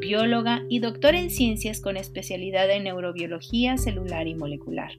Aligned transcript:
bióloga 0.00 0.62
y 0.68 0.78
doctora 0.78 1.18
en 1.18 1.30
ciencias 1.30 1.80
con 1.80 1.96
especialidad 1.96 2.70
en 2.70 2.84
neurobiología 2.84 3.76
celular 3.76 4.26
y 4.26 4.34
molecular. 4.34 4.92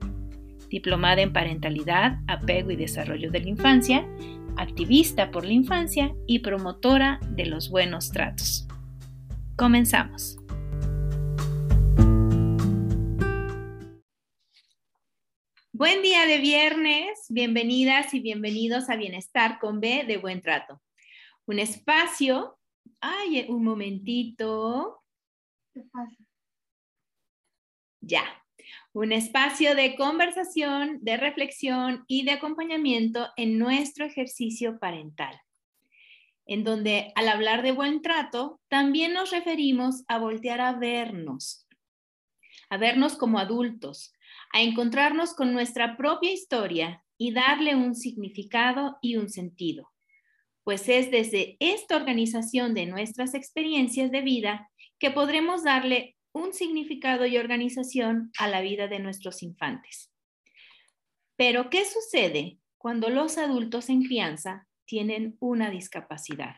Diplomada 0.69 1.21
en 1.21 1.33
parentalidad, 1.33 2.19
apego 2.27 2.71
y 2.71 2.75
desarrollo 2.75 3.31
de 3.31 3.41
la 3.41 3.49
infancia, 3.49 4.07
activista 4.57 5.31
por 5.31 5.45
la 5.45 5.53
infancia 5.53 6.13
y 6.27 6.39
promotora 6.39 7.19
de 7.29 7.45
los 7.45 7.69
buenos 7.69 8.11
tratos. 8.11 8.67
Comenzamos. 9.55 10.37
Buen 15.71 16.01
día 16.01 16.25
de 16.25 16.37
viernes, 16.37 17.19
bienvenidas 17.29 18.13
y 18.13 18.21
bienvenidos 18.21 18.89
a 18.89 18.95
Bienestar 18.95 19.59
con 19.59 19.81
B 19.81 20.05
de 20.07 20.15
Buen 20.15 20.41
Trato. 20.41 20.81
Un 21.45 21.59
espacio 21.59 22.57
Ay, 23.01 23.45
un 23.49 23.63
momentito. 23.63 25.03
¿Qué 25.73 25.81
pasa? 25.91 26.15
Ya. 28.01 28.23
Un 28.93 29.11
espacio 29.11 29.75
de 29.75 29.95
conversación, 29.95 30.99
de 31.01 31.17
reflexión 31.17 32.05
y 32.07 32.23
de 32.23 32.31
acompañamiento 32.31 33.27
en 33.35 33.59
nuestro 33.59 34.05
ejercicio 34.05 34.79
parental, 34.79 35.39
en 36.45 36.63
donde 36.63 37.11
al 37.15 37.27
hablar 37.27 37.61
de 37.61 37.71
buen 37.71 38.01
trato, 38.01 38.59
también 38.69 39.13
nos 39.13 39.31
referimos 39.31 40.03
a 40.07 40.17
voltear 40.17 40.61
a 40.61 40.73
vernos, 40.73 41.67
a 42.69 42.77
vernos 42.77 43.17
como 43.17 43.37
adultos, 43.37 44.13
a 44.51 44.61
encontrarnos 44.61 45.33
con 45.33 45.53
nuestra 45.53 45.97
propia 45.97 46.31
historia 46.31 47.03
y 47.17 47.33
darle 47.33 47.75
un 47.75 47.95
significado 47.95 48.97
y 49.01 49.17
un 49.17 49.29
sentido 49.29 49.94
pues 50.65 50.89
es 50.89 51.11
desde 51.11 51.57
esta 51.59 51.95
organización 51.95 52.73
de 52.73 52.87
nuestras 52.87 53.35
experiencias 53.35 54.11
de 54.11 54.21
vida 54.21 54.69
que 54.99 55.11
podremos 55.11 55.63
darle 55.63 56.17
un 56.33 56.53
significado 56.53 57.27
y 57.27 57.37
organización 57.37 58.31
a 58.39 58.47
la 58.47 58.61
vida 58.61 58.87
de 58.87 58.99
nuestros 58.99 59.43
infantes. 59.43 60.11
Pero, 61.37 61.69
¿qué 61.69 61.85
sucede 61.85 62.57
cuando 62.77 63.09
los 63.09 63.37
adultos 63.37 63.89
en 63.89 64.03
crianza 64.03 64.67
tienen 64.85 65.37
una 65.39 65.69
discapacidad? 65.69 66.55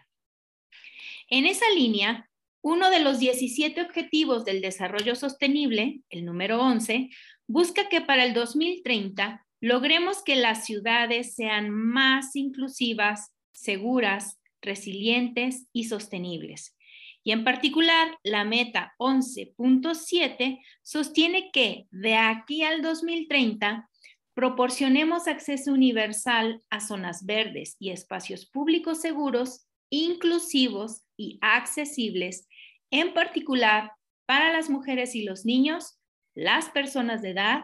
En 1.29 1.45
esa 1.45 1.69
línea, 1.75 2.29
uno 2.61 2.89
de 2.89 3.01
los 3.01 3.19
17 3.19 3.81
objetivos 3.81 4.45
del 4.45 4.61
desarrollo 4.61 5.15
sostenible, 5.15 5.99
el 6.09 6.23
número 6.23 6.61
11, 6.61 7.09
busca 7.45 7.89
que 7.89 7.99
para 7.99 8.23
el 8.23 8.33
2030 8.33 9.45
logremos 9.59 10.23
que 10.23 10.37
las 10.37 10.65
ciudades 10.65 11.35
sean 11.35 11.69
más 11.71 12.37
inclusivas, 12.37 13.33
seguras, 13.57 14.39
resilientes 14.61 15.67
y 15.73 15.85
sostenibles. 15.85 16.77
Y 17.23 17.31
en 17.31 17.43
particular, 17.43 18.17
la 18.23 18.45
meta 18.45 18.93
11.7 18.99 20.61
sostiene 20.83 21.49
que 21.51 21.87
de 21.91 22.15
aquí 22.15 22.63
al 22.63 22.81
2030 22.81 23.89
proporcionemos 24.33 25.27
acceso 25.27 25.73
universal 25.73 26.61
a 26.69 26.79
zonas 26.79 27.25
verdes 27.25 27.75
y 27.79 27.89
espacios 27.89 28.45
públicos 28.45 29.01
seguros, 29.01 29.67
inclusivos 29.89 31.01
y 31.17 31.39
accesibles, 31.41 32.47
en 32.91 33.13
particular 33.13 33.91
para 34.25 34.53
las 34.53 34.69
mujeres 34.69 35.15
y 35.15 35.23
los 35.23 35.43
niños, 35.43 35.99
las 36.35 36.69
personas 36.69 37.21
de 37.23 37.31
edad 37.31 37.63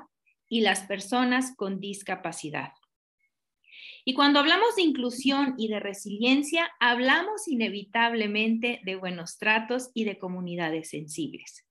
y 0.49 0.61
las 0.61 0.81
personas 0.81 1.55
con 1.55 1.79
discapacidad. 1.79 2.71
Y 4.05 4.13
cuando 4.13 4.39
hablamos 4.39 4.75
de 4.75 4.81
inclusión 4.81 5.55
y 5.57 5.69
de 5.69 5.79
resiliencia, 5.79 6.71
hablamos 6.79 7.47
inevitablemente 7.47 8.81
de 8.83 8.95
buenos 8.95 9.37
tratos 9.37 9.91
y 9.93 10.03
de 10.03 10.17
comunidades 10.17 10.89
sensibles. 10.89 11.65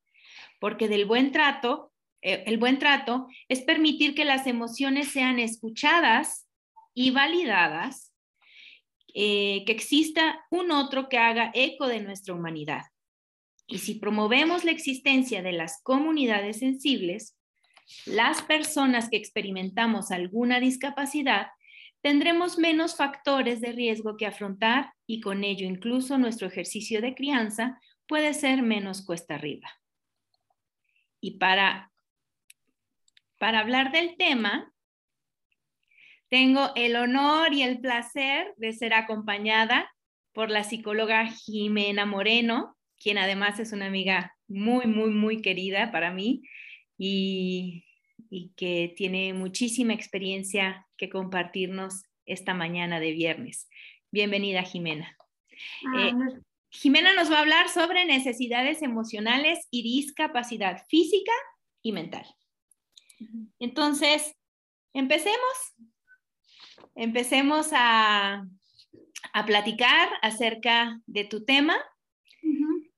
Porque 0.59 0.87
del 0.87 1.05
buen 1.05 1.31
trato, 1.31 1.91
eh, 2.21 2.43
el 2.47 2.57
buen 2.57 2.79
trato 2.79 3.27
es 3.49 3.61
permitir 3.61 4.15
que 4.15 4.25
las 4.25 4.47
emociones 4.47 5.09
sean 5.09 5.37
escuchadas 5.37 6.47
y 6.95 7.11
validadas, 7.11 8.13
eh, 9.13 9.63
que 9.65 9.71
exista 9.71 10.43
un 10.49 10.71
otro 10.71 11.09
que 11.09 11.19
haga 11.19 11.51
eco 11.53 11.87
de 11.87 12.01
nuestra 12.01 12.33
humanidad. 12.33 12.81
Y 13.67 13.77
si 13.77 13.95
promovemos 13.95 14.63
la 14.63 14.71
existencia 14.71 15.43
de 15.43 15.51
las 15.51 15.81
comunidades 15.83 16.59
sensibles, 16.59 17.37
las 18.05 18.41
personas 18.41 19.09
que 19.09 19.17
experimentamos 19.17 20.09
alguna 20.09 20.59
discapacidad 20.59 21.47
tendremos 22.03 22.57
menos 22.57 22.97
factores 22.97 23.61
de 23.61 23.71
riesgo 23.71 24.17
que 24.17 24.27
afrontar 24.27 24.93
y 25.07 25.21
con 25.21 25.43
ello 25.45 25.65
incluso 25.65 26.17
nuestro 26.17 26.47
ejercicio 26.47 27.01
de 27.01 27.15
crianza 27.15 27.79
puede 28.07 28.33
ser 28.33 28.61
menos 28.61 29.05
cuesta 29.05 29.35
arriba. 29.35 29.71
Y 31.21 31.37
para, 31.37 31.91
para 33.39 33.61
hablar 33.61 33.93
del 33.93 34.17
tema, 34.17 34.73
tengo 36.29 36.71
el 36.75 36.97
honor 36.97 37.53
y 37.53 37.63
el 37.63 37.79
placer 37.79 38.53
de 38.57 38.73
ser 38.73 38.93
acompañada 38.93 39.89
por 40.33 40.51
la 40.51 40.65
psicóloga 40.65 41.27
Jimena 41.27 42.05
Moreno, 42.05 42.75
quien 42.99 43.17
además 43.17 43.59
es 43.59 43.71
una 43.71 43.85
amiga 43.85 44.35
muy, 44.49 44.87
muy, 44.87 45.11
muy 45.11 45.41
querida 45.41 45.91
para 45.93 46.11
mí 46.11 46.41
y 46.97 47.85
y 48.33 48.51
que 48.55 48.91
tiene 48.97 49.31
muchísima 49.35 49.93
experiencia 49.93 50.87
que 50.97 51.07
compartirnos 51.07 52.01
esta 52.25 52.55
mañana 52.55 52.99
de 52.99 53.11
viernes. 53.11 53.69
Bienvenida, 54.09 54.63
Jimena. 54.63 55.15
Ah, 55.85 56.07
eh, 56.07 56.13
Jimena 56.71 57.13
nos 57.13 57.31
va 57.31 57.37
a 57.37 57.41
hablar 57.41 57.69
sobre 57.69 58.05
necesidades 58.05 58.81
emocionales 58.81 59.67
y 59.69 59.83
discapacidad 59.83 60.83
física 60.89 61.31
y 61.83 61.91
mental. 61.91 62.25
Entonces, 63.59 64.33
empecemos. 64.93 65.37
Empecemos 66.95 67.69
a, 67.71 68.47
platicar 69.45 70.09
acerca 70.23 70.99
de 71.05 71.25
tu 71.25 71.45
tema. 71.45 71.77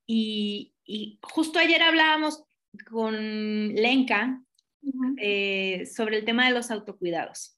y, 0.05 0.73
y, 0.85 1.19
justo 1.21 1.59
ayer 1.59 1.81
hablábamos 1.81 2.45
con 2.89 3.75
Lenka 3.75 4.44
eh, 5.17 5.85
sobre 5.85 6.17
el 6.17 6.25
tema 6.25 6.47
de 6.47 6.53
los 6.53 6.71
autocuidados. 6.71 7.57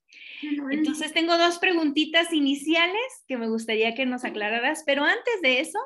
Entonces 0.72 1.14
tengo 1.14 1.38
dos 1.38 1.60
preguntitas 1.60 2.32
iniciales 2.32 3.24
que 3.28 3.38
me 3.38 3.48
gustaría 3.48 3.96
que 3.96 4.06
nos 4.06 4.24
aclararas, 4.24 4.84
pero 4.86 5.04
antes 5.04 5.42
de 5.42 5.60
eso, 5.60 5.80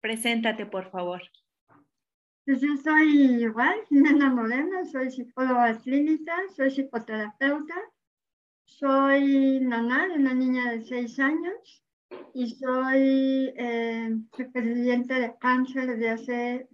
preséntate 0.00 0.66
por 0.66 0.90
favor. 0.90 1.22
Pues 2.44 2.60
yo 2.60 2.76
soy 2.76 3.42
igual, 3.42 3.74
Jimena 3.88 4.30
Moreno, 4.30 4.84
soy 4.86 5.10
psicóloga 5.10 5.76
clínica, 5.78 6.34
soy 6.56 6.70
psicoterapeuta, 6.70 7.74
soy 8.64 9.60
mamá 9.60 10.08
de 10.08 10.14
una 10.14 10.34
niña 10.34 10.70
de 10.70 10.82
6 10.82 11.18
años 11.18 11.84
y 12.34 12.50
soy 12.50 13.52
eh, 13.56 14.16
superviviente 14.36 15.14
de 15.14 15.34
cáncer 15.38 15.88
desde 15.88 16.10
hace 16.10 16.68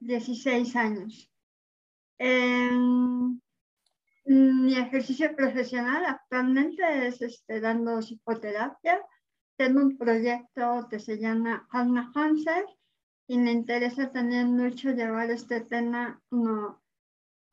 16 0.00 0.76
años. 0.76 1.30
Mi 4.26 4.76
ejercicio 4.76 5.34
profesional 5.34 6.04
actualmente 6.04 7.06
es 7.06 7.20
este, 7.22 7.60
dando 7.60 8.00
psicoterapia. 8.00 9.00
Tengo 9.56 9.80
un 9.80 9.96
proyecto 9.96 10.86
que 10.90 10.98
se 10.98 11.18
llama 11.18 11.66
Alma 11.70 12.10
Hanser 12.14 12.64
y 13.26 13.38
me 13.38 13.52
interesa 13.52 14.10
también 14.10 14.56
mucho 14.56 14.90
llevar 14.90 15.30
este 15.30 15.60
tema 15.60 16.20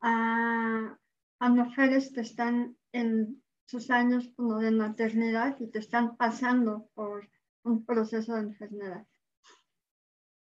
a, 0.00 0.98
a 1.38 1.48
mujeres 1.48 2.12
que 2.12 2.20
están 2.20 2.76
en 2.92 3.42
sus 3.66 3.90
años 3.90 4.30
como 4.36 4.58
de 4.58 4.70
maternidad 4.70 5.56
y 5.60 5.70
que 5.70 5.78
están 5.78 6.16
pasando 6.16 6.88
por 6.94 7.28
un 7.64 7.84
proceso 7.84 8.34
de 8.34 8.40
enfermedad. 8.40 9.06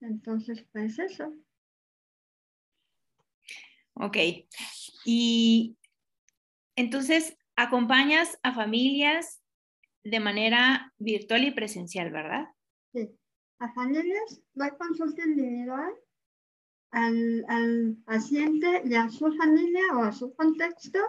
Entonces, 0.02 0.66
pues 0.72 0.98
eso. 1.00 1.32
Ok. 3.96 4.18
Y 5.06 5.78
entonces, 6.76 7.38
acompañas 7.56 8.40
a 8.44 8.54
familias 8.54 9.42
de 10.04 10.20
manera 10.20 10.94
virtual 10.98 11.44
y 11.44 11.52
presencial, 11.52 12.12
¿verdad? 12.12 12.46
Sí. 12.94 13.10
A 13.60 13.72
familias, 13.74 14.42
doy 14.54 14.72
consulta 14.80 15.24
individual 15.24 15.94
al, 16.92 17.46
al 17.48 17.98
paciente 18.06 18.82
y 18.86 18.96
a 18.96 19.10
su 19.10 19.32
familia 19.34 19.84
o 19.96 20.04
a 20.04 20.12
su 20.12 20.34
contexto 20.34 21.00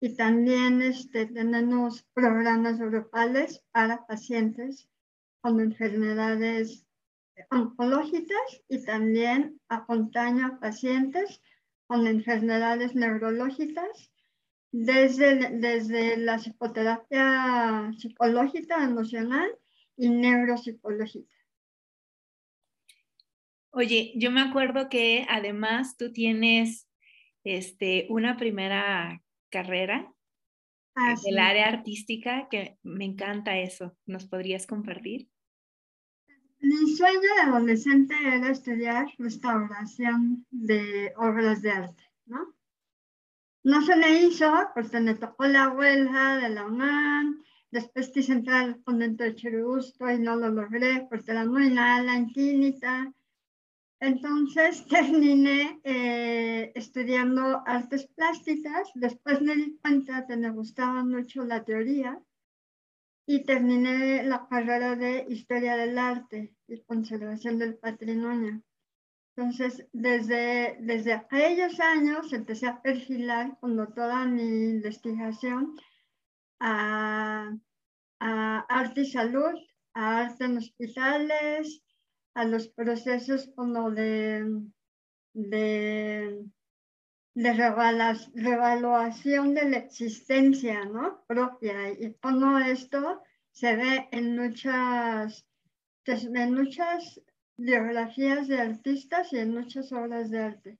y 0.00 0.14
también 0.16 0.80
este, 0.80 1.26
tenemos 1.26 2.04
programas 2.14 2.78
grupales 2.78 3.62
para 3.72 4.06
pacientes 4.06 4.88
con 5.42 5.60
enfermedades 5.60 6.86
oncológicas 7.50 8.62
y 8.68 8.84
también 8.84 9.60
acompaño 9.68 10.46
a 10.46 10.60
pacientes 10.60 11.42
con 11.90 12.06
enfermedades 12.06 12.94
neurológicas 12.94 14.12
desde, 14.70 15.58
desde 15.58 16.16
la 16.18 16.38
psicoterapia 16.38 17.90
psicológica, 17.98 18.84
emocional 18.84 19.50
y 19.96 20.08
neuropsicológica. 20.08 21.34
Oye, 23.72 24.12
yo 24.14 24.30
me 24.30 24.40
acuerdo 24.40 24.88
que 24.88 25.26
además 25.28 25.96
tú 25.96 26.12
tienes 26.12 26.88
este, 27.42 28.06
una 28.08 28.36
primera 28.36 29.20
carrera 29.48 30.14
ah, 30.94 31.16
del 31.24 31.40
área 31.40 31.66
artística 31.66 32.46
que 32.48 32.78
me 32.84 33.04
encanta 33.04 33.58
eso. 33.58 33.96
¿Nos 34.06 34.26
podrías 34.26 34.68
compartir? 34.68 35.28
Mi 36.62 36.94
sueño 36.94 37.20
de 37.20 37.40
adolescente 37.40 38.14
era 38.22 38.50
estudiar 38.50 39.08
restauración 39.18 40.46
de 40.50 41.12
obras 41.16 41.62
de 41.62 41.70
arte, 41.70 42.04
¿no? 42.26 42.54
No 43.62 43.80
se 43.82 43.96
me 43.96 44.22
hizo 44.22 44.50
porque 44.74 45.00
me 45.00 45.14
tocó 45.14 45.46
la 45.46 45.70
huelga 45.70 46.36
de 46.36 46.50
la 46.50 46.66
UNAM, 46.66 47.42
después 47.70 48.10
quise 48.10 48.32
entrar 48.32 48.64
al 48.64 48.82
convento 48.82 49.24
de 49.24 49.34
Churubusco 49.34 50.10
y 50.10 50.18
no 50.18 50.36
lo 50.36 50.50
logré 50.50 51.06
porque 51.08 51.30
era 51.30 51.46
muy 51.46 51.70
mala 51.70 52.16
en. 52.16 53.14
Entonces 54.00 54.86
terminé 54.88 55.80
eh, 55.82 56.72
estudiando 56.74 57.62
artes 57.66 58.06
plásticas, 58.08 58.90
después 58.94 59.40
me 59.40 59.56
di 59.56 59.78
cuenta 59.78 60.26
que 60.26 60.36
me 60.36 60.50
gustaba 60.50 61.04
mucho 61.04 61.42
la 61.44 61.64
teoría 61.64 62.20
y 63.32 63.44
terminé 63.44 64.24
la 64.24 64.48
carrera 64.48 64.96
de 64.96 65.24
Historia 65.28 65.76
del 65.76 65.96
Arte 65.98 66.52
y 66.66 66.80
Conservación 66.80 67.60
del 67.60 67.76
Patrimonio. 67.76 68.60
Entonces, 69.36 69.86
desde, 69.92 70.78
desde 70.80 71.12
aquellos 71.12 71.78
años 71.78 72.32
empecé 72.32 72.66
a 72.66 72.82
perfilar 72.82 73.56
como 73.60 73.86
toda 73.92 74.24
mi 74.24 74.42
investigación 74.42 75.76
a, 76.58 77.56
a 78.18 78.58
arte 78.68 79.02
y 79.02 79.06
salud, 79.06 79.54
a 79.94 80.22
arte 80.22 80.46
en 80.46 80.56
hospitales, 80.56 81.84
a 82.34 82.44
los 82.44 82.66
procesos 82.66 83.48
como 83.54 83.92
de, 83.92 84.60
de 85.34 86.46
de 87.40 87.54
revaluación 88.34 89.54
de 89.54 89.70
la 89.70 89.78
existencia 89.78 90.84
¿no? 90.84 91.24
propia 91.26 91.90
y 91.90 92.10
todo 92.20 92.58
esto 92.58 93.22
se 93.50 93.76
ve 93.76 94.08
en 94.12 94.36
muchas, 94.36 95.46
pues, 96.04 96.24
en 96.24 96.54
muchas 96.54 97.20
biografías 97.56 98.46
de 98.46 98.60
artistas 98.60 99.32
y 99.32 99.38
en 99.38 99.54
muchas 99.54 99.90
obras 99.92 100.30
de 100.30 100.38
arte. 100.38 100.78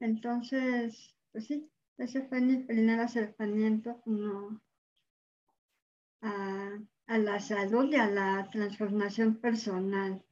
Entonces, 0.00 1.14
pues 1.32 1.46
sí, 1.46 1.70
ese 1.98 2.22
fue 2.22 2.40
mi 2.40 2.56
primer 2.64 3.00
acercamiento 3.00 4.02
a, 6.22 6.78
a 7.06 7.18
la 7.18 7.40
salud 7.40 7.92
y 7.92 7.96
a 7.96 8.08
la 8.08 8.48
transformación 8.50 9.36
personal. 9.36 10.22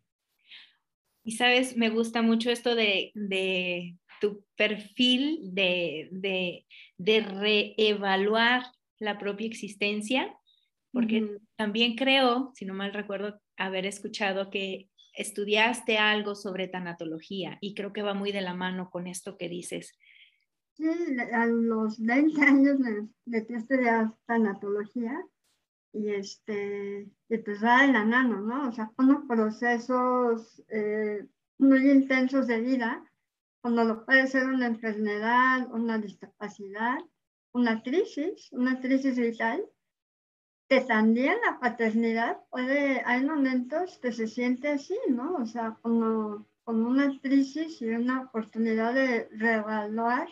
Y 1.23 1.33
sabes, 1.33 1.77
me 1.77 1.91
gusta 1.91 2.21
mucho 2.23 2.51
esto 2.51 2.75
de, 2.75 3.11
de 3.15 3.99
tu 4.25 4.45
perfil, 4.57 5.51
de, 5.53 6.09
de, 6.13 6.67
de, 6.97 7.21
reevaluar 7.21 8.63
la 8.99 9.19
propia 9.19 9.47
existencia, 9.47 10.35
porque 10.93 11.39
también 11.57 11.95
creo, 11.95 12.53
si 12.55 12.65
no 12.65 12.73
mal 12.73 12.95
recuerdo, 12.95 13.39
haber 13.59 13.85
escuchado 13.85 14.49
que 14.49 14.89
estudiaste 15.15 15.99
algo 15.99 16.35
sobre 16.35 16.69
tanatología 16.69 17.59
y 17.61 17.75
creo 17.75 17.93
que 17.93 18.03
va 18.03 18.15
muy 18.15 18.33
de 18.33 18.41
la 18.41 18.55
mano 18.55 18.89
con 18.91 19.07
esto 19.07 19.37
que 19.37 19.51
dices. 19.51 19.93
Sí, 20.73 20.89
a 21.33 21.47
los 21.47 22.01
20 22.01 22.41
años 22.41 22.79
me 22.81 23.09
metí 23.27 23.53
a 23.53 23.59
estudiar 23.59 24.15
tanatología 24.27 25.21
y 25.93 26.09
este, 26.09 27.09
y 27.29 27.39
pues 27.39 27.63
va 27.63 27.87
de 27.87 27.93
la 27.93 28.05
mano, 28.05 28.41
¿no? 28.41 28.69
O 28.69 28.73
sea, 28.73 28.91
unos 28.97 29.27
procesos 29.29 30.65
eh, 30.69 31.27
muy 31.59 31.91
intensos 31.91 32.47
de 32.47 32.61
vida, 32.61 33.05
cuando 33.65 33.85
lo 33.85 34.05
puede 34.05 34.27
ser 34.27 34.45
una 34.45 34.67
enfermedad, 34.67 35.73
una 35.73 35.97
discapacidad, 35.97 36.99
una 37.55 37.83
crisis, 37.83 38.53
una 38.53 38.79
crisis 38.79 39.19
vital, 39.19 39.65
que 40.69 40.83
también 40.83 41.39
la 41.43 41.59
paternidad 41.61 42.43
puede, 42.51 43.01
hay 43.07 43.25
momentos 43.25 43.99
que 44.01 44.13
se 44.13 44.27
siente 44.27 44.69
así, 44.69 44.99
¿no? 45.09 45.37
O 45.37 45.47
sea, 45.47 45.79
como, 45.81 46.47
como 46.63 46.91
una 46.91 47.19
crisis 47.23 47.81
y 47.81 47.89
una 47.89 48.25
oportunidad 48.25 48.93
de 48.93 49.31
reevaluar 49.31 50.29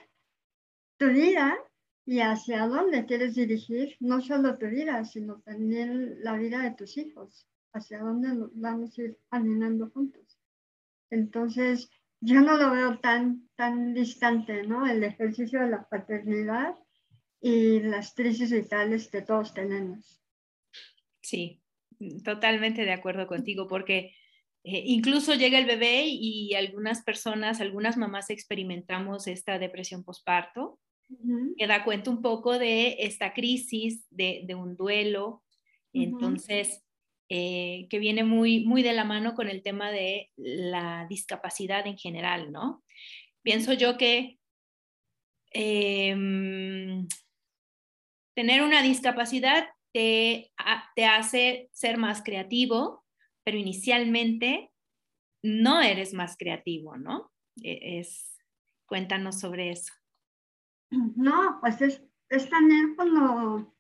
tu 0.99 1.07
vida 1.07 1.57
y 2.05 2.21
hacia 2.21 2.67
dónde 2.67 3.07
quieres 3.07 3.35
dirigir 3.35 3.97
no 4.01 4.21
solo 4.21 4.59
tu 4.59 4.67
vida, 4.67 5.07
sino 5.07 5.41
también 5.41 6.23
la 6.23 6.37
vida 6.37 6.59
de 6.59 6.73
tus 6.73 6.99
hijos, 6.99 7.49
hacia 7.73 8.01
dónde 8.01 8.29
vamos 8.57 8.99
a 8.99 9.03
ir 9.03 9.19
caminando 9.31 9.89
juntos. 9.89 10.39
Entonces, 11.09 11.89
yo 12.23 12.41
no 12.41 12.57
lo 12.57 12.71
veo 12.71 12.99
tan, 13.01 13.49
tan 13.57 13.95
distante, 13.95 14.63
¿no? 14.63 14.87
El 14.87 15.03
ejercicio 15.03 15.61
de 15.61 15.71
la 15.71 15.89
paternidad 15.89 16.77
y 17.41 17.81
las 17.81 18.15
crisis 18.15 18.53
vitales 18.53 19.09
que 19.09 19.23
todos 19.23 19.53
tenemos. 19.53 20.23
Sí, 21.21 21.61
totalmente 22.25 22.85
de 22.85 22.93
acuerdo 22.93 23.27
contigo, 23.27 23.67
porque 23.67 24.15
eh, 24.63 24.83
incluso 24.87 25.35
llega 25.35 25.59
el 25.59 25.67
bebé 25.67 26.05
y 26.07 26.55
algunas 26.55 27.03
personas, 27.03 27.61
algunas 27.61 27.97
mamás 27.97 28.31
experimentamos 28.31 29.27
esta 29.27 29.59
depresión 29.59 30.05
postparto 30.05 30.79
que 31.59 31.67
da 31.67 31.85
cuenta 31.85 32.11
un 32.11 32.23
poco 32.23 32.59
de 32.59 32.97
esta 33.01 33.35
crisis, 33.35 34.07
de, 34.11 34.47
un 34.55 34.77
duelo. 34.77 35.43
Entonces, 35.93 36.83
eh, 37.29 37.87
que 37.89 37.99
viene 37.99 38.25
muy, 38.25 38.65
muy 38.65 38.83
de 38.83 38.93
la 38.93 39.05
mano 39.05 39.35
con 39.35 39.49
el 39.49 39.63
tema 39.63 39.91
de 39.91 40.31
la 40.37 41.07
discapacidad 41.09 41.87
en 41.87 41.97
general, 41.97 42.53
¿no? 42.53 42.85
Pienso 43.43 43.73
yo 43.73 43.97
que 43.97 44.39
em, 45.53 47.07
tener 48.35 48.63
una 48.63 48.83
discapacidad 48.83 49.69
te, 49.93 50.53
te 50.95 51.05
hace 51.07 51.69
ser 51.73 51.99
más 51.99 52.23
creativo, 52.23 53.05
pero 53.45 53.59
inicialmente 53.59 54.71
no 55.43 55.81
eres 55.81 56.15
más 56.15 56.37
creativo, 56.37 56.97
¿no? 56.97 57.33
E, 57.63 57.99
es, 57.99 58.39
cuéntanos 58.87 59.41
sobre 59.41 59.71
eso. 59.71 59.93
No, 60.91 61.59
pues 61.61 61.81
es, 61.81 62.03
es 62.29 62.49
también 62.49 62.95
como, 62.97 63.75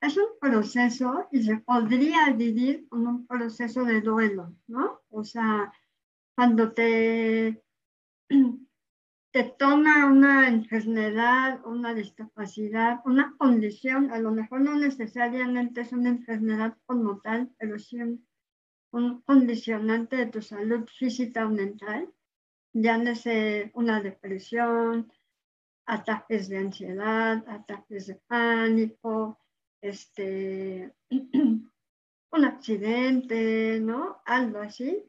es 0.00 0.16
un 0.16 0.38
proceso 0.40 1.28
y 1.30 1.42
se 1.42 1.58
podría 1.58 2.32
vivir 2.32 2.88
con 2.88 3.06
un 3.06 3.26
proceso 3.26 3.84
de 3.84 4.00
duelo, 4.00 4.54
¿no? 4.66 5.00
O 5.10 5.24
sea, 5.24 5.72
cuando 6.34 6.72
te, 6.72 7.62
te 9.32 9.44
toma 9.44 10.06
una 10.06 10.48
enfermedad, 10.48 11.64
una 11.66 11.94
discapacidad, 11.94 13.00
una 13.04 13.34
condición, 13.36 14.10
a 14.10 14.18
lo 14.18 14.32
mejor 14.32 14.62
no 14.62 14.76
necesariamente 14.76 15.82
es 15.82 15.92
una 15.92 16.08
enfermedad 16.08 16.76
como 16.86 17.20
tal, 17.20 17.50
pero 17.58 17.78
sí 17.78 17.98
un, 18.92 19.22
condicionante 19.22 20.16
de 20.16 20.26
tu 20.26 20.40
salud 20.42 20.88
física 20.88 21.46
o 21.46 21.50
mental, 21.50 22.12
llámese 22.72 23.70
una 23.74 24.00
depresión, 24.00 25.12
ataques 25.86 26.48
de 26.48 26.58
ansiedad, 26.58 27.44
ataques 27.48 28.06
de 28.06 28.14
pánico, 28.26 29.39
este, 29.80 30.94
un 31.10 32.44
accidente, 32.44 33.80
¿no? 33.80 34.22
Algo 34.24 34.60
así. 34.60 35.04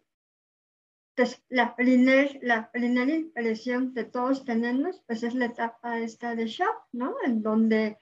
Entonces, 1.15 1.43
la 1.49 1.75
primera 1.75 2.31
la 2.41 2.71
primer 2.71 3.09
impresión 3.09 3.93
que 3.93 4.05
todos 4.05 4.45
tenemos, 4.45 5.01
pues 5.07 5.23
es 5.23 5.35
la 5.35 5.45
etapa 5.45 5.99
esta 5.99 6.35
de 6.35 6.47
shock, 6.47 6.87
¿no? 6.93 7.15
En 7.25 7.43
donde 7.43 7.97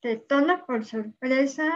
te 0.00 0.16
toma 0.16 0.64
por 0.64 0.84
sorpresa, 0.84 1.72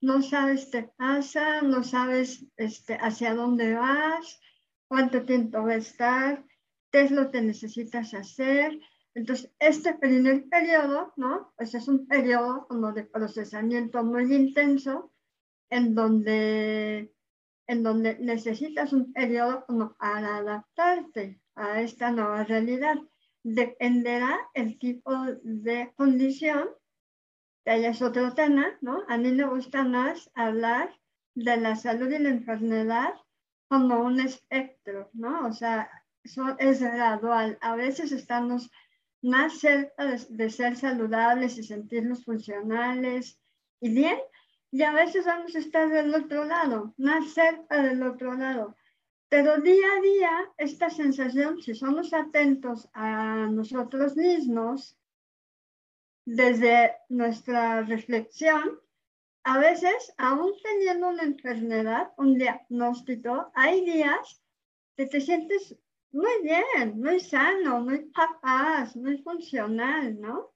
no 0.00 0.22
sabes 0.22 0.66
qué 0.66 0.82
pasa, 0.82 1.62
no 1.62 1.84
sabes 1.84 2.44
este, 2.56 2.94
hacia 2.94 3.34
dónde 3.34 3.74
vas, 3.74 4.40
cuánto 4.88 5.24
tiempo 5.24 5.62
va 5.62 5.72
a 5.72 5.76
estar, 5.76 6.44
qué 6.90 7.02
es 7.02 7.10
lo 7.10 7.30
que 7.30 7.42
necesitas 7.42 8.14
hacer, 8.14 8.78
entonces, 9.14 9.50
este 9.58 9.94
primer 9.94 10.48
periodo, 10.48 11.12
¿no? 11.16 11.52
Pues 11.56 11.74
es 11.74 11.88
un 11.88 12.06
periodo 12.06 12.66
como 12.68 12.92
de 12.92 13.04
procesamiento 13.04 14.04
muy 14.04 14.32
intenso, 14.32 15.12
en 15.68 15.94
donde, 15.94 17.12
en 17.66 17.82
donde 17.82 18.18
necesitas 18.18 18.92
un 18.92 19.12
periodo 19.12 19.64
como 19.66 19.94
para 19.96 20.36
adaptarte 20.36 21.40
a 21.56 21.80
esta 21.80 22.12
nueva 22.12 22.44
realidad. 22.44 22.98
Dependerá 23.42 24.38
el 24.54 24.78
tipo 24.78 25.12
de 25.42 25.92
condición 25.96 26.68
que 27.64 27.70
ahí 27.70 27.84
es 27.84 28.00
otro 28.02 28.34
tema, 28.34 28.78
¿no? 28.80 29.02
A 29.08 29.18
mí 29.18 29.32
me 29.32 29.44
gusta 29.44 29.82
más 29.82 30.30
hablar 30.34 30.94
de 31.34 31.56
la 31.56 31.76
salud 31.76 32.10
y 32.10 32.18
la 32.18 32.30
enfermedad 32.30 33.14
como 33.68 34.02
un 34.02 34.20
espectro, 34.20 35.10
¿no? 35.12 35.46
O 35.46 35.52
sea, 35.52 35.90
eso 36.22 36.56
es 36.58 36.80
gradual. 36.80 37.58
A 37.60 37.76
veces 37.76 38.12
estamos 38.12 38.70
más 39.22 39.58
cerca 39.58 40.16
de, 40.28 40.50
ser 40.50 40.76
saludables 40.76 41.58
y 41.58 41.62
sentirnos 41.62 42.24
funcionales 42.24 43.38
y 43.80 43.90
bien, 43.90 44.18
y 44.70 44.82
a 44.82 44.92
veces 44.92 45.26
vamos 45.26 45.54
a 45.54 45.58
estar 45.58 45.88
del 45.88 46.14
otro 46.14 46.44
lado, 46.44 46.94
más 46.96 47.32
cerca 47.32 47.82
del 47.82 48.02
otro 48.02 48.34
lado. 48.34 48.76
Pero 49.28 49.60
día 49.60 49.86
a 49.96 50.00
día, 50.00 50.30
esta 50.58 50.90
sensación, 50.90 51.60
si 51.60 51.74
somos 51.74 52.12
atentos 52.12 52.88
a 52.92 53.46
nosotros 53.50 54.16
mismos, 54.16 54.96
desde 56.24 56.92
nuestra 57.08 57.82
reflexión, 57.82 58.80
a 59.42 59.58
veces, 59.58 60.12
aún 60.18 60.52
teniendo 60.62 61.08
una 61.08 61.22
enfermedad, 61.22 62.12
un 62.18 62.36
diagnóstico, 62.36 63.50
hay 63.54 63.84
días 63.84 64.42
que 64.96 65.06
te 65.06 65.20
sientes 65.20 65.76
muy 66.12 66.42
bien, 66.42 67.00
muy 67.00 67.20
sano, 67.20 67.80
muy 67.80 68.10
capaz, 68.12 68.96
muy 68.96 69.18
funcional, 69.18 70.20
¿no? 70.20 70.52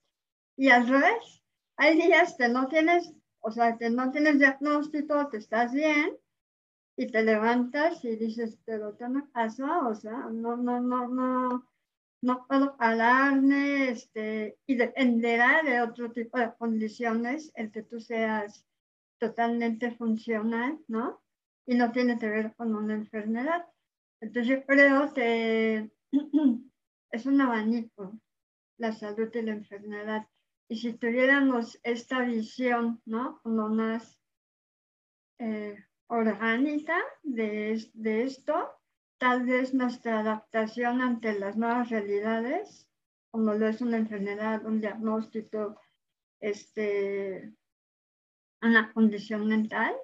Y 0.56 0.68
al 0.68 0.88
revés, 0.88 1.42
hay 1.76 1.96
días 1.96 2.34
que 2.36 2.48
no 2.48 2.68
tienes, 2.68 3.12
o 3.40 3.50
sea, 3.50 3.76
que 3.76 3.90
no 3.90 4.10
tienes 4.10 4.38
diagnóstico, 4.38 5.28
que 5.30 5.38
estás 5.38 5.72
bien, 5.72 6.16
y 6.96 7.06
te 7.08 7.22
levantas 7.22 8.04
y 8.04 8.16
dices, 8.16 8.58
pero 8.64 8.96
¿qué 8.96 9.08
me 9.08 9.22
pasa? 9.22 9.86
O 9.88 9.94
sea, 9.94 10.28
no, 10.30 10.56
no, 10.56 10.80
no, 10.80 11.08
no, 11.08 11.68
no 12.22 12.46
puedo 12.46 12.76
pararme, 12.76 13.90
este, 13.90 14.58
y 14.66 14.76
dependerá 14.76 15.62
de 15.62 15.80
otro 15.82 16.12
tipo 16.12 16.38
de 16.38 16.54
condiciones 16.56 17.52
el 17.54 17.70
que 17.72 17.82
tú 17.82 18.00
seas 18.00 18.64
totalmente 19.18 19.90
funcional, 19.92 20.78
¿no? 20.88 21.22
Y 21.66 21.74
no 21.74 21.92
tiene 21.92 22.18
que 22.18 22.28
ver 22.28 22.54
con 22.56 22.74
una 22.74 22.94
enfermedad. 22.94 23.66
Entonces 24.20 24.46
yo 24.46 24.64
creo 24.64 25.12
que 25.12 25.90
es 27.10 27.26
un 27.26 27.40
abanico 27.40 28.18
la 28.78 28.92
salud 28.92 29.30
y 29.34 29.42
la 29.42 29.52
enfermedad. 29.52 30.26
Y 30.68 30.78
si 30.78 30.94
tuviéramos 30.94 31.78
esta 31.82 32.20
visión, 32.20 33.02
¿no? 33.04 33.40
Como 33.42 33.68
más 33.68 34.20
eh, 35.38 35.76
orgánica 36.08 36.98
de, 37.22 37.90
de 37.94 38.22
esto, 38.24 38.70
tal 39.18 39.44
vez 39.44 39.74
nuestra 39.74 40.20
adaptación 40.20 41.00
ante 41.00 41.38
las 41.38 41.56
nuevas 41.56 41.90
realidades, 41.90 42.88
como 43.30 43.54
lo 43.54 43.68
es 43.68 43.80
una 43.80 43.96
enfermedad, 43.96 44.64
un 44.64 44.80
diagnóstico, 44.80 45.80
este, 46.40 47.52
una 48.62 48.92
condición 48.92 49.46
mental, 49.46 49.94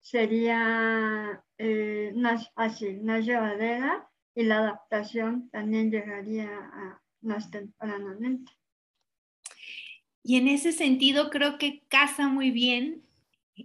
sería 0.00 1.44
eh, 1.62 2.14
fácil, 2.54 3.02
más 3.02 3.26
llevadera 3.26 4.08
y 4.34 4.44
la 4.44 4.60
adaptación 4.60 5.50
también 5.50 5.90
llegaría 5.90 6.48
a 6.48 7.02
más 7.20 7.50
tempranamente. 7.50 8.50
Y 10.22 10.36
en 10.36 10.48
ese 10.48 10.72
sentido 10.72 11.28
creo 11.28 11.58
que 11.58 11.82
casa 11.88 12.28
muy 12.28 12.50
bien 12.50 13.02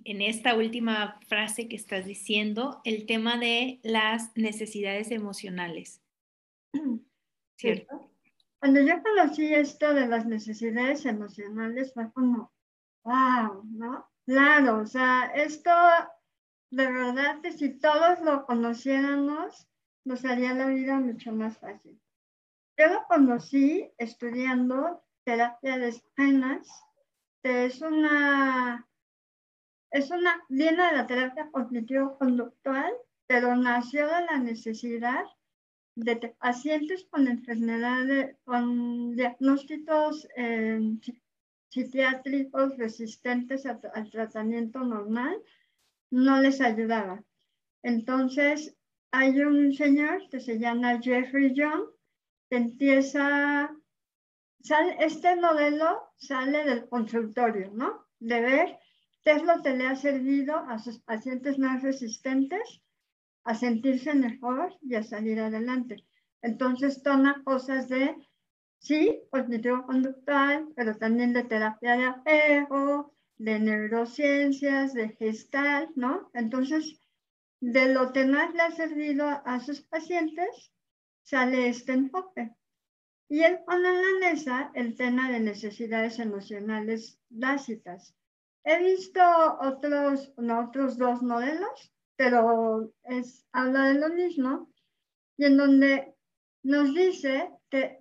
en 0.04 0.22
esta 0.22 0.56
última 0.56 1.20
frase 1.30 1.70
que 1.70 1.78
estás 1.78 2.06
diciendo 2.06 2.82
el 2.84 3.06
tema 3.06 3.38
de 3.38 3.80
las 3.82 4.36
necesidades 4.36 5.12
emocionales. 5.12 6.02
¿Cierto? 7.56 8.12
Cuando 8.60 8.82
yo 8.82 9.02
conocí 9.02 9.54
esto 9.54 9.94
de 9.94 10.08
las 10.08 10.25
necesidades 10.25 11.06
emocionales 11.06 11.94
fue 11.94 12.12
como, 12.12 12.52
wow, 13.06 13.64
¿no? 13.72 14.10
Claro, 14.25 14.80
o 14.80 14.86
sea, 14.86 15.32
esto 15.36 15.72
de 16.72 16.91
verdad 16.91 17.41
que 17.41 17.51
si 17.51 17.69
todos 17.69 18.19
lo 18.22 18.45
conociéramos, 18.45 19.67
nos 20.03 20.24
haría 20.25 20.53
la 20.53 20.67
vida 20.67 21.00
mucho 21.00 21.31
más 21.31 21.57
fácil. 21.57 22.00
Yo 22.77 22.88
lo 22.88 23.05
conocí 23.07 23.89
estudiando 23.98 25.03
terapia 25.24 25.77
de 25.77 25.89
escenas, 25.89 26.67
que 27.41 27.65
es 27.65 27.81
una, 27.81 28.88
es 29.91 30.12
una, 30.12 30.43
viene 30.50 30.84
de 30.86 30.91
la 30.91 31.07
terapia 31.07 31.50
cognitivo-conductual, 31.51 32.93
pero 33.27 33.55
nació 33.55 34.07
de 34.07 34.25
la 34.25 34.38
necesidad 34.38 35.25
de 35.95 36.36
pacientes 36.39 37.07
con 37.10 37.27
enfermedades, 37.27 38.36
con 38.43 39.15
diagnósticos 39.15 40.27
eh, 40.36 40.79
psiquiátricos 41.69 42.77
resistentes 42.77 43.65
al 43.65 44.10
tratamiento 44.12 44.79
normal, 44.79 45.41
no 46.15 46.39
les 46.39 46.62
ayudaba. 46.62 47.22
Entonces, 47.84 48.75
hay 49.12 49.38
un 49.41 49.74
señor 49.74 50.29
que 50.29 50.39
se 50.39 50.57
llama 50.57 51.00
Jeffrey 51.01 51.53
Young, 51.53 51.89
que 52.50 52.57
empieza, 52.57 53.69
este 55.00 55.36
modelo 55.36 56.13
sale 56.15 56.63
del 56.63 56.88
consultorio, 56.88 57.72
¿no? 57.74 58.07
De 58.19 58.39
ver 58.39 58.79
qué 59.24 59.31
es 59.31 59.43
lo 59.43 59.62
que 59.62 59.75
le 59.75 59.88
ha 59.88 59.95
servido 59.95 60.55
a 60.55 60.79
sus 60.79 61.00
pacientes 61.00 61.60
más 61.60 61.84
resistentes 61.84 62.81
a 63.43 63.53
sentirse 63.53 64.15
mejor 64.15 64.75
y 64.81 64.95
a 64.95 65.03
salir 65.03 65.39
adelante. 65.39 66.05
Entonces 66.41 67.03
toma 67.03 67.43
cosas 67.43 67.89
de, 67.89 68.15
sí, 68.79 69.22
cognitivo-conductual, 69.31 70.69
pero 70.75 70.95
también 70.95 71.34
de 71.34 71.43
terapia 71.43 71.98
de 71.98 72.05
apego, 72.05 73.14
de 73.38 73.60
neurociencias, 73.60 74.94
de 74.94 75.10
gestal, 75.10 75.89
¿no? 75.96 76.30
Entonces, 76.34 77.00
de 77.60 77.94
lo 77.94 78.13
que 78.13 78.25
más 78.25 78.54
le 78.54 78.62
ha 78.62 78.72
servido 78.72 79.27
a 79.27 79.60
sus 79.60 79.82
pacientes, 79.82 80.72
sale 81.24 81.70
este 81.70 81.94
enfoque. 81.94 82.56
Y 83.27 83.42
él 83.42 83.60
pone 83.65 83.89
en 83.89 83.96
la 83.96 84.30
mesa 84.30 84.72
el 84.75 84.96
tema 84.96 85.32
de 85.32 85.39
necesidades 85.39 86.20
emocionales 86.20 87.20
básicas. 87.30 88.15
He 88.63 88.84
visto 88.84 89.22
otros, 89.62 90.34
no, 90.38 90.68
otros 90.68 90.98
dos 90.98 91.22
modelos, 91.22 91.92
pero 92.15 92.94
es, 93.04 93.46
habla 93.51 93.89
de 93.89 94.00
lo 94.00 94.10
mismo, 94.10 94.72
y 95.38 95.46
en 95.46 95.58
donde 95.58 96.15
nos 96.63 96.94
dice 96.94 97.50
que 97.70 98.00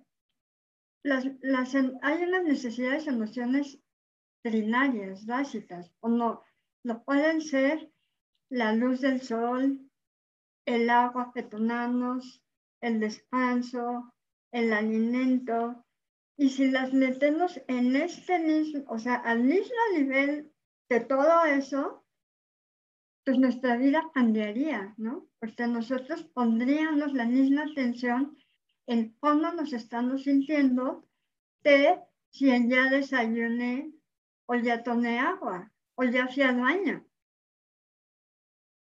las, 1.03 1.25
las, 1.41 1.75
hay 1.75 2.23
unas 2.23 2.43
necesidades 2.43 3.07
emocionales 3.07 3.79
trinarias 4.45 5.25
básicas, 5.25 5.91
como 5.99 6.43
no 6.83 7.03
pueden 7.03 7.41
ser 7.41 7.91
la 8.51 8.73
luz 8.73 9.01
del 9.01 9.19
sol, 9.21 9.79
el 10.67 10.87
agua 10.91 11.31
que 11.33 11.41
tomamos, 11.41 12.43
el 12.79 12.99
descanso, 12.99 14.13
el 14.51 14.71
alimento. 14.71 15.83
Y 16.37 16.49
si 16.49 16.69
las 16.69 16.93
metemos 16.93 17.59
en 17.67 17.95
este 17.95 18.37
mismo, 18.37 18.83
o 18.87 18.99
sea, 18.99 19.15
al 19.15 19.39
mismo 19.43 19.81
nivel 19.95 20.53
de 20.89 20.99
todo 20.99 21.45
eso, 21.45 22.05
pues 23.23 23.39
nuestra 23.39 23.77
vida 23.77 24.11
cambiaría, 24.13 24.93
¿no? 24.97 25.27
Porque 25.39 25.65
nosotros 25.65 26.21
pondríamos 26.35 27.13
la 27.13 27.25
misma 27.25 27.63
atención 27.63 28.37
en 28.85 29.11
cómo 29.19 29.51
nos 29.53 29.73
estamos 29.73 30.21
sintiendo 30.25 31.03
de 31.63 31.99
si 32.29 32.45
ya 32.69 32.91
desayuné 32.91 33.94
o 34.47 34.55
ya 34.55 34.83
tomé 34.83 35.19
agua, 35.19 35.71
o 35.95 36.03
ya 36.03 36.27
fui 36.27 36.43
al 36.43 36.59
baño. 36.59 37.05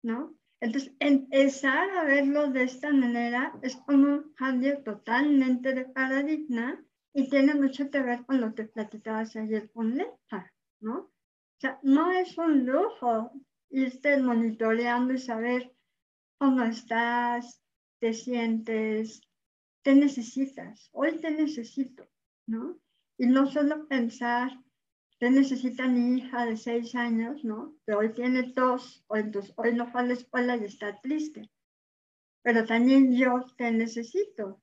¿No? 0.03 0.37
Entonces, 0.59 0.93
empezar 0.99 1.89
a 1.91 2.03
verlo 2.03 2.49
de 2.51 2.63
esta 2.63 2.91
manera 2.91 3.53
es 3.61 3.75
como 3.75 4.07
un 4.07 4.33
cambio 4.33 4.81
totalmente 4.83 5.73
de 5.73 5.85
paradigma 5.85 6.83
y 7.13 7.29
tiene 7.29 7.53
mucho 7.53 7.89
que 7.91 8.01
ver 8.01 8.25
con 8.25 8.41
lo 8.41 8.55
que 8.55 8.65
platicabas 8.65 9.35
ayer 9.35 9.71
con 9.71 9.95
Leta, 9.95 10.51
¿no? 10.79 10.99
O 10.99 11.59
sea, 11.59 11.79
no 11.83 12.11
es 12.11 12.37
un 12.37 12.65
lujo 12.65 13.31
irte 13.69 14.17
monitoreando 14.17 15.13
y 15.13 15.19
saber 15.19 15.73
cómo 16.39 16.63
estás, 16.63 17.61
te 17.99 18.13
sientes, 18.13 19.21
te 19.83 19.95
necesitas, 19.95 20.89
hoy 20.91 21.19
te 21.19 21.31
necesito, 21.31 22.07
¿no? 22.47 22.79
Y 23.17 23.27
no 23.27 23.47
solo 23.47 23.87
pensar 23.87 24.51
¿Qué 25.19 25.31
necesita 25.31 25.87
mi 25.87 26.17
hija 26.17 26.45
de 26.45 26.57
seis 26.57 26.93
años, 26.93 27.43
no? 27.43 27.75
Que 27.85 27.93
hoy 27.93 28.13
tiene 28.13 28.53
tos, 28.53 29.03
o 29.07 29.15
entonces 29.15 29.51
hoy 29.57 29.73
no 29.73 29.87
fue 29.87 30.01
a 30.01 30.05
la 30.05 30.13
escuela 30.13 30.57
y 30.57 30.65
está 30.65 31.01
triste. 31.01 31.49
Pero 32.43 32.65
también 32.65 33.15
yo 33.15 33.43
te 33.57 33.71
necesito. 33.71 34.61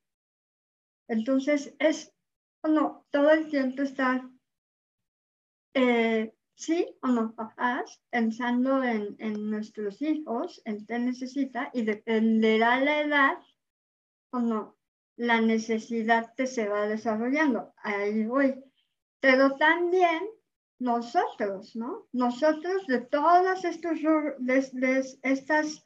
Entonces 1.09 1.75
es 1.79 2.13
como 2.61 3.05
todo 3.11 3.31
el 3.31 3.49
tiempo 3.49 3.81
estar, 3.81 4.23
eh, 5.73 6.33
sí 6.55 6.97
o 7.01 7.07
no, 7.07 7.35
papás, 7.35 8.01
pensando 8.09 8.81
en, 8.81 9.17
en 9.19 9.49
nuestros 9.49 10.01
hijos, 10.01 10.61
en 10.63 10.85
qué 10.85 10.99
necesita, 10.99 11.69
y 11.73 11.83
dependerá 11.83 12.79
la 12.79 13.01
edad, 13.01 13.37
como 14.29 14.77
la 15.17 15.41
necesidad 15.41 16.33
que 16.35 16.47
se 16.47 16.69
va 16.69 16.87
desarrollando. 16.87 17.73
Ahí 17.77 18.25
voy. 18.25 18.63
Pero 19.19 19.57
también 19.57 20.21
nosotros, 20.79 21.75
¿no? 21.75 22.07
Nosotros 22.11 22.85
de 22.87 23.01
todas 23.01 23.63
estas 23.63 25.85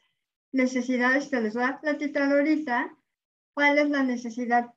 necesidades 0.52 1.28
que 1.28 1.42
les 1.42 1.54
voy 1.54 1.64
a 1.64 1.80
platicar 1.80 2.32
ahorita, 2.32 2.96
¿cuál 3.54 3.78
es 3.78 3.90
la 3.90 4.04
necesidad 4.04 4.74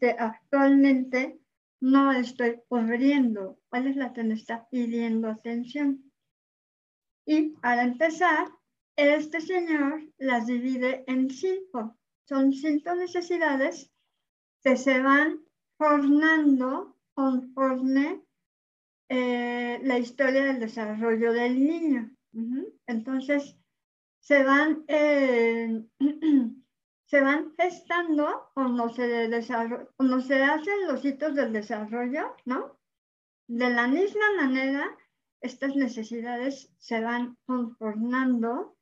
que 0.00 0.10
actualmente 0.10 1.40
no 1.80 2.12
estoy 2.12 2.60
cubriendo? 2.68 3.58
¿Cuál 3.68 3.86
es 3.86 3.96
la 3.96 4.12
que 4.12 4.24
me 4.24 4.34
está 4.34 4.68
pidiendo 4.68 5.28
atención? 5.28 6.12
Y 7.24 7.50
para 7.56 7.82
empezar, 7.82 8.48
este 8.96 9.40
señor 9.40 10.02
las 10.18 10.46
divide 10.46 11.04
en 11.06 11.30
cinco. 11.30 11.96
Son 12.28 12.52
cinco 12.52 12.94
necesidades 12.94 13.90
que 14.62 14.76
se 14.76 15.00
van 15.00 15.44
formando 15.76 16.96
conforme 17.14 18.25
eh, 19.08 19.80
la 19.82 19.98
historia 19.98 20.44
del 20.44 20.60
desarrollo 20.60 21.32
del 21.32 21.64
niño. 21.64 22.10
Entonces, 22.86 23.56
se 24.20 24.42
van, 24.42 24.84
eh, 24.88 25.84
se 27.06 27.20
van 27.20 27.54
gestando 27.56 28.50
cuando 28.54 28.88
se, 28.88 29.30
cuando 29.96 30.20
se 30.20 30.42
hacen 30.42 30.86
los 30.88 31.04
hitos 31.04 31.34
del 31.34 31.52
desarrollo, 31.52 32.34
¿no? 32.44 32.78
De 33.48 33.70
la 33.70 33.86
misma 33.86 34.32
manera, 34.36 34.84
estas 35.40 35.76
necesidades 35.76 36.72
se 36.78 37.00
van 37.00 37.38
conformando 37.46 38.76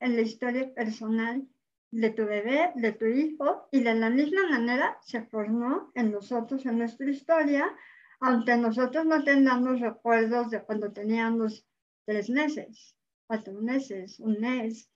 en 0.00 0.16
la 0.16 0.22
historia 0.22 0.74
personal 0.74 1.46
de 1.92 2.10
tu 2.10 2.24
bebé, 2.26 2.72
de 2.74 2.92
tu 2.92 3.06
hijo, 3.06 3.68
y 3.70 3.80
de 3.80 3.94
la 3.94 4.10
misma 4.10 4.48
manera 4.50 4.98
se 5.02 5.22
formó 5.22 5.92
en 5.94 6.10
nosotros, 6.10 6.66
en 6.66 6.78
nuestra 6.78 7.08
historia, 7.08 7.72
aunque 8.20 8.56
nosotros 8.56 9.04
no 9.06 9.22
tengamos 9.24 9.80
recuerdos 9.80 10.50
de 10.50 10.62
cuando 10.62 10.92
teníamos 10.92 11.66
tres 12.04 12.30
meses, 12.30 12.96
cuatro 13.26 13.54
meses, 13.54 14.20
un 14.20 14.40
mes, 14.40 14.90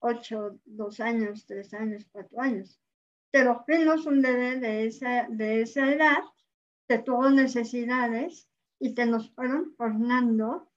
ocho, 0.00 0.58
dos 0.64 1.00
años, 1.00 1.46
tres 1.46 1.72
años, 1.74 2.06
cuatro 2.10 2.40
años. 2.40 2.80
Pero 3.30 3.62
fuimos 3.64 4.06
un 4.06 4.22
bebé 4.22 4.58
de 4.58 4.86
esa, 4.86 5.26
de 5.28 5.62
esa 5.62 5.92
edad 5.92 6.22
que 6.88 6.98
tuvo 6.98 7.30
necesidades 7.30 8.48
y 8.80 8.94
que 8.94 9.06
nos 9.06 9.30
fueron 9.30 9.74
formando 9.76 10.70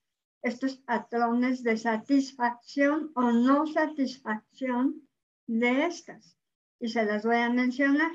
estos 0.44 0.76
patrones 0.76 1.64
de 1.64 1.78
satisfacción 1.78 3.12
o 3.16 3.32
no 3.32 3.66
satisfacción 3.66 5.08
de 5.48 5.86
estas. 5.86 6.38
Y 6.80 6.90
se 6.90 7.06
las 7.06 7.26
voy 7.26 7.38
a 7.38 7.50
mencionar. 7.50 8.12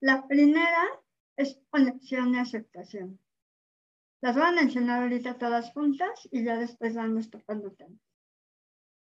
La 0.00 0.28
primera 0.28 0.88
es 1.40 1.58
conexión 1.70 2.34
y 2.34 2.38
aceptación. 2.38 3.18
Las 4.20 4.36
voy 4.36 4.44
a 4.44 4.52
mencionar 4.52 5.02
ahorita 5.02 5.38
todas 5.38 5.72
juntas 5.72 6.28
y 6.30 6.44
ya 6.44 6.58
después 6.58 6.94
vamos 6.94 7.30
tocando 7.30 7.72
temas. 7.72 8.00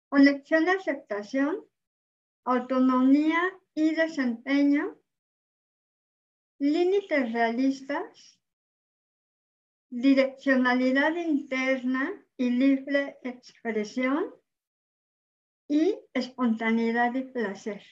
Conexión 0.08 0.64
y 0.66 0.70
aceptación, 0.70 1.66
autonomía 2.46 3.42
y 3.76 3.94
desempeño, 3.96 4.98
límites 6.60 7.34
realistas, 7.34 8.40
direccionalidad 9.90 11.14
interna 11.16 12.26
y 12.38 12.50
libre 12.50 13.18
expresión 13.24 14.34
y 15.68 16.00
espontaneidad 16.14 17.14
y 17.16 17.24
placer. 17.24 17.84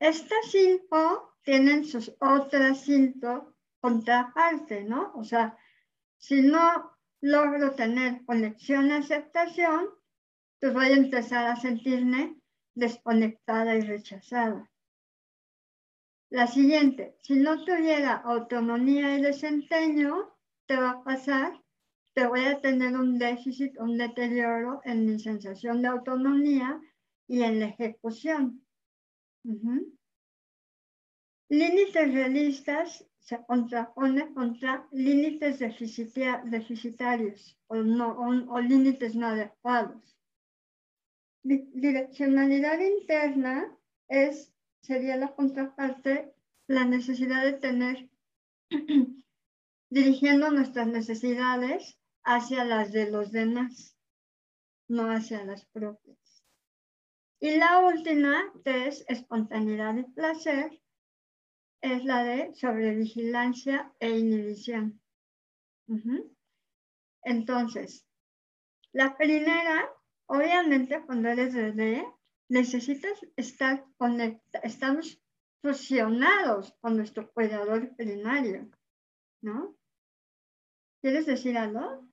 Estas 0.00 0.50
cinco 0.50 1.36
tienen 1.42 1.84
sus 1.84 2.16
otras 2.20 2.80
cinco 2.80 3.54
contrapartes, 3.80 4.88
¿no? 4.88 5.12
O 5.14 5.24
sea, 5.24 5.58
si 6.16 6.40
no 6.40 6.96
logro 7.20 7.74
tener 7.74 8.24
conexión 8.24 8.90
aceptación, 8.92 9.90
pues 10.58 10.72
voy 10.72 10.86
a 10.86 10.96
empezar 10.96 11.46
a 11.46 11.56
sentirme 11.56 12.40
desconectada 12.74 13.76
y 13.76 13.82
rechazada. 13.82 14.70
La 16.30 16.46
siguiente, 16.46 17.18
si 17.22 17.34
no 17.34 17.62
tuviera 17.64 18.14
autonomía 18.14 19.18
y 19.18 19.22
desempeño, 19.22 20.34
te 20.64 20.76
va 20.76 20.92
a 20.92 21.04
pasar, 21.04 21.62
te 22.14 22.26
voy 22.26 22.44
a 22.46 22.60
tener 22.62 22.96
un 22.96 23.18
déficit, 23.18 23.78
un 23.78 23.98
deterioro 23.98 24.80
en 24.84 25.04
mi 25.04 25.18
sensación 25.18 25.82
de 25.82 25.88
autonomía 25.88 26.80
y 27.26 27.42
en 27.42 27.60
la 27.60 27.66
ejecución. 27.66 28.64
Límites 31.48 32.14
realistas 32.14 33.06
se 33.18 33.44
contrapone 33.46 34.32
contra 34.34 34.86
límites 34.92 35.58
deficitarios 35.58 37.58
o, 37.68 37.76
no, 37.76 38.18
o, 38.18 38.60
límites 38.60 39.14
no 39.14 39.28
adecuados. 39.28 40.16
Direccionalidad 41.42 42.78
interna 42.80 43.76
es, 44.08 44.52
sería 44.82 45.16
la 45.16 45.34
contraparte, 45.34 46.34
la 46.66 46.84
necesidad 46.84 47.44
de 47.44 47.54
tener, 47.54 48.10
dirigiendo 49.90 50.50
nuestras 50.50 50.86
necesidades 50.86 51.98
hacia 52.22 52.64
las 52.64 52.92
de 52.92 53.10
los 53.10 53.32
demás, 53.32 53.96
no 54.88 55.10
hacia 55.10 55.44
las 55.44 55.64
propias. 55.66 56.19
Y 57.40 57.56
la 57.56 57.78
última, 57.78 58.52
que 58.64 58.88
es 58.88 59.04
espontaneidad 59.08 59.96
y 59.96 60.02
placer, 60.04 60.80
es 61.80 62.04
la 62.04 62.22
de 62.22 62.54
sobrevigilancia 62.54 63.94
e 63.98 64.18
inhibición. 64.18 65.00
Entonces, 67.22 68.06
la 68.92 69.16
primera, 69.16 69.90
obviamente 70.26 71.02
cuando 71.06 71.30
eres 71.30 71.54
bebé, 71.54 72.04
necesitas 72.48 73.18
estar 73.36 73.86
conectados, 73.96 74.64
estamos 74.64 75.22
fusionados 75.62 76.76
con 76.80 76.96
nuestro 76.96 77.32
cuidador 77.32 77.94
primario, 77.96 78.70
¿no? 79.40 79.76
¿Quieres 81.00 81.24
decir 81.24 81.56
algo? 81.56 82.09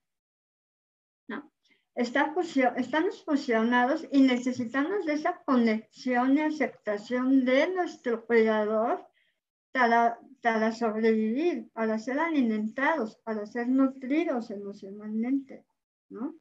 No. 1.97 2.03
Está 2.03 2.36
estamos 2.75 3.23
fusionados 3.23 4.07
y 4.12 4.21
necesitamos 4.21 5.05
de 5.05 5.13
esa 5.13 5.41
conexión 5.45 6.38
y 6.38 6.41
aceptación 6.41 7.43
de 7.43 7.73
nuestro 7.73 8.25
cuidador 8.25 9.03
para, 9.71 10.71
sobrevivir, 10.71 11.69
para 11.73 11.97
ser 11.97 12.19
alimentados, 12.19 13.17
para 13.23 13.45
ser 13.45 13.67
nutridos 13.67 14.51
emocionalmente, 14.51 15.65
¿no? 16.10 16.36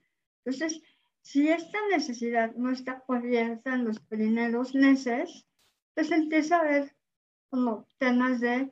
Entonces, 0.45 0.83
si 1.23 1.49
esta 1.49 1.79
necesidad 1.91 2.55
no 2.55 2.71
está 2.71 3.01
cubierta 3.01 3.75
en 3.75 3.85
los 3.85 3.99
primeros 4.01 4.75
meses, 4.75 5.47
pues 5.95 6.13
empieza 6.13 6.57
a 6.57 6.61
haber 6.61 6.97
como 7.49 7.87
temas 7.99 8.41
de, 8.41 8.71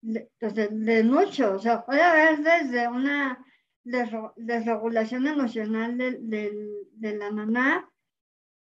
de, 0.00 0.30
pues 0.38 1.04
mucho, 1.04 1.56
o 1.56 1.58
sea, 1.58 1.84
puede 1.84 2.02
haber 2.02 2.38
desde 2.38 2.88
una 2.88 3.44
desregulación 3.84 5.26
emocional 5.26 5.98
de 5.98 7.16
la 7.18 7.30
mamá 7.30 7.90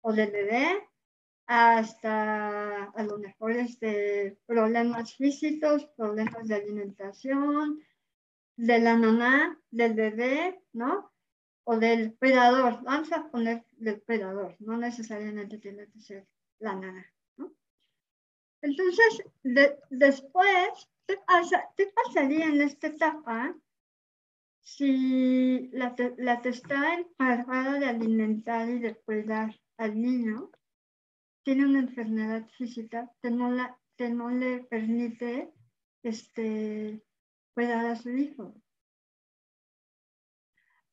o 0.02 0.14
del 0.14 0.32
bebé, 0.32 0.88
hasta 1.48 2.86
a 2.86 3.04
lo 3.04 3.18
mejor 3.20 3.52
este, 3.52 4.38
problemas 4.46 5.16
físicos, 5.16 5.86
problemas 5.96 6.48
de 6.48 6.56
alimentación, 6.56 7.82
de 8.56 8.80
la 8.80 8.96
mamá, 8.96 9.60
del 9.70 9.94
bebé, 9.94 10.62
¿no? 10.74 11.12
O 11.66 11.78
del 11.78 12.16
cuidador. 12.18 12.82
Vamos 12.84 13.12
a 13.12 13.30
poner 13.30 13.66
del 13.74 14.02
cuidador, 14.04 14.56
no 14.60 14.78
necesariamente 14.78 15.58
tiene 15.58 15.88
que 15.88 16.00
ser 16.00 16.28
la 16.60 16.76
nana, 16.76 17.06
¿no? 17.38 17.54
Entonces, 18.62 19.24
después, 19.44 20.90
¿qué, 21.08 21.18
pasa, 21.28 21.70
¿qué 21.78 21.92
pasaría 21.94 22.46
en 22.46 22.62
esta 22.62 22.88
etapa 22.88 23.56
si 24.66 25.70
la, 25.74 25.96
la 26.18 26.42
que 26.42 26.50
está 26.50 26.96
encargada 26.96 27.80
de 27.80 27.86
alimentar 27.86 28.68
y 28.68 28.80
de 28.80 28.96
cuidar 28.96 29.56
al 29.78 30.02
niño 30.02 30.50
tiene 31.44 31.66
una 31.66 31.80
enfermedad 31.80 32.48
física 32.58 33.12
que 33.22 33.30
no, 33.30 33.52
la, 33.52 33.80
que 33.96 34.10
no 34.10 34.32
le 34.32 34.64
permite 34.64 35.54
este, 36.02 37.04
cuidar 37.54 37.86
a 37.86 37.96
su 37.96 38.10
hijo. 38.10 38.56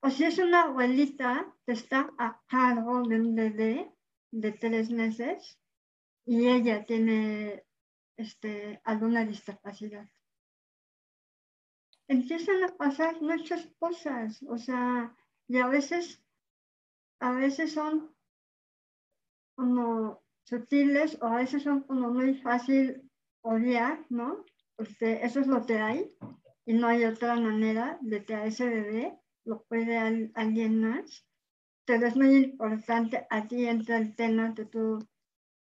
O 0.00 0.10
si 0.10 0.24
es 0.24 0.38
una 0.38 0.64
abuelita 0.64 1.56
que 1.64 1.72
está 1.72 2.10
a 2.18 2.42
cargo 2.48 3.02
de 3.08 3.20
un 3.20 3.34
bebé 3.34 3.90
de 4.32 4.52
tres 4.52 4.90
meses 4.90 5.58
y 6.26 6.46
ella 6.48 6.84
tiene 6.84 7.64
este, 8.18 8.82
alguna 8.84 9.24
discapacidad. 9.24 10.06
Empiezan 12.08 12.64
a 12.64 12.68
pasar 12.76 13.20
muchas 13.22 13.66
cosas, 13.78 14.42
o 14.48 14.58
sea, 14.58 15.14
y 15.48 15.58
a 15.58 15.66
veces, 15.68 16.22
a 17.20 17.32
veces 17.32 17.72
son 17.72 18.14
como 19.54 20.22
sutiles 20.44 21.18
o 21.20 21.26
a 21.26 21.36
veces 21.36 21.62
son 21.62 21.82
como 21.82 22.10
muy 22.10 22.34
fácil 22.34 23.10
odiar, 23.42 24.04
¿no? 24.10 24.44
Porque 24.76 25.20
eso 25.22 25.40
es 25.40 25.46
lo 25.46 25.64
que 25.66 25.78
hay. 25.78 26.16
y 26.64 26.74
no 26.74 26.86
hay 26.86 27.04
otra 27.04 27.34
manera 27.36 27.98
de 28.02 28.24
que 28.24 28.34
a 28.34 28.46
ese 28.46 28.68
bebé 28.68 29.18
lo 29.44 29.62
puede 29.64 29.98
alguien 30.34 30.80
más. 30.80 31.26
Pero 31.84 32.06
es 32.06 32.16
muy 32.16 32.36
importante, 32.36 33.26
aquí 33.30 33.66
entra 33.66 33.98
el 33.98 34.14
tema 34.14 34.54
que 34.54 34.64
tú, 34.64 34.98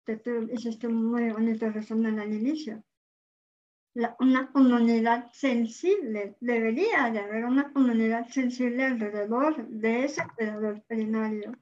que 0.05 0.17
tú 0.17 0.49
hiciste 0.53 0.89
muy 0.89 1.31
bonito 1.31 1.71
resumen 1.71 2.19
al 2.19 2.33
inicio. 2.33 2.83
Una 3.95 4.51
comunidad 4.53 5.31
sensible, 5.33 6.37
debería 6.41 7.11
de 7.11 7.19
haber 7.21 7.45
una 7.45 7.73
comunidad 7.73 8.27
sensible 8.29 8.85
alrededor 8.85 9.69
de 9.69 10.05
ese 10.05 10.23
cuidador 10.35 10.83
primario, 10.87 11.53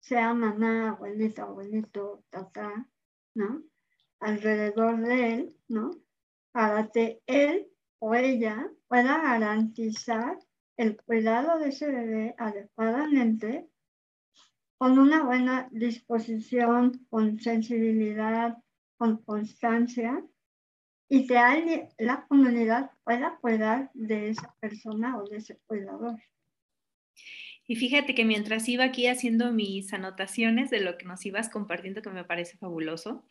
sea 0.00 0.32
mamá, 0.32 0.90
abuelita, 0.90 1.42
abuelito, 1.42 2.24
tata, 2.30 2.88
¿no? 3.34 3.62
Alrededor 4.20 5.00
de 5.02 5.34
él, 5.34 5.56
¿no? 5.68 5.90
Para 6.52 6.88
que 6.88 7.22
él 7.26 7.70
o 7.98 8.14
ella 8.14 8.70
pueda 8.88 9.20
garantizar 9.22 10.38
el 10.78 10.96
cuidado 11.02 11.58
de 11.58 11.68
ese 11.68 11.90
bebé 11.90 12.34
adecuadamente, 12.38 13.68
con 14.78 14.98
una 14.98 15.24
buena 15.24 15.68
disposición, 15.70 17.06
con 17.10 17.38
sensibilidad, 17.38 18.56
con 18.96 19.18
constancia, 19.22 20.24
y 21.10 21.26
que 21.26 21.88
la 21.98 22.24
comunidad 22.28 22.92
pueda 23.04 23.36
cuidar 23.40 23.90
de 23.94 24.30
esa 24.30 24.54
persona 24.60 25.18
o 25.18 25.28
de 25.28 25.38
ese 25.38 25.58
cuidador. 25.66 26.16
Y 27.66 27.74
fíjate 27.74 28.14
que 28.14 28.24
mientras 28.24 28.68
iba 28.68 28.84
aquí 28.84 29.08
haciendo 29.08 29.52
mis 29.52 29.92
anotaciones 29.92 30.70
de 30.70 30.80
lo 30.80 30.96
que 30.96 31.06
nos 31.06 31.26
ibas 31.26 31.48
compartiendo, 31.48 32.00
que 32.00 32.10
me 32.10 32.24
parece 32.24 32.56
fabuloso, 32.58 33.24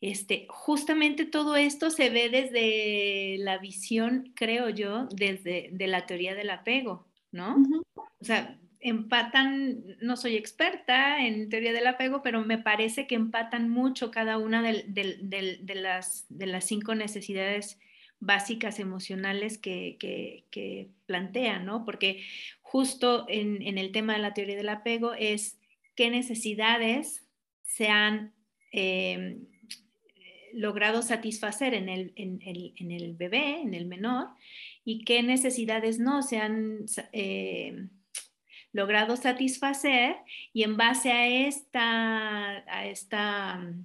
este, 0.00 0.46
justamente 0.48 1.26
todo 1.26 1.56
esto 1.56 1.90
se 1.90 2.08
ve 2.08 2.30
desde 2.30 3.36
la 3.38 3.58
visión, 3.58 4.32
creo 4.34 4.70
yo, 4.70 5.06
desde 5.14 5.68
de 5.72 5.86
la 5.88 6.06
teoría 6.06 6.34
del 6.34 6.48
apego, 6.48 7.06
¿no? 7.32 7.56
O 7.96 8.24
sea, 8.24 8.58
empatan, 8.80 9.84
no 10.00 10.16
soy 10.16 10.36
experta 10.36 11.24
en 11.24 11.50
teoría 11.50 11.72
del 11.72 11.86
apego, 11.86 12.22
pero 12.22 12.42
me 12.44 12.58
parece 12.58 13.06
que 13.06 13.14
empatan 13.14 13.68
mucho 13.68 14.10
cada 14.10 14.38
una 14.38 14.62
de, 14.62 15.74
las, 15.74 16.26
cinco 16.60 16.94
necesidades 16.94 17.78
básicas 18.20 18.80
emocionales 18.80 19.58
que, 19.58 19.96
que, 19.98 20.88
plantean, 21.06 21.66
¿no? 21.66 21.84
Porque 21.84 22.24
justo 22.62 23.26
en, 23.28 23.78
el 23.78 23.92
tema 23.92 24.14
de 24.14 24.20
la 24.20 24.34
teoría 24.34 24.56
del 24.56 24.68
apego 24.68 25.12
es 25.12 25.58
qué 25.94 26.10
necesidades 26.10 27.26
se 27.62 27.88
han 27.88 28.32
em, 28.72 29.46
logrado 30.54 31.02
satisfacer 31.02 31.74
en 31.74 31.88
el, 31.88 32.12
en, 32.16 32.90
el, 32.90 33.14
bebé, 33.14 33.60
en 33.60 33.74
el 33.74 33.84
menor, 33.86 34.28
y 34.84 35.04
qué 35.04 35.22
necesidades 35.22 35.98
no 35.98 36.22
se 36.22 36.38
han 36.38 36.86
eh, 37.12 37.88
logrado 38.72 39.16
satisfacer, 39.16 40.16
y 40.52 40.62
en 40.62 40.76
base 40.76 41.12
a 41.12 41.26
esta, 41.26 42.64
a 42.72 42.86
esta 42.86 43.58
mm, 43.58 43.84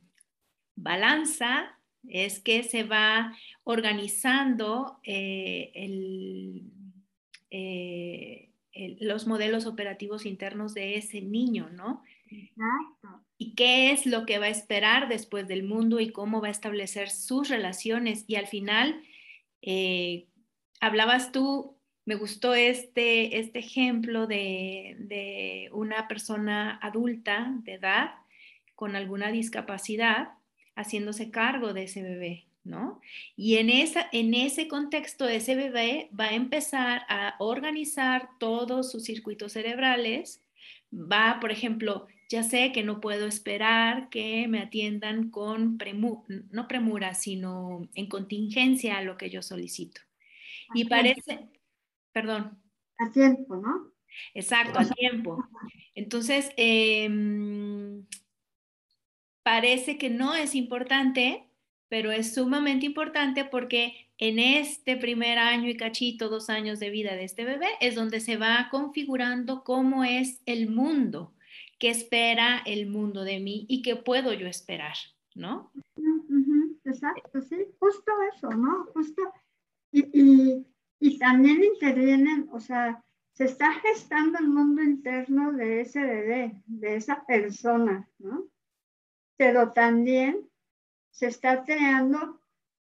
balanza 0.76 1.80
es 2.08 2.40
que 2.40 2.64
se 2.64 2.84
va 2.84 3.36
organizando 3.64 5.00
eh, 5.04 5.72
eh, 7.50 8.50
los 9.00 9.26
modelos 9.26 9.66
operativos 9.66 10.26
internos 10.26 10.74
de 10.74 10.98
ese 10.98 11.22
niño, 11.22 11.70
¿no? 11.72 12.04
Exacto 12.30 13.26
y 13.38 13.56
qué 13.56 13.92
es 13.92 14.06
lo 14.06 14.26
que 14.26 14.40
va 14.40 14.46
a 14.46 14.50
esperar 14.50 15.10
después 15.10 15.48
del 15.48 15.64
mundo 15.64 16.00
y 16.00 16.12
cómo 16.12 16.42
va 16.42 16.48
a 16.48 16.52
establecer 16.52 17.10
sus 17.10 17.50
relaciones. 17.50 18.24
Y 18.28 18.36
al 18.36 18.48
final, 18.48 19.02
eh, 19.62 20.28
hablabas 20.80 21.32
tú, 21.32 21.75
me 22.06 22.16
gustó 22.16 22.54
este, 22.54 23.40
este 23.40 23.60
ejemplo 23.60 24.28
de, 24.28 24.96
de, 25.00 25.70
una 25.72 26.08
persona 26.08 26.80
adulta 26.82 27.52
de 27.64 27.74
edad 27.74 28.12
con 28.76 28.96
alguna 28.96 29.32
discapacidad 29.32 30.30
haciéndose 30.76 31.32
cargo 31.32 31.74
de 31.74 31.84
ese 31.84 32.04
bebé, 32.04 32.46
¿no? 32.64 33.02
Y 33.36 33.58
en, 33.58 33.70
esa, 33.70 34.08
en 34.12 34.34
ese 34.34 34.68
contexto, 34.68 35.28
ese 35.28 35.56
bebé 35.56 36.10
va 36.18 36.26
a 36.26 36.36
empezar 36.36 37.04
a 37.10 37.36
organizar 37.40 38.30
todos 38.40 38.92
sus 38.92 39.04
circuitos 39.04 39.54
cerebrales, 39.54 40.42
va, 40.94 41.40
por 41.40 41.52
ejemplo, 41.52 42.08
ya 42.30 42.44
sé 42.44 42.72
que 42.72 42.84
no 42.84 43.02
puedo 43.02 43.28
esperar 43.28 44.10
que 44.10 44.48
me 44.48 44.60
atiendan 44.60 45.30
con, 45.30 45.78
no 46.52 46.68
premura, 46.68 47.14
sino 47.14 47.88
en 47.94 48.08
contingencia 48.08 48.98
a 48.98 49.04
lo 49.04 49.18
que 49.18 49.30
yo 49.30 49.42
solicito. 49.42 50.02
y 50.74 50.86
parece, 50.86 51.48
perdón. 52.16 52.58
A 52.98 53.12
tiempo, 53.12 53.58
¿no? 53.58 53.92
Exacto, 54.34 54.80
a 54.80 54.86
tiempo. 54.86 55.44
Entonces, 55.96 56.52
em, 56.56 58.06
parece 59.44 59.98
que 59.98 60.10
no 60.10 60.34
es 60.34 60.56
importante, 60.56 61.50
pero 61.90 62.14
es 62.14 62.34
sumamente 62.34 62.86
importante 62.86 63.44
porque 63.44 64.08
en 64.18 64.40
este 64.40 64.96
primer 64.96 65.38
año 65.38 65.68
y 65.70 65.76
cachito, 65.76 66.30
dos 66.30 66.50
años 66.50 66.80
de 66.80 66.90
vida 66.90 67.16
de 67.16 67.26
este 67.26 67.44
bebé, 67.44 67.68
es 67.82 67.96
donde 67.96 68.22
se 68.22 68.38
va 68.38 68.70
configurando 68.72 69.66
cómo 69.66 70.06
es 70.06 70.42
el 70.46 70.70
mundo 70.70 71.34
qué 71.80 71.90
espera 71.90 72.62
el 72.66 72.88
mundo 72.88 73.26
de 73.26 73.42
mí 73.42 73.66
y 73.68 73.82
qué 73.82 73.98
puedo 73.98 74.32
yo 74.32 74.48
esperar, 74.48 74.96
¿no? 75.34 75.74
exacto, 76.86 77.42
sí, 77.42 77.58
justo 77.80 78.12
eso, 78.34 78.50
¿no? 78.52 78.86
Justo. 78.94 79.22
Y, 79.92 80.00
y, 80.14 80.66
también 81.20 81.64
intervienen, 81.64 82.50
o 82.52 82.60
sea, 82.60 83.04
se 83.34 83.46
está 83.46 83.74
gestando 83.74 84.40
el 84.40 84.48
mundo 84.48 84.82
interno 84.82 85.52
de 85.52 85.82
ese 85.82 86.02
bebé, 86.02 86.62
de 86.66 86.96
esa 86.96 87.26
persona, 87.26 88.10
¿no? 88.18 88.46
Pero 89.38 89.74
también 89.74 90.50
se 91.12 91.28
está 91.28 91.64
creando 91.64 92.40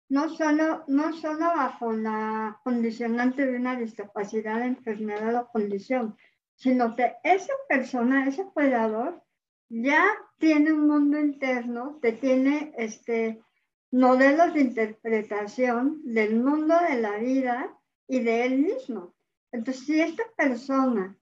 no 0.08 0.28
solo, 0.28 0.84
no 0.86 1.12
solo 1.14 1.46
bajo 1.46 1.92
la 1.92 2.60
condicionante 2.62 3.44
de 3.44 3.56
una 3.56 3.76
discapacidad, 3.76 4.62
enfermedad 4.62 5.34
o 5.34 5.48
condición, 5.48 6.16
sino 6.54 6.94
que 6.94 7.16
esa 7.24 7.52
persona, 7.68 8.26
ese 8.28 8.44
cuidador, 8.44 9.22
ya 9.68 10.04
tiene 10.38 10.72
un 10.72 10.86
mundo 10.86 11.18
interno 11.18 11.98
que 12.00 12.12
tiene 12.12 12.72
este, 12.78 13.42
modelos 13.90 14.54
de 14.54 14.60
interpretación 14.60 16.02
del 16.04 16.36
mundo 16.40 16.76
de 16.88 17.00
la 17.00 17.16
vida 17.18 17.76
y 18.08 18.20
de 18.20 18.46
él 18.46 18.58
mismo. 18.58 19.14
Entonces, 19.52 19.84
si 19.84 20.00
esta 20.00 20.24
persona, 20.36 21.16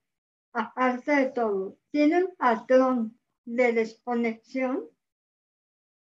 aparte 0.53 1.15
de 1.15 1.25
todo, 1.31 1.77
tiene 1.91 2.23
un 2.23 2.35
patrón 2.35 3.19
de 3.45 3.73
desconexión, 3.73 4.89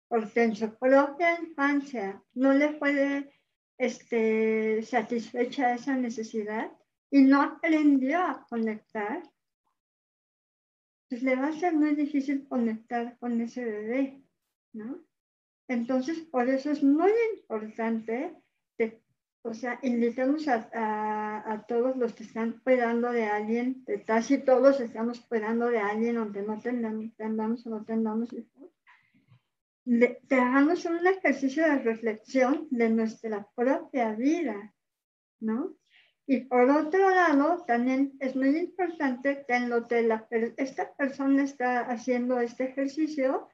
porque 0.08 0.44
en 0.44 0.56
su 0.56 0.74
propia 0.76 1.40
infancia 1.40 2.24
no 2.34 2.54
le 2.54 2.70
puede 2.74 3.34
este, 3.78 4.82
satisfecha 4.84 5.74
esa 5.74 5.96
necesidad, 5.96 6.72
y 7.10 7.22
no 7.22 7.44
aprendió 7.44 8.20
a 8.22 8.46
conectar, 8.50 9.22
pues 11.08 11.22
le 11.22 11.36
va 11.36 11.50
a 11.50 11.54
ser 11.54 11.74
muy 11.74 11.94
difícil 11.94 12.48
conectar 12.48 13.20
con 13.20 13.40
ese 13.40 13.64
bebé, 13.64 14.24
¿no? 14.74 15.00
Entonces, 15.68 16.22
por 16.22 16.50
eso 16.50 16.72
es 16.72 16.82
muy 16.82 17.12
importante, 17.38 18.36
o 19.46 19.54
sea, 19.54 19.78
invitamos 19.84 20.48
a, 20.48 21.52
a, 21.52 21.66
todos 21.68 21.98
los 21.98 22.14
que 22.14 22.24
están 22.24 22.62
cuidando 22.64 23.12
de 23.12 23.26
alguien, 23.26 23.84
casi 24.06 24.38
todos 24.38 24.80
estamos 24.80 25.20
cuidando 25.20 25.68
de 25.68 25.80
alguien, 25.80 26.18
aunque 26.18 26.42
no 26.42 26.60
tengamos, 26.60 27.66
o 27.66 27.70
no 27.70 27.84
tengamos 27.84 28.32
hijos, 28.32 28.72
te 29.84 30.36
hagamos 30.36 30.86
un 30.86 31.06
ejercicio 31.06 31.64
de 31.64 31.80
reflexión 31.80 32.68
de 32.72 32.90
nuestra 32.90 33.46
propia 33.54 34.14
vida, 34.14 34.74
¿no? 35.42 35.76
Y 36.26 36.46
por 36.46 36.70
otro 36.70 37.10
lado, 37.10 37.66
también 37.68 38.14
es 38.22 38.38
muy 38.38 38.58
importante 38.58 39.44
que 39.46 39.56
en 39.56 39.70
lo 39.70 39.86
que 39.86 40.54
esta 40.56 40.94
persona 40.94 41.44
está 41.44 41.82
haciendo 41.82 42.40
este 42.40 42.70
ejercicio, 42.70 43.50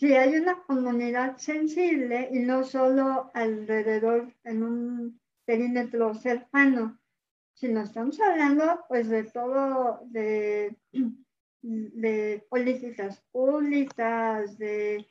si 0.00 0.14
hay 0.14 0.34
una 0.36 0.62
comunidad 0.62 1.36
sensible 1.36 2.30
y 2.32 2.38
no 2.38 2.64
solo 2.64 3.30
alrededor 3.34 4.34
en 4.44 4.62
un 4.62 5.20
perímetro 5.44 6.14
cercano, 6.14 6.98
sino 7.52 7.82
estamos 7.82 8.18
hablando 8.18 8.82
pues 8.88 9.10
de 9.10 9.24
todo, 9.24 10.00
de, 10.06 10.74
de 11.60 12.46
políticas 12.48 13.22
públicas, 13.30 14.56
de 14.56 15.06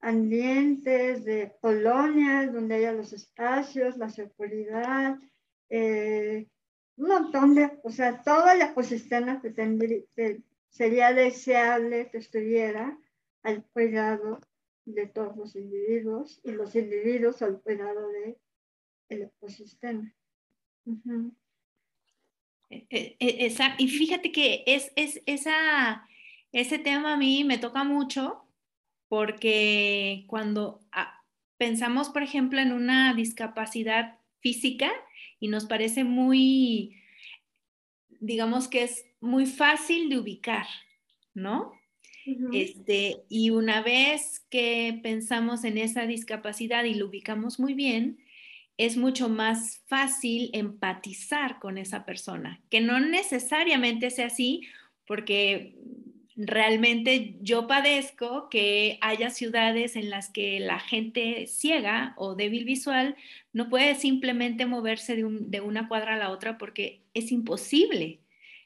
ambientes, 0.00 1.26
de 1.26 1.52
colonias 1.60 2.50
donde 2.50 2.76
haya 2.76 2.92
los 2.92 3.12
espacios, 3.12 3.98
la 3.98 4.08
seguridad, 4.08 5.18
eh, 5.68 6.48
un 6.96 7.08
montón 7.08 7.54
de, 7.54 7.78
o 7.82 7.90
sea, 7.90 8.22
todo 8.22 8.50
el 8.50 8.62
ecosistema 8.62 9.42
que, 9.42 9.50
tendría, 9.50 10.02
sería 10.70 11.12
deseable 11.12 12.08
que 12.10 12.16
estuviera 12.16 12.96
al 13.42 13.64
cuidado 13.72 14.40
de 14.84 15.06
todos 15.06 15.36
los 15.36 15.56
individuos 15.56 16.40
y 16.44 16.52
los 16.52 16.74
individuos 16.74 17.42
al 17.42 17.60
cuidado 17.60 18.08
del 18.08 18.36
el 19.08 19.22
ecosistema. 19.22 20.14
E, 22.70 23.16
y 23.78 23.88
fíjate 23.88 24.32
que 24.32 24.62
es, 24.66 24.92
es, 24.96 25.20
esa, 25.26 26.06
ese 26.52 26.78
tema 26.78 27.14
a 27.14 27.16
mí 27.16 27.44
me 27.44 27.58
toca 27.58 27.84
mucho 27.84 28.44
porque 29.08 30.24
cuando 30.28 30.80
ah, 30.92 31.20
pensamos, 31.58 32.08
por 32.10 32.22
ejemplo, 32.22 32.60
en 32.60 32.72
una 32.72 33.12
discapacidad 33.14 34.18
física 34.38 34.90
y 35.40 35.48
nos 35.48 35.66
parece 35.66 36.04
muy, 36.04 37.02
digamos 38.20 38.68
que 38.68 38.84
es 38.84 39.04
muy 39.20 39.46
fácil 39.46 40.08
de 40.08 40.18
ubicar, 40.18 40.66
¿no? 41.34 41.72
Este, 42.52 43.22
y 43.28 43.50
una 43.50 43.82
vez 43.82 44.44
que 44.50 44.98
pensamos 45.02 45.64
en 45.64 45.78
esa 45.78 46.06
discapacidad 46.06 46.84
y 46.84 46.94
lo 46.94 47.06
ubicamos 47.06 47.58
muy 47.58 47.74
bien, 47.74 48.18
es 48.76 48.96
mucho 48.96 49.28
más 49.28 49.82
fácil 49.86 50.50
empatizar 50.52 51.58
con 51.58 51.76
esa 51.76 52.06
persona, 52.06 52.60
que 52.70 52.80
no 52.80 52.98
necesariamente 52.98 54.10
sea 54.10 54.26
así, 54.26 54.62
porque 55.06 55.74
realmente 56.36 57.36
yo 57.42 57.66
padezco 57.66 58.48
que 58.48 58.98
haya 59.02 59.28
ciudades 59.28 59.96
en 59.96 60.08
las 60.08 60.30
que 60.30 60.60
la 60.60 60.80
gente 60.80 61.46
ciega 61.46 62.14
o 62.16 62.34
débil 62.34 62.64
visual 62.64 63.16
no 63.52 63.68
puede 63.68 63.94
simplemente 63.96 64.64
moverse 64.64 65.14
de, 65.16 65.26
de 65.28 65.60
una 65.60 65.86
cuadra 65.86 66.14
a 66.14 66.18
la 66.18 66.30
otra 66.30 66.56
porque 66.56 67.02
es 67.12 67.32
imposible. 67.32 68.20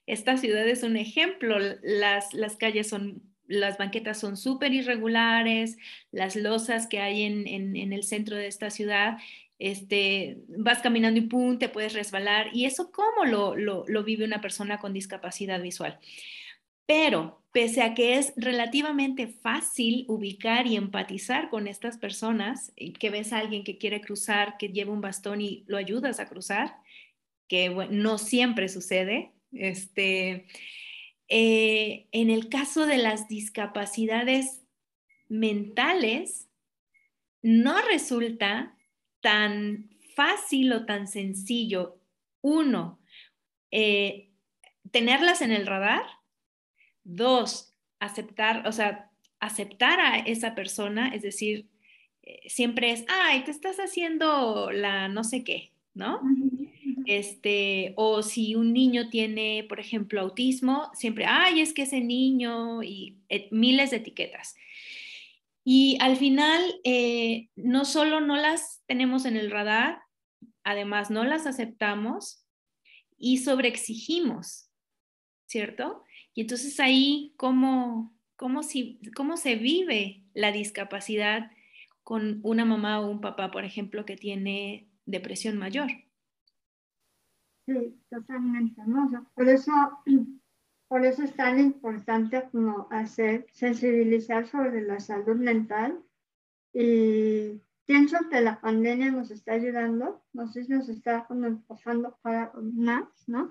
Esta 0.07 0.37
ciudad 0.37 0.69
es 0.69 0.85
un 0.85 0.97
ejemplo, 0.97 1.57
las, 1.83 2.33
las 2.35 2.57
calles 2.57 2.89
son 2.89 3.34
las 3.47 3.79
banquetas 3.79 4.19
son 4.19 4.37
súper 4.37 4.73
irregulares, 4.73 5.77
las 6.11 6.37
losas 6.37 6.87
que 6.87 7.01
hay 7.01 7.23
en, 7.23 7.93
el 7.93 8.03
centro 8.05 8.37
de 8.37 8.47
esta 8.47 8.71
ciudad, 8.71 9.19
este, 9.59 10.39
vas 10.49 10.81
caminando 10.81 11.21
y 11.21 11.23
pum, 11.23 11.59
te 11.59 11.69
puedes 11.69 11.93
resbalar. 11.93 12.49
¿Y 12.53 12.65
eso 12.65 12.91
cómo 12.91 13.25
lo, 13.25 14.05
vive 14.05 14.25
una 14.25 14.41
persona 14.41 14.79
con 14.79 14.93
discapacidad 14.93 15.61
visual? 15.61 15.99
Pero 16.87 17.43
pese 17.53 17.83
a 17.83 17.95
que 17.95 18.19
es 18.19 18.33
relativamente 18.37 19.29
fácil 19.29 20.05
ubicar 20.09 20.67
y 20.67 20.77
empatizar 20.77 21.51
con 21.51 21.69
estas 21.69 21.99
personas, 21.99 22.73
que 22.99 23.11
ves 23.11 23.33
a 23.33 23.39
alguien 23.39 23.65
que 23.65 23.79
quiere 23.79 24.01
cruzar, 24.01 24.57
que 24.59 24.69
lleva 24.69 24.93
un 24.93 25.01
bastón 25.01 25.41
y 25.41 25.65
lo 25.67 25.77
ayudas 25.77 26.21
a 26.21 26.29
cruzar, 26.29 26.77
que 27.49 27.71
no 27.91 28.19
siempre 28.19 28.69
sucede, 28.69 29.33
este, 29.53 30.47
eh, 31.29 32.07
en 32.13 32.31
el 32.31 32.49
caso 32.49 32.87
de 32.87 32.99
las 32.99 33.29
discapacidades 33.29 34.63
mentales, 35.29 36.49
no 37.43 37.81
resulta 37.83 38.77
tan 39.21 39.91
fácil 40.15 40.73
o 40.73 40.87
tan 40.87 41.09
sencillo, 41.09 41.99
uno, 42.41 43.01
eh, 43.71 44.31
tenerlas 44.91 45.43
en 45.43 45.51
el 45.51 45.67
radar, 45.67 46.05
dos, 47.05 47.75
aceptar, 48.01 48.67
o 48.67 48.73
sea, 48.73 49.11
aceptar 49.41 50.01
a 50.01 50.19
esa 50.19 50.55
persona, 50.55 51.09
es 51.09 51.23
decir, 51.23 51.69
eh, 52.23 52.49
siempre 52.49 52.93
es, 52.93 53.05
ay, 53.09 53.45
te 53.45 53.51
estás 53.51 53.79
haciendo 53.79 54.71
la 54.71 55.09
no 55.09 55.25
sé 55.25 55.45
qué, 55.45 55.73
¿no? 55.95 56.21
Este, 57.07 57.93
o 57.97 58.23
si 58.23 58.55
un 58.55 58.73
niño 58.73 59.09
tiene, 59.09 59.65
por 59.69 59.81
ejemplo, 59.81 60.21
autismo, 60.21 60.91
siempre, 60.95 61.27
ay, 61.27 61.61
es 61.61 61.73
que 61.73 61.83
ese 61.83 62.01
niño 62.01 62.83
y 62.83 63.19
eh, 63.29 63.49
miles 63.51 63.91
de 63.91 63.99
etiquetas. 63.99 64.55
Y 65.65 65.97
al 66.01 66.17
final, 66.17 66.63
eh, 66.85 67.49
no 67.57 67.85
solo 67.85 68.21
no 68.21 68.37
las 68.37 68.83
tenemos 68.87 69.25
en 69.25 69.37
el 69.37 69.51
radar, 69.51 69.99
además 70.63 71.11
no 71.11 71.25
las 71.25 71.47
aceptamos 71.47 72.45
y 73.17 73.39
sobreexigimos, 73.39 74.69
¿cierto? 75.47 76.03
Y 76.35 76.43
entonces 76.43 76.81
ahí, 76.81 77.33
¿cómo, 77.37 78.15
cómo, 78.37 78.61
cómo 79.15 79.37
se 79.37 79.57
vive 79.57 80.25
la 80.35 80.53
discapacidad 80.53 81.51
con 82.03 82.41
una 82.43 82.65
mamá 82.65 83.01
o 83.01 83.11
un 83.11 83.21
papá, 83.21 83.51
por 83.51 83.65
ejemplo, 83.65 84.05
que 84.05 84.17
tiene 84.17 84.89
depresión 85.07 85.57
mayor? 85.57 85.91
Sí, 87.67 87.99
totalmente, 88.11 88.83
¿no? 88.87 89.31
por 89.35 89.49
eso, 89.49 89.73
por 90.89 91.05
eso 91.05 91.23
es 91.23 91.35
tan 91.35 91.59
importante 91.59 92.49
como 92.51 92.89
hacer, 92.91 93.47
sensibilizar 93.53 94.47
sobre 94.47 94.83
la 94.83 95.01
salud 95.01 95.37
mental 95.37 96.03
y 96.75 97.63
pienso 97.87 98.19
que 98.31 98.43
la 98.43 98.61
pandemia 98.61 99.11
nos 99.11 99.31
está 99.31 99.53
ayudando, 99.53 100.23
no 100.35 100.47
sé 100.49 100.65
si 100.65 100.73
nos 100.73 100.89
está 100.91 101.25
como 101.27 101.47
empujando 101.47 102.19
para 102.21 102.53
más, 102.61 103.09
¿no? 103.27 103.51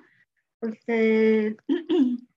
Porque 0.60 1.58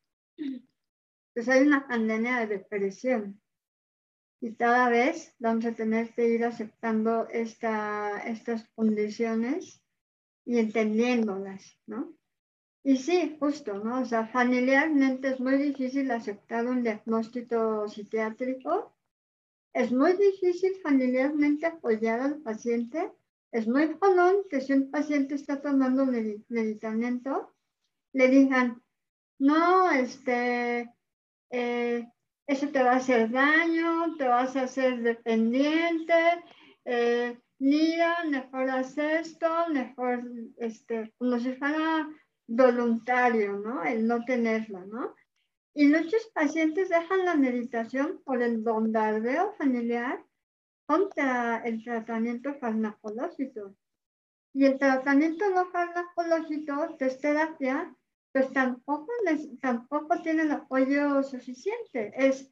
pues 1.35 1.49
hay 1.49 1.67
una 1.67 1.87
pandemia 1.87 2.39
de 2.39 2.59
depresión 2.59 3.39
y 4.41 4.55
cada 4.55 4.89
vez 4.89 5.35
vamos 5.39 5.67
a 5.67 5.73
tener 5.73 6.15
que 6.15 6.29
ir 6.29 6.45
aceptando 6.45 7.29
esta, 7.29 8.19
estas 8.21 8.67
condiciones 8.75 9.83
y 10.47 10.59
entendiéndolas, 10.59 11.79
¿no? 11.87 12.15
Y 12.85 12.97
sí, 12.99 13.37
justo, 13.41 13.75
¿no? 13.83 14.01
O 14.01 14.05
sea, 14.05 14.29
familiarmente 14.29 15.29
es 15.29 15.41
muy 15.41 15.57
difícil 15.57 16.09
aceptar 16.13 16.67
un 16.67 16.85
diagnóstico 16.85 17.89
psiquiátrico, 17.89 18.97
es 19.75 19.91
muy 19.93 20.13
difícil 20.13 20.77
familiarmente 20.83 21.67
apoyar 21.67 22.21
al 22.21 22.41
paciente, 22.43 23.13
es 23.51 23.67
muy 23.67 23.99
común 23.99 24.45
que 24.49 24.61
si 24.61 24.73
un 24.73 24.91
paciente 24.91 25.35
está 25.35 25.61
tomando 25.61 26.07
medicamento, 26.07 27.53
le 28.13 28.29
digan, 28.29 28.81
no, 29.39 29.91
este, 29.91 30.89
eh, 31.51 32.09
eso 32.47 32.69
te 32.69 32.83
va 32.83 32.93
a 32.93 32.97
hacer 32.97 33.31
daño, 33.31 34.17
te 34.17 34.29
vas 34.29 34.55
a 34.55 34.63
hacer 34.63 35.03
dependiente, 35.03 36.15
eh, 36.85 37.37
mira, 37.59 38.25
mejor 38.25 38.71
haz 38.71 38.97
esto, 38.99 39.49
mejor, 39.71 40.25
este, 40.59 41.13
como 41.19 41.39
si 41.39 41.55
fuera 41.55 42.09
voluntario, 42.47 43.59
¿no? 43.59 43.83
El 43.83 44.07
no 44.07 44.25
tenerlo, 44.25 44.85
¿no? 44.87 45.15
Y 45.75 45.89
muchos 45.89 46.31
pacientes 46.35 46.89
dejan 46.89 47.25
la 47.25 47.35
meditación 47.35 48.23
por 48.25 48.43
el 48.43 48.59
bombardeo 48.59 49.53
familiar 49.59 50.25
contra 50.87 51.59
el 51.59 51.85
tratamiento 51.85 52.55
farmacológico. 52.55 53.77
Y 54.55 54.65
el 54.65 54.79
tratamiento 54.79 55.51
no 55.51 55.67
farmacológico, 55.67 56.97
que 56.97 57.07
es 57.07 57.21
terapia, 57.21 57.95
pues 58.33 58.51
tampoco, 58.53 59.13
tampoco 59.61 60.23
tiene 60.23 60.45
el 60.45 60.53
apoyo 60.53 61.23
suficiente. 61.23 62.13
Es 62.17 62.51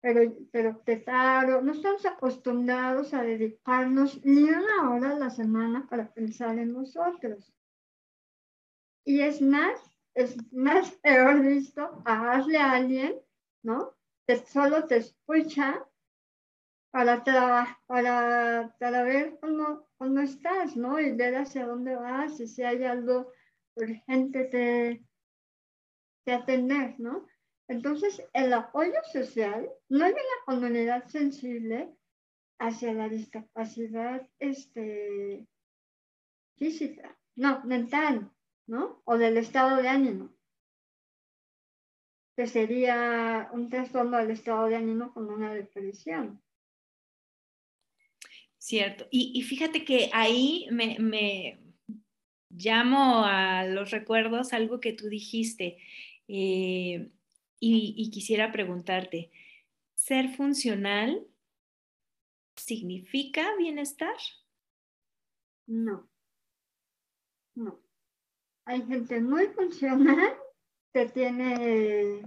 pero, 0.00 0.32
pero 0.52 0.82
claro, 0.84 1.60
no 1.62 1.72
estamos 1.72 2.06
acostumbrados 2.06 3.12
a 3.14 3.22
dedicarnos 3.22 4.24
ni 4.24 4.44
una 4.44 4.90
hora 4.90 5.10
a 5.10 5.18
la 5.18 5.30
semana 5.30 5.86
para 5.88 6.12
pensar 6.12 6.58
en 6.58 6.72
nosotros. 6.72 7.52
Y 9.04 9.20
es 9.20 9.40
más, 9.40 9.80
es 10.14 10.36
más 10.52 10.90
peor 11.02 11.40
visto 11.40 12.02
pagarle 12.04 12.58
a 12.58 12.72
alguien, 12.72 13.18
¿no? 13.62 13.96
Que 14.26 14.36
solo 14.36 14.86
te 14.86 14.98
escucha 14.98 15.84
para, 16.90 17.24
para, 17.86 18.76
para 18.78 19.02
ver 19.02 19.38
cómo, 19.40 19.88
cómo 19.96 20.20
estás, 20.20 20.76
¿no? 20.76 21.00
Y 21.00 21.12
ver 21.12 21.36
hacia 21.36 21.66
dónde 21.66 21.96
vas 21.96 22.38
y 22.40 22.46
si 22.46 22.62
hay 22.62 22.84
algo 22.84 23.32
urgente 23.74 24.44
de, 24.44 25.04
de 26.26 26.32
atender, 26.32 26.94
¿no? 26.98 27.26
Entonces, 27.68 28.22
el 28.32 28.52
apoyo 28.54 28.94
social 29.12 29.70
no 29.90 30.04
hay 30.04 30.12
una 30.12 30.44
comunidad 30.46 31.06
sensible 31.06 31.94
hacia 32.58 32.94
la 32.94 33.08
discapacidad 33.08 34.26
este, 34.38 35.46
física, 36.56 37.16
no, 37.36 37.62
mental, 37.64 38.32
¿no? 38.66 39.02
O 39.04 39.18
del 39.18 39.36
estado 39.36 39.76
de 39.82 39.88
ánimo, 39.88 40.34
que 42.36 42.46
sería 42.46 43.50
un 43.52 43.68
trastorno 43.68 44.16
del 44.16 44.30
estado 44.30 44.66
de 44.66 44.76
ánimo 44.76 45.12
con 45.12 45.30
una 45.30 45.52
depresión. 45.52 46.42
Cierto. 48.56 49.06
Y, 49.10 49.40
fíjate 49.42 49.84
que 49.84 50.10
ahí 50.12 50.66
me, 50.70 50.96
me, 50.98 51.60
llamo 52.50 53.24
a 53.24 53.64
los 53.64 53.90
recuerdos 53.90 54.52
algo 54.52 54.80
que 54.80 54.92
tú 54.92 55.08
dijiste. 55.08 55.78
Eh, 56.26 57.10
y, 57.60 58.10
quisiera 58.10 58.52
preguntarte, 58.52 59.30
¿ser 59.94 60.34
funcional 60.36 61.26
significa 62.56 63.56
bienestar? 63.56 64.16
No, 65.66 66.08
no. 67.54 67.80
Hay 68.64 68.84
gente 68.86 69.20
muy 69.20 69.46
funcional 69.48 70.36
que 70.92 71.06
tiene, 71.06 72.22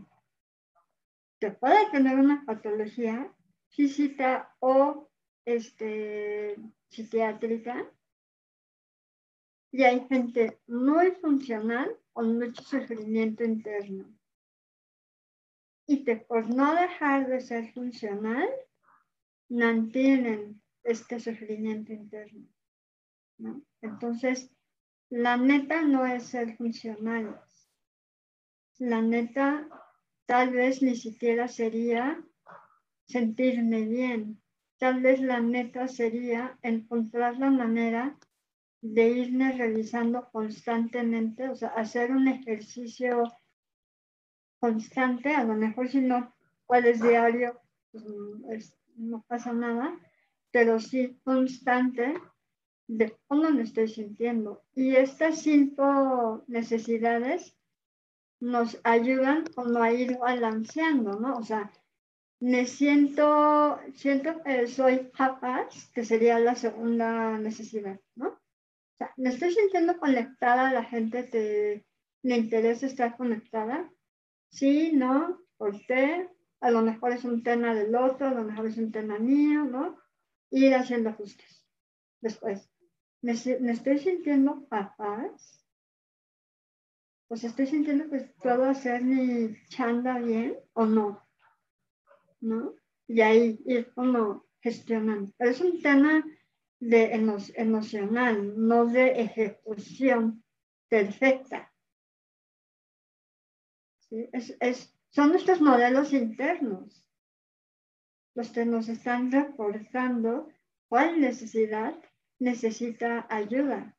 que 1.40 1.52
puede 1.52 1.90
tener 1.92 2.18
una 2.18 2.44
patología 2.46 3.34
física 3.70 4.56
o 4.60 5.10
este, 5.46 6.56
psiquiátrica 6.90 7.90
y 9.72 9.84
hay 9.84 10.06
gente 10.08 10.60
muy 10.68 11.12
funcional 11.12 11.98
con 12.14 12.38
mucho 12.38 12.62
sufrimiento 12.64 13.44
interno. 13.44 14.06
Y 15.88 16.04
que 16.04 16.18
por 16.18 16.50
no 16.54 16.76
dejar 16.76 17.28
de 17.28 17.42
ser 17.42 17.74
funcional, 17.74 18.50
mantienen 19.50 20.62
este 20.84 21.20
sufrimiento 21.20 21.92
interno. 21.94 22.48
Entonces, 23.82 24.56
la 25.10 25.38
neta 25.38 25.82
no 25.82 26.06
es 26.06 26.24
ser 26.24 26.56
funcionales. 26.56 27.70
La 28.78 29.02
neta 29.02 29.68
tal 30.26 30.52
vez 30.52 30.82
ni 30.82 30.96
siquiera 30.96 31.48
sería 31.48 32.24
sentirme 33.08 33.82
bien. 33.88 34.42
Tal 34.78 35.02
vez 35.02 35.22
la 35.22 35.42
neta 35.42 35.88
sería 35.88 36.58
encontrar 36.62 37.38
la 37.38 37.52
manera 37.52 38.18
de 38.82 39.10
irme 39.10 39.52
revisando 39.52 40.30
constantemente, 40.32 41.50
o 41.50 41.56
sea, 41.56 41.70
hacer 41.70 42.12
un 42.12 42.28
ejercicio 42.28 43.24
constante, 44.62 45.34
a 45.36 45.44
lo 45.44 45.56
mejor 45.56 45.90
si 45.90 46.00
no 46.00 46.34
puedes 46.68 47.02
diario, 47.02 47.60
pues 47.92 48.78
no 48.96 49.26
pasa 49.28 49.52
nada, 49.52 50.00
pero 50.52 50.80
sí 50.80 51.20
constante 51.24 52.14
de 52.88 53.18
cómo 53.28 53.50
me 53.50 53.64
estoy 53.64 53.88
sintiendo. 53.88 54.64
Y 54.74 54.96
estas 54.96 55.42
cinco 55.42 56.44
necesidades 56.48 57.58
nos 58.40 58.80
ayudan 58.84 59.46
como 59.56 59.82
a 59.82 59.92
ir 59.92 60.18
balanceando, 60.18 61.20
¿no? 61.20 61.38
O 61.38 61.44
sea, 61.44 61.72
me 62.40 62.66
siento, 62.66 63.80
siento 63.96 64.42
que 64.44 64.68
soy 64.68 65.10
capaz, 65.12 65.92
que 65.94 66.06
sería 66.06 66.40
la 66.40 66.56
segunda 66.56 67.38
necesidad, 67.38 68.00
¿no? 68.16 68.30
O 68.30 68.98
sea, 68.98 69.14
me 69.18 69.30
estoy 69.30 69.54
sintiendo 69.54 69.98
conectada, 69.98 70.72
la 70.72 70.84
gente 70.84 71.24
te, 71.24 71.86
le 72.24 72.38
interesa 72.38 72.86
estar 72.86 73.18
conectada. 73.18 73.92
Sí, 74.52 74.92
no, 74.94 75.42
por 75.58 75.80
qué, 75.86 76.30
a 76.60 76.72
lo 76.72 76.82
mejor 76.82 77.14
es 77.14 77.24
un 77.24 77.42
tema 77.42 77.74
del 77.74 77.96
otro, 77.96 78.28
a 78.28 78.34
lo 78.34 78.44
mejor 78.44 78.68
es 78.68 78.78
un 78.78 78.92
tema 78.92 79.18
mío, 79.18 79.64
¿no? 79.64 79.98
Ir 80.52 80.76
haciendo 80.76 81.10
ajustes. 81.10 81.66
Después, 82.20 82.70
¿me, 83.22 83.32
estoy 83.32 83.98
sintiendo 84.00 84.68
capaz? 84.68 85.64
Pues 87.28 87.46
estoy 87.46 87.66
sintiendo 87.66 88.10
que 88.10 88.34
puedo 88.42 88.66
hacer 88.66 89.04
mi 89.04 89.56
chanda 89.70 90.20
bien 90.20 90.58
o 90.74 90.86
no, 90.86 91.26
¿no? 92.42 92.76
Y 93.08 93.22
ahí 93.22 93.60
ir 93.66 93.92
como 93.94 94.46
gestionando. 94.60 95.32
Pero 95.38 95.52
es 95.52 95.62
un 95.62 95.82
tema 95.82 96.24
de 96.80 97.14
emocional, 97.56 98.54
no 98.58 98.86
de 98.86 99.22
ejecución 99.22 100.44
perfecta. 100.90 101.71
Es, 104.12 104.56
es, 104.60 104.94
son 105.10 105.30
nuestros 105.30 105.62
modelos 105.62 106.14
internos 106.14 107.06
los 108.36 108.50
que 108.50 108.66
nos 108.66 108.88
están 108.90 109.32
reforzando 109.32 110.50
cuál 110.88 111.20
necesidad 111.20 111.98
necesita 112.40 113.28
ayuda. 113.30 113.98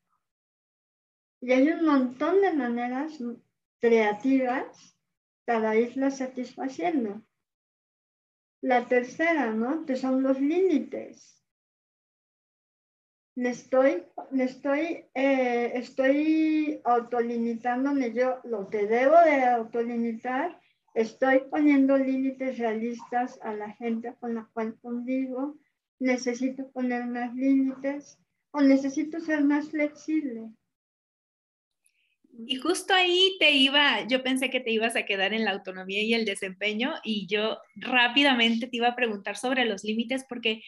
Y 1.40 1.52
hay 1.52 1.68
un 1.70 1.84
montón 1.84 2.40
de 2.40 2.52
maneras 2.52 3.18
creativas 3.80 4.96
para 5.44 5.76
irla 5.76 6.10
satisfaciendo. 6.10 7.22
La 8.62 8.86
tercera, 8.86 9.52
¿no? 9.52 9.84
Que 9.84 9.96
son 9.96 10.22
los 10.22 10.40
límites. 10.40 11.41
Me 13.34 13.50
estoy, 13.50 14.04
me 14.30 14.44
estoy, 14.44 15.04
eh, 15.14 15.72
estoy 15.74 16.80
autolimitándome 16.84 18.12
yo 18.12 18.40
lo 18.44 18.68
que 18.68 18.86
debo 18.86 19.18
de 19.20 19.44
autolimitar 19.44 20.60
Estoy 20.94 21.40
poniendo 21.50 21.96
límites 21.96 22.58
realistas 22.58 23.38
a 23.42 23.54
la 23.54 23.72
gente 23.72 24.14
con 24.20 24.34
la 24.34 24.48
cual 24.52 24.76
convivo. 24.82 25.56
Necesito 25.98 26.70
poner 26.70 27.06
más 27.06 27.34
límites 27.34 28.18
o 28.50 28.60
necesito 28.60 29.18
ser 29.20 29.42
más 29.42 29.70
flexible. 29.70 30.50
Y 32.46 32.56
justo 32.56 32.92
ahí 32.92 33.36
te 33.38 33.52
iba, 33.52 34.06
yo 34.06 34.22
pensé 34.22 34.50
que 34.50 34.60
te 34.60 34.70
ibas 34.70 34.96
a 34.96 35.04
quedar 35.04 35.32
en 35.32 35.44
la 35.44 35.52
autonomía 35.52 36.02
y 36.02 36.14
el 36.14 36.24
desempeño 36.24 36.94
y 37.04 37.26
yo 37.26 37.58
rápidamente 37.76 38.66
te 38.66 38.76
iba 38.76 38.88
a 38.88 38.96
preguntar 38.96 39.36
sobre 39.36 39.64
los 39.64 39.84
límites 39.84 40.24
porque 40.28 40.62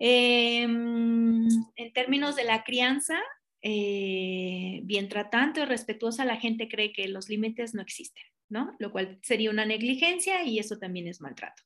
em, 0.00 1.46
en 1.76 1.92
términos 1.92 2.34
de 2.34 2.44
la 2.44 2.64
crianza, 2.64 3.20
eh, 3.62 4.80
bien 4.82 5.08
tratante 5.08 5.60
o 5.60 5.66
respetuosa, 5.66 6.24
la 6.24 6.36
gente 6.36 6.68
cree 6.68 6.92
que 6.92 7.06
los 7.06 7.28
límites 7.28 7.74
no 7.74 7.82
existen. 7.82 8.24
¿no? 8.50 8.74
Lo 8.78 8.90
cual 8.90 9.18
sería 9.22 9.50
una 9.50 9.64
negligencia 9.64 10.44
y 10.44 10.58
eso 10.58 10.76
también 10.78 11.06
es 11.06 11.20
maltrato. 11.20 11.62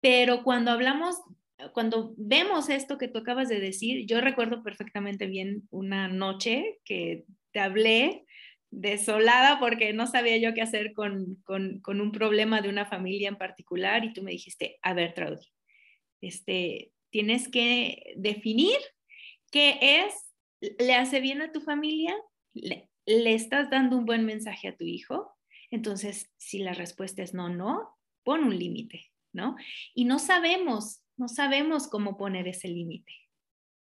Pero 0.00 0.42
cuando 0.42 0.72
hablamos, 0.72 1.16
cuando 1.72 2.12
vemos 2.18 2.68
esto 2.68 2.98
que 2.98 3.08
tú 3.08 3.20
acabas 3.20 3.48
de 3.48 3.60
decir, 3.60 4.04
yo 4.06 4.20
recuerdo 4.20 4.62
perfectamente 4.62 5.26
bien 5.26 5.62
una 5.70 6.08
noche 6.08 6.80
que 6.84 7.24
te 7.52 7.60
hablé 7.60 8.26
desolada 8.70 9.60
porque 9.60 9.92
no 9.92 10.06
sabía 10.06 10.38
yo 10.38 10.54
qué 10.54 10.62
hacer 10.62 10.92
con, 10.92 11.38
un 11.46 12.12
problema 12.12 12.60
de 12.62 12.68
una 12.68 12.86
familia 12.86 13.28
en 13.28 13.36
particular 13.36 14.04
y 14.04 14.12
tú 14.12 14.22
me 14.22 14.32
dijiste, 14.32 14.78
a 14.82 14.94
ver, 14.94 15.14
Traudy, 15.14 15.46
este, 16.20 16.90
tienes 17.12 17.48
que 17.48 18.14
definir 18.16 18.76
qué 19.52 19.78
es, 19.80 20.34
le 20.78 20.94
hace 20.94 21.20
bien 21.20 21.42
a 21.42 21.52
tu 21.52 21.60
familia, 21.60 22.16
le 22.52 23.34
estás 23.34 23.70
dando 23.70 23.96
un 23.96 24.06
buen 24.06 24.24
mensaje 24.24 24.66
a 24.66 24.76
tu 24.76 24.84
hijo, 24.84 25.32
entonces, 25.72 26.30
si 26.36 26.58
la 26.58 26.74
respuesta 26.74 27.22
es 27.22 27.32
no, 27.32 27.48
no, 27.48 27.98
pon 28.24 28.44
un 28.44 28.58
límite, 28.58 29.10
¿no? 29.32 29.56
Y 29.94 30.04
no 30.04 30.18
sabemos, 30.18 31.02
no 31.16 31.28
sabemos 31.28 31.88
cómo 31.88 32.18
poner 32.18 32.46
ese 32.46 32.68
límite. 32.68 33.12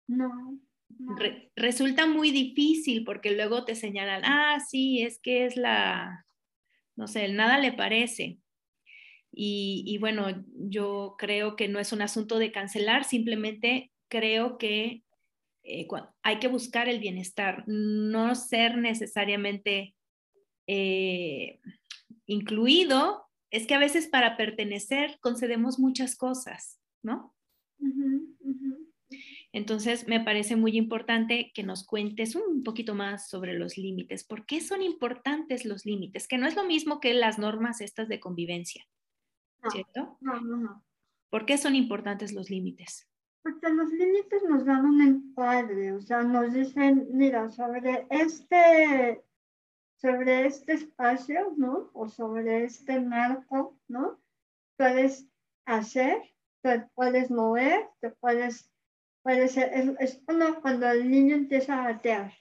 No. 0.07 0.31
resulta 1.55 2.07
muy 2.07 2.31
difícil 2.31 3.03
porque 3.03 3.31
luego 3.31 3.63
te 3.63 3.75
señalan, 3.75 4.23
ah, 4.25 4.57
sí, 4.59 5.03
es 5.03 5.19
que 5.19 5.45
es 5.45 5.55
la, 5.55 6.25
no 6.95 7.07
sé, 7.07 7.27
nada 7.27 7.59
le 7.59 7.73
parece. 7.73 8.39
Y, 9.39 9.99
bueno, 9.99 10.43
yo 10.55 11.15
creo 11.19 11.55
que 11.55 11.67
no 11.67 11.77
es 11.77 11.93
un 11.93 12.01
asunto 12.01 12.39
de 12.39 12.51
cancelar, 12.51 13.03
simplemente 13.03 13.91
creo 14.07 14.57
que 14.57 15.03
eh, 15.61 15.87
hay 16.23 16.39
que 16.39 16.47
buscar 16.47 16.89
el 16.89 16.99
bienestar, 16.99 17.63
no 17.67 18.33
ser 18.33 18.79
necesariamente 18.79 19.93
eh, 20.65 21.59
incluido, 22.25 23.27
es 23.51 23.67
que 23.67 23.75
a 23.75 23.79
veces 23.79 24.07
para 24.07 24.37
pertenecer 24.37 25.19
concedemos 25.21 25.77
muchas 25.77 26.15
cosas, 26.15 26.79
¿no? 27.03 27.35
Entonces, 29.53 30.07
me 30.07 30.19
parece 30.19 30.55
muy 30.55 30.77
importante 30.77 31.51
que 31.53 31.63
nos 31.63 31.85
cuentes 31.85 32.35
un 32.35 32.63
poquito 32.63 32.95
más 32.95 33.29
sobre 33.29 33.53
los 33.53 33.77
límites. 33.77 34.23
¿Por 34.23 34.45
qué 34.47 34.61
son 34.61 34.81
importantes 34.81 35.63
los 35.63 35.85
límites? 35.85 36.27
Que 36.27 36.37
no 36.37 36.47
es 36.47 36.55
lo 36.55 36.63
mismo 36.65 36.99
que 36.99 37.13
las 37.13 37.39
normas 37.39 37.81
estas 37.81 38.07
de 38.07 38.19
convivencia, 38.19 38.85
¿cierto? 39.71 40.17
No, 40.21 40.39
no, 40.41 40.57
no. 40.57 40.83
¿Por 41.29 41.45
qué 41.45 41.57
son 41.57 41.75
importantes 41.75 42.33
los 42.33 42.49
límites? 42.49 43.07
Porque 43.43 43.69
los 43.69 43.89
límites 43.91 44.43
nos 44.47 44.65
dan 44.65 44.85
un 44.85 45.01
encuadre, 45.01 45.93
o 45.93 46.01
sea, 46.01 46.23
nos 46.23 46.53
dicen, 46.53 47.07
mira, 47.11 47.49
sobre 47.49 48.07
este 48.09 49.23
sobre 49.97 50.45
este 50.45 50.73
espacio, 50.73 51.53
¿no? 51.57 51.89
O 51.93 52.07
sobre 52.07 52.63
este 52.63 52.99
marco, 52.99 53.77
¿no? 53.87 54.19
Puedes 54.77 55.27
hacer, 55.65 56.21
te 56.61 56.81
puedes 56.93 57.31
mover, 57.31 57.89
te 57.99 58.11
puedes, 58.11 58.71
puede 59.23 59.47
ser, 59.47 59.71
es, 59.99 60.21
como 60.25 60.61
cuando 60.61 60.87
el 60.89 61.09
niño 61.09 61.35
empieza 61.35 61.81
a 61.81 61.93
gatear. 61.93 62.33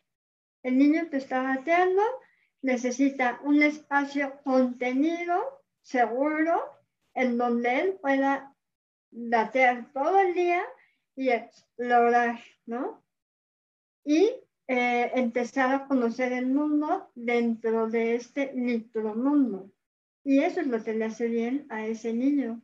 El 0.63 0.79
niño 0.79 1.09
que 1.11 1.17
está 1.17 1.43
gateando 1.43 2.03
necesita 2.61 3.41
un 3.43 3.63
espacio 3.63 4.39
contenido, 4.45 5.63
seguro, 5.81 6.63
en 7.17 7.39
donde 7.39 7.81
él 7.81 7.99
pueda 8.01 8.55
gatear 9.11 9.91
todo 9.93 10.21
el 10.21 10.35
día 10.35 10.63
y 11.17 11.31
explorar, 11.31 12.39
¿no? 12.67 13.03
Y 14.05 14.31
eh, 14.69 15.11
empezar 15.15 15.75
a 15.75 15.87
conocer 15.89 16.33
el 16.33 16.47
mundo 16.47 17.11
dentro 17.15 17.89
de 17.89 18.17
este 18.17 18.53
micromundo. 18.53 19.73
Y 20.25 20.41
eso 20.41 20.61
es 20.61 20.67
lo 20.67 20.85
que 20.85 20.93
le 20.93 21.07
hace 21.07 21.29
bien 21.29 21.67
a 21.71 21.87
ese 21.87 22.13
niño 22.13 22.63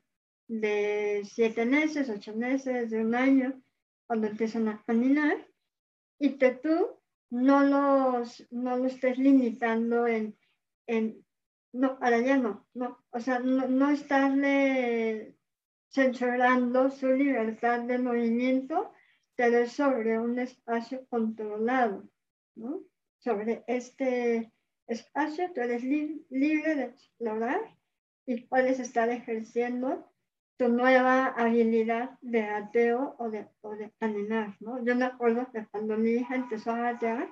de 0.48 1.22
siete 1.24 1.64
meses, 1.64 2.10
ocho 2.10 2.36
meses, 2.36 2.90
de 2.90 3.00
un 3.00 3.14
año, 3.14 3.62
cuando 4.06 4.26
empiezan 4.26 4.68
a 4.68 4.82
caminar, 4.84 5.48
y 6.18 6.36
que 6.36 6.50
tú 6.50 7.00
no 7.30 7.62
los, 7.62 8.46
no 8.50 8.76
lo 8.76 8.84
estés 8.84 9.16
limitando 9.16 10.06
en, 10.06 10.36
en, 10.86 11.24
no, 11.72 11.98
para 11.98 12.16
allá 12.16 12.36
no, 12.36 12.66
no, 12.74 12.98
o 13.10 13.20
sea, 13.20 13.38
no, 13.38 13.66
no 13.66 13.90
estarle 13.90 15.36
censurando 15.88 16.90
su 16.90 17.08
libertad 17.08 17.80
de 17.80 17.98
movimiento, 17.98 18.92
pero 19.34 19.66
sobre 19.66 20.18
un 20.18 20.38
espacio 20.38 21.06
controlado. 21.08 22.08
¿no? 22.54 22.82
Sobre 23.18 23.64
este 23.66 24.52
espacio, 24.86 25.52
tú 25.54 25.60
eres 25.60 25.82
libre 25.84 26.74
de 26.74 26.82
explorar 26.84 27.60
y 28.26 28.42
puedes 28.42 28.78
estar 28.78 29.08
ejerciendo 29.10 30.10
tu 30.58 30.68
nueva 30.68 31.26
habilidad 31.26 32.18
de 32.20 32.42
ateo 32.42 33.16
o 33.18 33.30
de, 33.30 33.48
o 33.62 33.70
de 33.70 33.92
¿no? 34.60 34.84
Yo 34.84 34.94
me 34.94 35.06
acuerdo 35.06 35.50
que 35.52 35.66
cuando 35.66 35.96
mi 35.96 36.10
hija 36.10 36.36
empezó 36.36 36.72
a 36.72 36.92
gatear, 36.92 37.28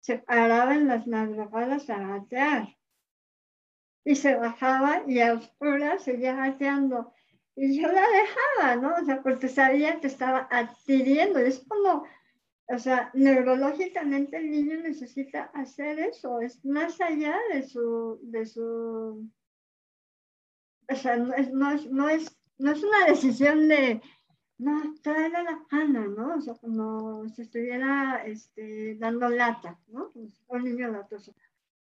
se 0.00 0.18
paraba 0.18 0.74
en 0.74 0.88
las 0.88 1.06
madrugadas 1.06 1.90
a 1.90 1.98
gatear 1.98 2.77
y 4.08 4.16
se 4.16 4.34
bajaba 4.36 5.02
y 5.06 5.20
a 5.20 5.34
oscuras 5.34 6.02
seguía 6.02 6.34
gateando. 6.34 7.12
Y 7.54 7.78
yo 7.78 7.88
la 7.92 8.06
dejaba, 8.08 8.76
¿no? 8.76 8.94
O 9.02 9.04
sea, 9.04 9.22
porque 9.22 9.48
sabía 9.48 10.00
que 10.00 10.06
estaba 10.06 10.48
adquiriendo. 10.50 11.38
Es 11.38 11.62
como, 11.68 12.06
o 12.68 12.78
sea, 12.78 13.10
neurológicamente 13.12 14.38
el 14.38 14.50
niño 14.50 14.78
necesita 14.78 15.50
hacer 15.52 15.98
eso. 15.98 16.40
Es 16.40 16.64
más 16.64 16.98
allá 17.02 17.36
de 17.52 17.68
su, 17.68 18.18
de 18.22 18.46
su, 18.46 19.30
o 20.88 20.96
sea, 20.96 21.18
no 21.18 21.34
es, 21.34 21.52
no 21.52 21.70
es, 21.70 21.90
no 21.90 22.08
es, 22.08 22.34
no 22.56 22.72
es 22.72 22.82
una 22.82 23.04
decisión 23.08 23.68
de, 23.68 24.00
no, 24.56 24.94
tráele 25.02 25.42
la 25.42 25.66
gana, 25.70 26.06
¿no? 26.06 26.36
O 26.36 26.40
sea, 26.40 26.54
como 26.54 27.28
si 27.28 27.42
estuviera 27.42 28.24
este, 28.24 28.94
dando 28.94 29.28
lata, 29.28 29.78
¿no? 29.88 30.10
un 30.14 30.64
niño 30.64 30.88
latoso. 30.90 31.34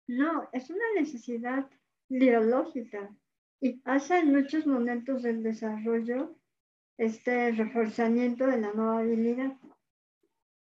No, 0.05 0.47
es 0.51 0.69
una 0.69 0.85
necesidad 0.95 1.67
biológica 2.11 3.09
y 3.61 3.73
pasa 3.77 4.19
en 4.19 4.33
muchos 4.33 4.67
momentos 4.67 5.23
del 5.23 5.43
desarrollo 5.43 6.35
este 6.97 7.51
reforzamiento 7.53 8.45
de 8.47 8.59
la 8.59 8.73
nueva 8.73 8.99
habilidad. 8.99 9.57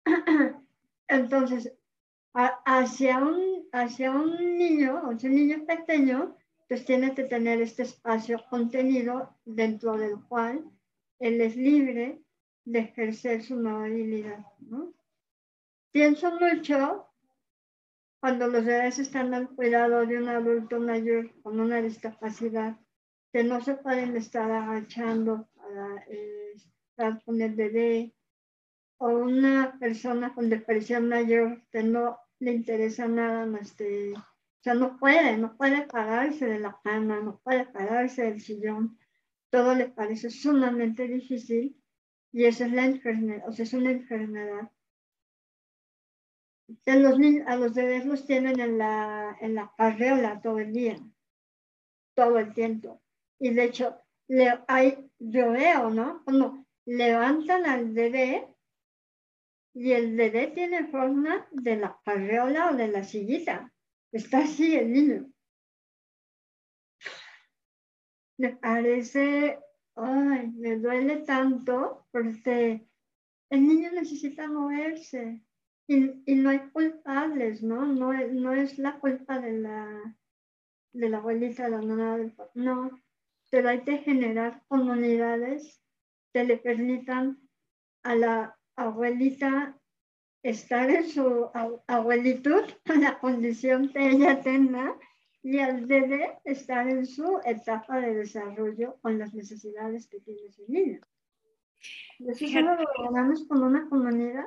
Entonces, 1.07 1.73
hacia, 2.33 3.19
un, 3.19 3.67
hacia 3.71 4.11
un 4.11 4.57
niño, 4.57 5.01
o 5.05 5.09
un 5.09 5.17
niño 5.17 5.65
pequeño, 5.65 6.35
pues 6.67 6.85
tiene 6.85 7.13
que 7.13 7.23
tener 7.23 7.61
este 7.61 7.83
espacio 7.83 8.43
contenido 8.49 9.37
dentro 9.45 9.97
del 9.97 10.19
cual 10.27 10.65
él 11.19 11.39
es 11.39 11.55
libre 11.55 12.21
de 12.65 12.79
ejercer 12.79 13.43
su 13.43 13.55
nueva 13.55 13.85
habilidad. 13.85 14.45
¿no? 14.59 14.93
Pienso 15.91 16.31
mucho 16.39 17.06
cuando 18.19 18.47
los 18.47 18.65
bebés 18.65 18.99
están 18.99 19.33
al 19.33 19.49
cuidado 19.49 20.05
de 20.05 20.17
un 20.17 20.27
adulto 20.29 20.79
mayor 20.79 21.31
con 21.41 21.59
una 21.59 21.81
discapacidad, 21.81 22.77
que 23.31 23.43
no 23.43 23.61
se 23.61 23.75
pueden 23.75 24.15
estar 24.15 24.49
agachando 24.49 25.47
para 25.55 26.03
eh, 26.09 26.53
estar 26.55 27.23
con 27.23 27.41
el 27.41 27.53
bebé, 27.53 28.15
o 28.99 29.09
una 29.09 29.77
persona 29.79 30.33
con 30.33 30.49
depresión 30.49 31.07
mayor 31.07 31.61
que 31.71 31.83
no 31.83 32.17
le 32.39 32.53
interesa 32.53 33.07
nada 33.07 33.45
más 33.45 33.73
que, 33.73 34.13
o 34.13 34.63
sea, 34.63 34.73
no 34.73 34.97
puede, 34.97 35.37
no 35.37 35.55
puede 35.55 35.85
pararse 35.85 36.47
de 36.47 36.59
la 36.59 36.79
cama, 36.83 37.19
no 37.21 37.39
puede 37.43 37.65
pararse 37.65 38.23
del 38.23 38.41
sillón, 38.41 38.97
todo 39.51 39.75
le 39.75 39.89
parece 39.89 40.29
sumamente 40.29 41.07
difícil 41.07 41.79
y 42.31 42.45
esa 42.45 42.65
es 42.65 42.73
la 42.73 42.85
enfermedad, 42.85 43.47
o 43.47 43.51
sea, 43.51 43.63
es 43.63 43.73
una 43.73 43.91
enfermedad 43.91 44.71
a 46.85 47.55
los 47.55 47.73
bebés 47.73 48.05
los 48.05 48.25
tienen 48.25 48.59
en 48.59 48.77
la, 48.77 49.37
en 49.39 49.55
la 49.55 49.71
todo 50.41 50.59
el 50.59 50.73
día, 50.73 50.97
todo 52.15 52.39
el 52.39 52.53
tiempo. 52.53 53.01
Y 53.39 53.53
de 53.53 53.63
hecho, 53.63 53.97
hay, 54.67 55.09
yo 55.19 55.51
veo, 55.51 55.89
¿no? 55.89 56.23
Cuando 56.23 56.65
levantan 56.85 57.65
al 57.65 57.91
bebé 57.91 58.53
y 59.73 59.91
el 59.91 60.15
bebé 60.15 60.47
tiene 60.47 60.87
forma 60.87 61.47
de 61.51 61.77
la 61.77 61.99
carriola 62.03 62.71
o 62.71 62.75
de 62.75 62.87
la 62.87 63.03
sillita. 63.03 63.71
Está 64.11 64.39
así 64.39 64.75
el 64.75 64.91
niño. 64.91 65.31
Me 68.37 68.55
parece, 68.55 69.59
ay, 69.95 70.47
me 70.51 70.77
duele 70.77 71.17
tanto 71.17 72.07
porque 72.11 72.87
el 73.49 73.67
niño 73.67 73.91
necesita 73.91 74.47
moverse. 74.47 75.41
Y, 75.87 76.35
no 76.35 76.49
hay 76.49 76.59
culpables, 76.71 77.63
¿no? 77.63 77.85
No 77.85 78.11
es, 78.13 78.33
no 78.33 78.53
es 78.53 78.77
la 78.77 78.99
culpa 78.99 79.39
de 79.39 79.53
la, 79.53 80.15
de 80.91 81.09
la 81.09 81.17
abuelita, 81.17 81.69
de 81.69 81.81
la 81.81 82.31
No, 82.55 82.91
pero 83.49 83.69
hay 83.69 83.81
que 83.81 83.99
generar 83.99 84.63
comunidades 84.67 85.81
que 86.33 86.43
le 86.43 86.57
permitan 86.57 87.39
a 88.03 88.15
la 88.15 88.57
abuelita 88.75 89.77
estar 90.43 90.89
en 90.89 91.07
su 91.07 91.49
abuelitud, 91.87 92.63
en 92.85 93.01
la 93.01 93.19
condición 93.19 93.89
que 93.89 94.09
ella 94.09 94.41
tenga, 94.41 94.97
y 95.41 95.59
al 95.59 95.85
bebé 95.85 96.39
estar 96.43 96.89
en 96.89 97.05
su 97.05 97.39
etapa 97.45 98.01
de 98.01 98.15
desarrollo 98.15 98.97
con 99.01 99.17
las 99.17 99.33
necesidades 99.33 100.07
que 100.07 100.19
tiene 100.19 100.51
su 100.51 100.65
niño. 100.67 100.99
Y 102.19 102.29
eso 102.29 102.61
lo 102.61 102.75
logramos 102.75 103.47
con 103.47 103.63
una 103.63 103.87
comunidad. 103.87 104.43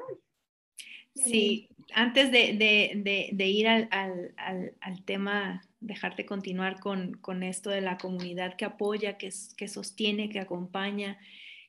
Sí, 1.24 1.68
antes 1.94 2.30
de, 2.30 3.34
ir 3.38 3.68
al, 3.68 5.04
tema, 5.04 5.62
dejarte 5.80 6.26
continuar 6.26 6.80
con, 6.80 7.42
esto 7.42 7.70
de 7.70 7.80
la 7.80 7.98
comunidad 7.98 8.56
que 8.56 8.64
apoya, 8.64 9.18
que, 9.18 9.30
que 9.56 9.68
sostiene, 9.68 10.28
que 10.28 10.40
acompaña, 10.40 11.18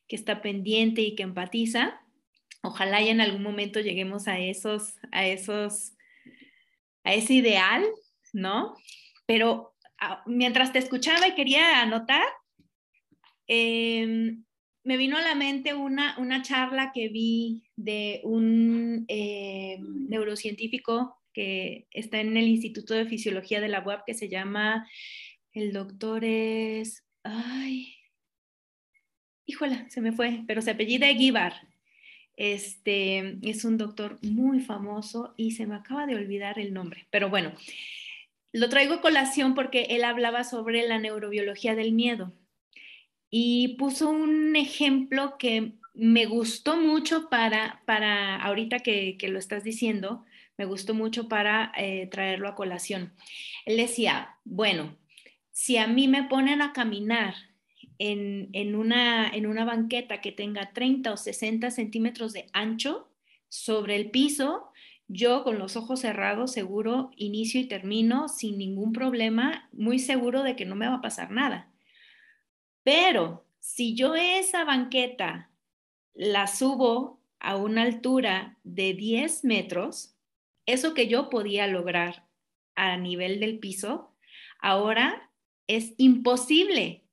que 0.07 0.15
está 0.15 0.41
pendiente 0.41 1.01
y 1.01 1.15
que 1.15 1.23
empatiza, 1.23 2.01
ojalá 2.61 3.01
y 3.01 3.09
en 3.09 3.21
algún 3.21 3.43
momento 3.43 3.79
lleguemos 3.79 4.27
a 4.27 4.39
esos, 4.39 4.95
a 5.11 5.25
esos, 5.25 5.93
a 7.03 7.13
ese 7.13 7.33
ideal, 7.33 7.85
¿no? 8.33 8.75
Pero 9.25 9.73
ah, 9.99 10.23
mientras 10.25 10.71
te 10.71 10.79
escuchaba 10.79 11.27
y 11.27 11.35
quería 11.35 11.81
anotar, 11.81 12.27
em, 13.47 14.43
me 14.83 14.97
vino 14.97 15.17
a 15.17 15.21
la 15.21 15.35
mente 15.35 15.73
una, 15.73 16.17
una 16.17 16.41
charla 16.41 16.91
que 16.93 17.09
vi 17.09 17.63
de 17.75 18.21
un 18.23 19.05
eh, 19.07 19.77
neurocientífico 19.79 21.17
que 21.33 21.87
está 21.91 22.19
en 22.19 22.35
el 22.35 22.47
Instituto 22.47 22.93
de 22.93 23.05
Fisiología 23.05 23.61
de 23.61 23.69
la 23.69 23.81
UAP 23.85 24.05
que 24.05 24.13
se 24.13 24.27
llama, 24.27 24.87
el 25.53 25.71
doctor 25.71 26.25
es, 26.25 27.05
ay, 27.23 27.95
híjola, 29.45 29.89
se 29.89 30.01
me 30.01 30.11
fue, 30.11 30.43
pero 30.47 30.61
se 30.61 30.71
apellida 30.71 31.09
Eguíbar. 31.09 31.53
Este 32.35 33.37
es 33.43 33.65
un 33.65 33.77
doctor 33.77 34.17
muy 34.23 34.61
famoso 34.61 35.33
y 35.37 35.51
se 35.51 35.67
me 35.67 35.75
acaba 35.75 36.07
de 36.07 36.15
olvidar 36.15 36.57
el 36.57 36.73
nombre, 36.73 37.07
pero 37.11 37.29
bueno, 37.29 37.53
lo 38.51 38.67
traigo 38.69 38.95
a 38.95 39.01
colación 39.01 39.53
porque 39.53 39.83
él 39.91 40.03
hablaba 40.03 40.43
sobre 40.43 40.87
la 40.87 40.97
neurobiología 40.97 41.75
del 41.75 41.93
miedo 41.93 42.33
y 43.31 43.69
puso 43.77 44.09
un 44.09 44.55
ejemplo 44.57 45.37
que 45.39 45.71
me 45.93 46.25
gustó 46.25 46.75
mucho 46.77 47.29
para, 47.29 47.81
para 47.85 48.35
ahorita 48.35 48.79
que, 48.79 49.17
lo 49.29 49.39
estás 49.39 49.63
diciendo, 49.63 50.25
me 50.57 50.65
gustó 50.65 50.93
mucho 50.93 51.29
para 51.29 51.71
eh, 51.77 52.07
traerlo 52.11 52.49
a 52.49 52.55
colación. 52.55 53.13
Él 53.65 53.77
decía, 53.77 54.35
bueno, 54.43 54.97
si 55.51 55.77
a 55.77 55.87
mí 55.87 56.09
me 56.09 56.23
ponen 56.23 56.61
a 56.61 56.73
caminar 56.73 57.33
en, 57.97 58.75
una, 58.75 59.29
en 59.29 59.45
una 59.45 59.63
banqueta 59.63 60.21
que 60.21 60.31
tenga 60.31 60.73
30 60.73 61.13
o 61.13 61.17
60 61.17 61.71
centímetros 61.71 62.33
de 62.33 62.47
ancho 62.51 63.09
sobre 63.47 63.95
el 63.95 64.11
piso, 64.11 64.71
yo 65.07 65.43
con 65.43 65.59
los 65.59 65.77
ojos 65.77 66.01
cerrados 66.01 66.51
seguro 66.51 67.11
inicio 67.15 67.61
y 67.61 67.65
termino 67.65 68.27
sin 68.27 68.57
ningún 68.57 68.91
problema, 68.91 69.69
muy 69.71 69.99
seguro 69.99 70.43
de 70.43 70.55
que 70.55 70.65
no 70.65 70.75
me 70.75 70.87
va 70.87 70.95
a 70.95 71.01
pasar 71.01 71.31
nada. 71.31 71.70
Pero 72.83 73.45
si 73.59 73.95
yo 73.95 74.15
esa 74.15 74.63
banqueta 74.63 75.51
la 76.13 76.47
subo 76.47 77.21
a 77.39 77.55
una 77.55 77.83
altura 77.83 78.57
de 78.63 78.93
10 78.93 79.43
metros, 79.45 80.15
eso 80.65 80.93
que 80.93 81.07
yo 81.07 81.29
podía 81.29 81.67
lograr 81.67 82.27
a 82.75 82.97
nivel 82.97 83.39
del 83.39 83.59
piso, 83.59 84.15
ahora 84.59 85.31
es 85.67 85.93
imposible 85.97 87.03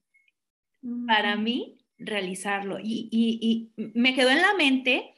para 1.07 1.37
mm. 1.37 1.43
mí 1.43 1.79
realizarlo. 1.99 2.79
Y, 2.81 3.09
y, 3.11 3.73
me 3.77 4.15
quedó 4.15 4.31
en 4.31 4.43
la 4.43 4.55
mente 4.55 5.15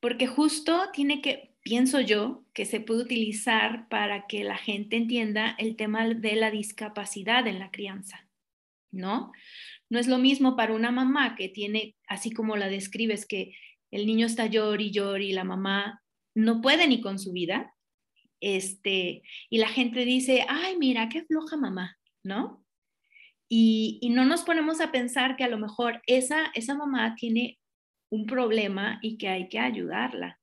porque 0.00 0.26
justo 0.26 0.90
tiene 0.92 1.20
que, 1.20 1.54
pienso 1.62 2.00
yo, 2.00 2.44
que 2.52 2.64
se 2.64 2.80
puede 2.80 3.02
utilizar 3.02 3.88
para 3.88 4.26
que 4.26 4.44
la 4.44 4.56
gente 4.56 4.96
entienda 4.96 5.54
el 5.58 5.76
tema 5.76 6.08
de 6.08 6.36
la 6.36 6.50
discapacidad 6.50 7.46
en 7.46 7.58
la 7.58 7.70
crianza, 7.70 8.27
¿no? 8.90 9.32
No 9.90 9.98
es 9.98 10.06
lo 10.06 10.18
mismo 10.18 10.56
para 10.56 10.74
una 10.74 10.90
mamá 10.90 11.34
que 11.36 11.48
tiene, 11.48 11.96
así 12.06 12.30
como 12.30 12.56
la 12.56 12.68
describes, 12.68 13.26
que 13.26 13.54
el 13.90 14.06
niño 14.06 14.26
está 14.26 14.46
llor 14.46 14.80
y 14.80 14.90
llor 14.90 15.22
y 15.22 15.32
la 15.32 15.44
mamá 15.44 16.02
no 16.34 16.60
puede 16.60 16.86
ni 16.86 17.00
con 17.00 17.18
su 17.18 17.32
vida. 17.32 17.74
Este, 18.40 19.22
y 19.50 19.58
la 19.58 19.68
gente 19.68 20.04
dice, 20.04 20.44
ay, 20.48 20.76
mira, 20.76 21.08
qué 21.08 21.24
floja 21.24 21.56
mamá, 21.56 21.98
¿no? 22.22 22.64
Y, 23.48 24.08
no 24.12 24.24
nos 24.24 24.42
ponemos 24.42 24.80
a 24.80 24.92
pensar 24.92 25.36
que 25.36 25.44
a 25.44 25.48
lo 25.48 25.58
mejor 25.58 26.02
esa, 26.06 26.50
esa 26.54 26.74
mamá 26.74 27.14
tiene 27.14 27.58
un 28.10 28.26
problema 28.26 28.98
y 29.02 29.16
que 29.16 29.28
hay 29.28 29.48
que 29.48 29.58
ayudarla. 29.58 30.38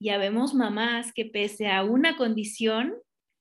ya 0.00 0.18
vemos 0.18 0.54
mamás 0.54 1.12
que 1.12 1.26
pese 1.26 1.68
a 1.68 1.84
una 1.84 2.16
condición, 2.16 2.94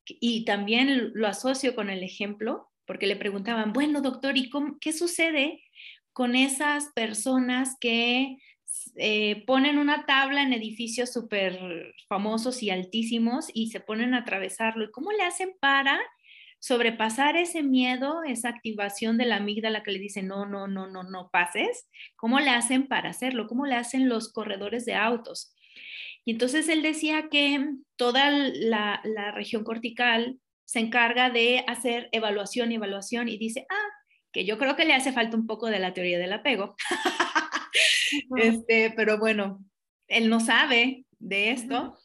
y 0.05 0.43
también 0.43 1.11
lo 1.13 1.27
asocio 1.27 1.75
con 1.75 1.89
el 1.89 2.03
ejemplo, 2.03 2.72
porque 2.85 3.07
le 3.07 3.15
preguntaban, 3.15 3.73
bueno, 3.73 4.01
doctor, 4.01 4.37
¿y 4.37 4.49
qué 4.79 4.93
sucede 4.93 5.63
con 6.13 6.35
esas 6.35 6.91
personas 6.93 7.75
que 7.79 8.37
eh, 8.95 9.43
ponen 9.45 9.77
una 9.77 10.05
tabla 10.05 10.41
en 10.43 10.53
edificios 10.53 11.11
súper 11.11 11.93
famosos 12.07 12.61
y 12.63 12.69
altísimos 12.69 13.47
y 13.53 13.69
se 13.69 13.79
ponen 13.79 14.13
a 14.13 14.19
atravesarlo. 14.19 14.85
¿Y 14.85 14.91
cómo 14.91 15.11
le 15.11 15.23
hacen 15.23 15.55
para 15.59 15.99
sobrepasar 16.59 17.35
ese 17.35 17.61
miedo, 17.61 18.23
esa 18.23 18.49
activación 18.49 19.17
de 19.17 19.25
la 19.25 19.37
amígdala 19.37 19.83
que 19.83 19.91
le 19.91 19.99
dice 19.99 20.23
no, 20.23 20.45
no, 20.45 20.67
no, 20.67 20.87
no, 20.87 21.03
no 21.03 21.29
pases? 21.31 21.87
¿Cómo 22.15 22.39
le 22.39 22.49
hacen 22.49 22.87
para 22.87 23.09
hacerlo? 23.09 23.47
¿Cómo 23.47 23.65
le 23.65 23.75
hacen 23.75 24.09
los 24.09 24.31
corredores 24.31 24.85
de 24.85 24.95
autos? 24.95 25.55
Y 26.25 26.31
entonces 26.31 26.69
él 26.69 26.81
decía 26.81 27.29
que 27.29 27.67
toda 27.95 28.31
la, 28.31 29.01
la 29.03 29.31
región 29.31 29.63
cortical 29.63 30.39
se 30.65 30.79
encarga 30.79 31.29
de 31.29 31.63
hacer 31.67 32.09
evaluación 32.11 32.71
y 32.71 32.75
evaluación 32.75 33.29
y 33.29 33.37
dice, 33.37 33.65
ah, 33.69 33.89
que 34.31 34.45
yo 34.45 34.57
creo 34.57 34.75
que 34.75 34.85
le 34.85 34.93
hace 34.93 35.13
falta 35.13 35.37
un 35.37 35.47
poco 35.47 35.67
de 35.67 35.79
la 35.79 35.93
teoría 35.93 36.19
del 36.19 36.33
apego. 36.33 36.75
este, 38.37 38.91
pero 38.95 39.19
bueno, 39.19 39.63
él 40.07 40.29
no 40.29 40.39
sabe 40.39 41.05
de 41.19 41.51
esto. 41.51 41.97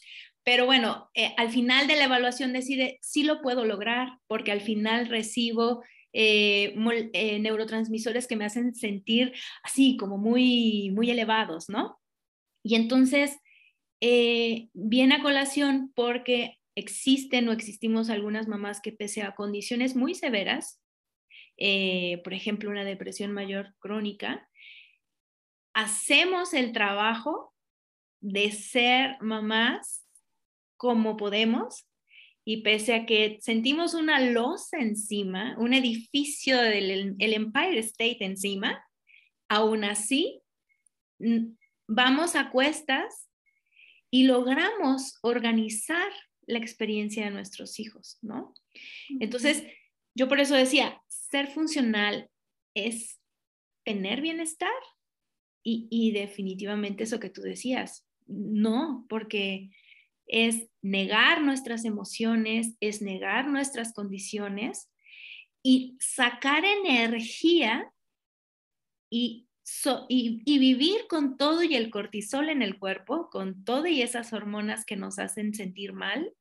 Pero 0.44 0.66
bueno, 0.66 1.10
eh, 1.14 1.34
al 1.36 1.50
final 1.50 1.86
de 1.86 1.96
la 1.96 2.04
evaluación 2.04 2.52
decide, 2.52 2.98
sí 3.02 3.22
lo 3.22 3.42
puedo 3.42 3.64
lograr, 3.64 4.18
porque 4.26 4.52
al 4.52 4.60
final 4.60 5.08
recibo 5.08 5.82
eh, 6.12 6.74
eh, 7.12 7.38
neurotransmisores 7.38 8.26
que 8.26 8.36
me 8.36 8.46
hacen 8.46 8.74
sentir 8.74 9.34
así 9.62 9.96
como 9.96 10.16
muy, 10.16 10.90
muy 10.94 11.10
elevados, 11.10 11.68
¿no? 11.68 12.00
Y 12.62 12.76
entonces 12.76 13.36
viene 14.00 15.16
a 15.16 15.22
colación 15.22 15.92
porque 15.94 16.57
existen 16.78 17.48
o 17.48 17.52
existimos 17.52 18.08
algunas 18.08 18.46
mamás 18.46 18.80
que 18.80 18.92
pese 18.92 19.22
a 19.22 19.34
condiciones 19.34 19.96
muy 19.96 20.14
severas, 20.14 20.80
por 22.22 22.32
ejemplo, 22.32 22.70
una 22.70 22.84
depresión 22.84 23.32
mayor 23.32 23.74
crónica, 23.80 24.48
hacemos 25.74 26.54
el 26.54 26.72
trabajo 26.72 27.52
de 28.20 28.52
ser 28.52 29.16
mamás 29.20 30.06
como 30.76 31.16
podemos 31.16 31.88
y 32.44 32.62
pese 32.62 32.94
a 32.94 33.06
que 33.06 33.38
sentimos 33.40 33.94
una 33.94 34.20
losa 34.20 34.78
encima, 34.78 35.56
un 35.58 35.74
edificio 35.74 36.60
del 36.60 37.16
Empire 37.18 37.78
State 37.80 38.24
encima, 38.24 38.82
aún 39.48 39.84
así 39.84 40.40
vamos 41.88 42.36
a 42.36 42.50
cuestas 42.50 43.28
y 44.10 44.24
logramos 44.24 45.18
organizar 45.22 46.10
la 46.48 46.58
experiencia 46.58 47.24
de 47.24 47.30
nuestros 47.30 47.78
hijos, 47.78 48.18
¿no? 48.22 48.54
Entonces, 49.20 49.64
yo 50.16 50.26
por 50.26 50.40
eso 50.40 50.56
decía, 50.56 51.00
ser 51.08 51.46
funcional 51.46 52.28
es 52.74 53.20
tener 53.84 54.20
bienestar, 54.20 54.72
y, 55.70 56.12
definitivamente 56.12 57.04
eso 57.04 57.20
que 57.20 57.30
tú 57.30 57.42
decías, 57.42 58.06
no, 58.26 59.06
porque 59.08 59.70
es 60.26 60.68
negar 60.82 61.42
nuestras 61.42 61.84
emociones, 61.84 62.76
es 62.80 63.02
negar 63.02 63.48
nuestras 63.48 63.92
condiciones 63.92 64.90
y 65.62 65.96
sacar 66.00 66.64
energía 66.64 67.92
y, 69.10 69.47
y, 70.08 70.58
vivir 70.58 71.06
con 71.08 71.36
todo 71.36 71.62
y 71.62 71.74
el 71.74 71.90
cortisol 71.90 72.48
en 72.48 72.62
el 72.62 72.78
cuerpo, 72.78 73.28
con 73.30 73.64
todo 73.64 73.86
y 73.86 74.02
esas 74.02 74.32
hormonas 74.32 74.84
que 74.84 74.96
nos 74.96 75.18
hacen 75.18 75.54
sentir 75.54 75.92
mal, 75.92 76.32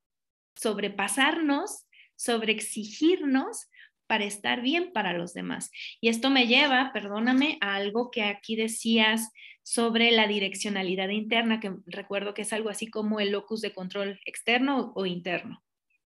sobrepasarnos, 0.56 1.86
sobreexigirnos 2.16 3.68
para 4.08 4.24
estar 4.26 4.62
bien 4.62 4.92
para 4.94 5.14
los 5.14 5.34
demás. 5.34 5.72
Y 6.00 6.10
esto 6.10 6.30
me 6.30 6.48
lleva, 6.48 6.92
perdóname, 6.94 7.58
a 7.62 7.76
algo 7.76 8.10
que 8.10 8.24
aquí 8.24 8.56
decías 8.56 9.32
sobre 9.64 10.12
la 10.12 10.28
direccionalidad 10.28 11.10
interna, 11.10 11.60
que 11.60 11.74
recuerdo 11.86 12.34
que 12.34 12.44
es 12.44 12.54
algo 12.54 12.70
así 12.70 12.88
como 12.88 13.20
el 13.20 13.32
locus 13.32 13.62
de 13.62 13.74
control 13.74 14.20
externo 14.26 14.94
o 14.96 15.06
interno, 15.06 15.64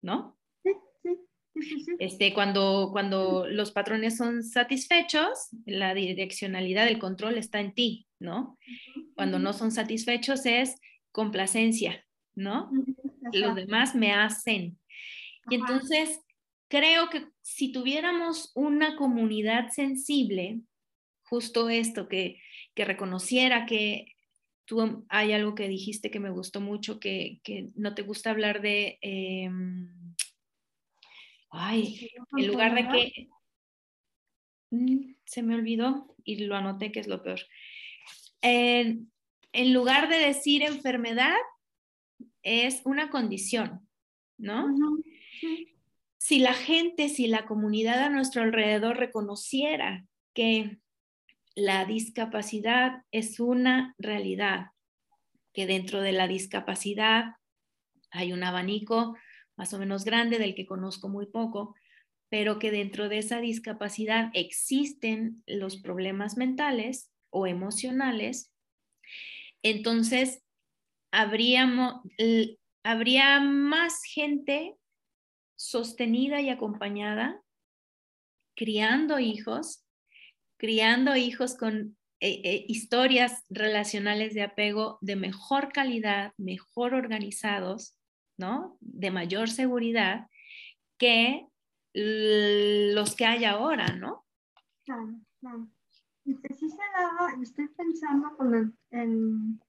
¿no? 0.02 0.37
Este, 2.00 2.34
cuando, 2.34 2.90
cuando 2.92 3.48
los 3.48 3.72
patrones 3.72 4.18
son 4.18 4.44
satisfechos, 4.44 5.50
la 5.66 5.94
direccionalidad 5.94 6.86
del 6.86 7.00
control 7.00 7.38
está 7.38 7.60
en 7.60 7.74
ti, 7.74 8.08
¿no? 8.20 8.58
Cuando 9.16 9.40
no 9.40 9.54
son 9.54 9.72
satisfechos 9.72 10.46
es 10.46 10.76
complacencia, 11.12 12.06
¿no? 12.36 12.70
Los 13.34 13.56
demás 13.56 13.96
me 13.96 14.14
hacen. 14.14 14.78
Y 15.50 15.56
entonces 15.56 16.20
creo 16.68 17.10
que 17.10 17.28
si 17.42 17.72
tuviéramos 17.72 18.52
una 18.56 18.96
comunidad 18.96 19.70
sensible, 19.70 20.62
justo 21.24 21.70
esto, 21.70 22.08
que, 22.08 22.40
que 22.76 22.86
reconociera 22.86 23.66
que 23.66 24.14
tú 24.66 25.06
hay 25.10 25.32
algo 25.32 25.56
que 25.56 25.68
dijiste 25.68 26.12
que 26.12 26.20
me 26.20 26.30
gustó 26.30 26.62
mucho, 26.62 27.00
que, 27.00 27.40
que 27.44 27.70
no 27.76 27.96
te 27.96 28.02
gusta 28.02 28.32
hablar 28.32 28.62
de, 28.62 29.00
em, 29.02 29.90
ay, 31.50 32.12
en 32.38 32.48
lugar 32.48 32.76
de 32.76 32.88
que, 32.88 33.30
mm, 34.72 35.16
se 35.26 35.44
me 35.44 35.56
olvidó 35.56 36.16
y 36.24 36.46
lo 36.46 36.56
anoté 36.56 36.92
que 36.92 37.00
es 37.00 37.08
lo 37.08 37.24
peor. 37.24 37.40
en 38.42 39.74
lugar 39.74 40.08
de 40.08 40.18
decir 40.18 40.62
enfermedad, 40.62 41.36
es 42.44 42.82
una 42.86 43.10
condición, 43.10 43.88
¿no? 44.38 44.68
si 46.18 46.40
la 46.40 46.54
gente, 46.54 47.10
si 47.10 47.28
la 47.28 47.46
comunidad 47.46 48.04
a 48.04 48.10
nuestro 48.10 48.42
alrededor 48.42 48.98
reconociera 48.98 50.06
que 50.34 50.78
la 51.56 51.86
discapacidad 51.86 53.04
es 53.12 53.40
una 53.40 53.96
realidad, 53.98 54.68
que 55.54 55.66
dentro 55.66 56.02
de 56.02 56.12
la 56.12 56.28
discapacidad 56.28 57.36
hay 58.12 58.34
un 58.34 58.44
abanico 58.44 59.16
más 59.58 59.74
o 59.74 59.80
menos 59.80 60.06
grande 60.06 60.38
del 60.38 60.56
que 60.56 60.66
conozco 60.66 61.10
muy 61.10 61.26
poco, 61.26 61.76
pero 62.30 62.60
que 62.60 62.72
dentro 62.72 63.10
de 63.10 63.18
esa 63.18 63.40
discapacidad 63.40 64.30
existen 64.34 65.44
los 65.46 65.78
problemas 65.78 66.38
mentales 66.38 67.12
o 67.30 67.48
emocionales, 67.48 68.54
entonces 69.64 70.44
habría, 71.12 71.68
habría 72.84 73.40
más 73.40 74.04
gente 74.04 74.76
sostenida 75.58 76.40
y 76.42 76.50
acompañada, 76.50 77.42
criando 78.56 79.20
hijos, 79.20 79.84
criando 80.58 81.16
hijos 81.16 81.56
con 81.56 81.98
eh, 82.20 82.42
eh, 82.44 82.66
historias 82.68 83.44
relacionales 83.50 84.34
de 84.34 84.44
apego 84.44 84.98
de 85.02 85.16
mejor 85.16 85.72
calidad, 85.72 86.34
mejor 86.38 86.94
organizados, 86.94 87.97
¿no? 88.38 88.78
De 88.82 89.12
mayor 89.12 89.50
seguridad 89.50 90.28
que 90.98 91.48
los 91.94 93.16
que 93.16 93.26
hay 93.26 93.46
ahora, 93.46 93.88
¿no? 93.96 94.26
Claro, 94.86 95.20
claro. 95.40 95.68
Y 96.26 96.36
sí 96.36 96.70
se 96.70 96.78
daba, 96.96 97.34
estoy 97.42 97.68
pensando 97.70 98.36
con 98.36 98.78
en, 98.92 99.62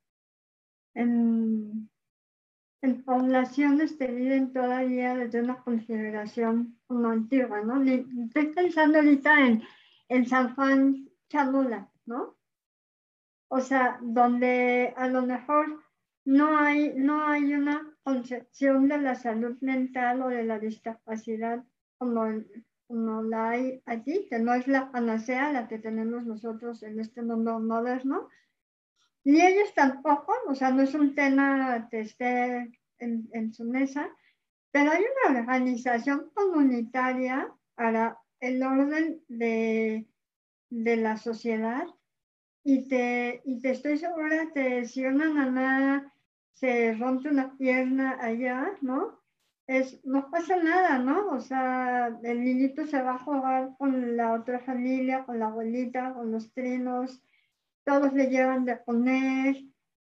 en 0.94 1.88
en 2.82 3.02
poblaciones 3.02 3.96
que 3.96 4.06
viven 4.06 4.52
todavía 4.52 5.16
desde 5.16 5.42
una 5.42 5.56
consideración 5.62 6.78
como 6.86 7.08
antigua, 7.08 7.60
¿no? 7.62 7.82
Estoy 7.82 8.46
pensando 8.54 8.98
ahorita 8.98 9.46
en, 9.46 9.62
en 10.08 10.26
San 10.26 10.54
Juan 10.54 11.08
Chalula, 11.28 11.90
¿no? 12.06 12.36
O 13.48 13.60
sea, 13.60 13.98
donde 14.00 14.94
a 14.96 15.08
lo 15.08 15.22
mejor 15.22 15.82
no 16.24 16.58
hay, 16.58 16.92
no 16.96 17.26
hay 17.26 17.54
una 17.54 17.87
concepción 18.08 18.88
de 18.88 18.96
la 18.96 19.14
salud 19.14 19.58
mental 19.60 20.22
o 20.22 20.28
de 20.28 20.42
la 20.42 20.58
discapacidad 20.58 21.62
como, 21.98 22.24
como 22.86 23.22
la 23.22 23.50
hay 23.50 23.82
allí, 23.84 24.26
que 24.30 24.38
no 24.38 24.54
es 24.54 24.66
la 24.66 24.90
panacea 24.90 25.52
la 25.52 25.68
que 25.68 25.78
tenemos 25.78 26.24
nosotros 26.24 26.82
en 26.82 27.00
este 27.00 27.20
mundo 27.20 27.60
moderno, 27.60 28.30
ni 29.24 29.42
ellos 29.42 29.74
tampoco, 29.74 30.32
o 30.48 30.54
sea, 30.54 30.70
no 30.70 30.80
es 30.80 30.94
un 30.94 31.14
tema 31.14 31.86
que 31.90 32.00
esté 32.00 32.70
en, 32.98 33.52
su 33.52 33.64
mesa, 33.64 34.08
pero 34.70 34.90
hay 34.90 35.04
una 35.26 35.40
organización 35.40 36.30
comunitaria 36.32 37.52
para 37.74 38.18
el 38.40 38.62
orden 38.62 39.22
de, 39.28 40.06
de 40.70 40.96
la 40.96 41.18
sociedad. 41.18 41.84
Y 42.64 42.88
te, 42.88 43.42
y 43.44 43.60
te 43.60 43.70
estoy 43.70 43.98
segura 43.98 44.50
que 44.54 44.86
si 44.86 45.04
una 45.04 45.30
mamá 45.30 46.12
se 46.58 46.94
rompe 46.94 47.28
una 47.28 47.56
pierna 47.56 48.18
allá, 48.20 48.76
¿no? 48.80 49.20
Es, 49.66 50.04
no 50.04 50.30
pasa 50.30 50.56
nada, 50.56 50.98
¿no? 50.98 51.28
O 51.30 51.40
sea, 51.40 52.18
el 52.22 52.42
niñito 52.42 52.86
se 52.86 53.00
va 53.02 53.14
a 53.14 53.18
jugar 53.18 53.74
con 53.78 54.16
la 54.16 54.32
otra 54.32 54.58
familia, 54.60 55.24
con 55.24 55.38
la 55.38 55.46
abuelita, 55.46 56.14
con 56.14 56.32
los 56.32 56.52
trinos, 56.52 57.22
todos 57.84 58.12
le 58.12 58.26
llevan 58.26 58.64
de 58.64 58.82
comer, 58.82 59.56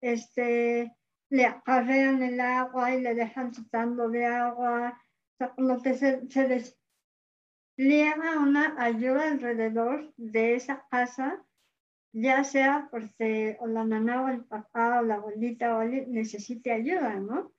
este, 0.01 0.95
le 1.31 1.47
acarrean 1.47 2.23
el 2.23 2.41
agua 2.41 2.95
y 2.95 3.01
le 3.01 3.15
dejan 3.15 3.53
chutando 3.53 4.09
de 4.11 4.27
agua. 4.27 5.01
O 5.33 5.37
sea, 5.39 5.79
que 5.83 5.95
se, 5.95 6.29
se 6.29 6.49
despliega 7.79 8.39
una 8.39 8.75
ayuda 8.83 9.29
alrededor 9.31 10.13
de 10.17 10.57
esa 10.57 10.85
casa, 10.91 11.43
ya 12.13 12.45
sea 12.45 12.89
porque 12.91 13.57
o 13.61 13.67
la 13.67 13.85
mamá 13.85 14.25
o 14.25 14.29
el 14.29 14.45
papá 14.45 15.01
o 15.01 15.03
la 15.03 15.17
abuelita 15.17 15.77
o 15.77 15.81
alguien 15.81 16.13
necesite 16.13 16.73
ayuda, 16.73 17.15
¿no? 17.17 17.53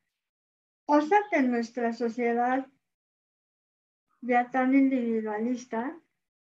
O 0.86 1.02
sea 1.02 1.20
que 1.30 1.42
nuestra 1.42 1.94
sociedad 1.94 2.68
ya 4.22 4.52
tan 4.52 4.74
individualista, 4.76 6.00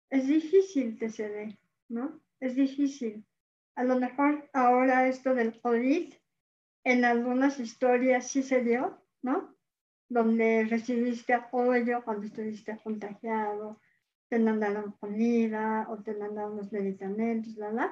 es 0.10 0.28
difícil 0.28 0.98
que 0.98 1.10
se 1.10 1.28
dé, 1.28 1.60
¿no? 1.90 2.22
Es 2.40 2.56
difícil. 2.56 3.26
A 3.76 3.84
lo 3.84 4.00
mejor 4.00 4.50
ahora 4.54 5.08
esto 5.08 5.34
del 5.34 5.60
COVID, 5.60 6.14
en 6.84 7.06
algunas 7.06 7.60
historias 7.60 8.28
sí 8.28 8.44
se 8.44 8.64
dio, 8.64 9.02
¿no? 9.24 9.56
Donde 10.08 10.66
recibiste 10.70 11.34
apoyo 11.34 12.04
cuando 12.04 12.28
estuviste 12.28 12.78
contagiado, 12.84 13.80
te 14.34 14.40
mandaron 14.40 14.94
comida 14.94 15.86
o 15.90 16.02
te 16.02 16.16
mandaron 16.16 16.58
los 16.58 16.72
medicamentos, 16.72 17.56
¿verdad? 17.56 17.92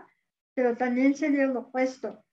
Pero 0.55 0.75
también 0.75 1.13
se 1.13 1.29
dio 1.29 1.45
lo 1.45 1.59
opuesto. 1.59 2.25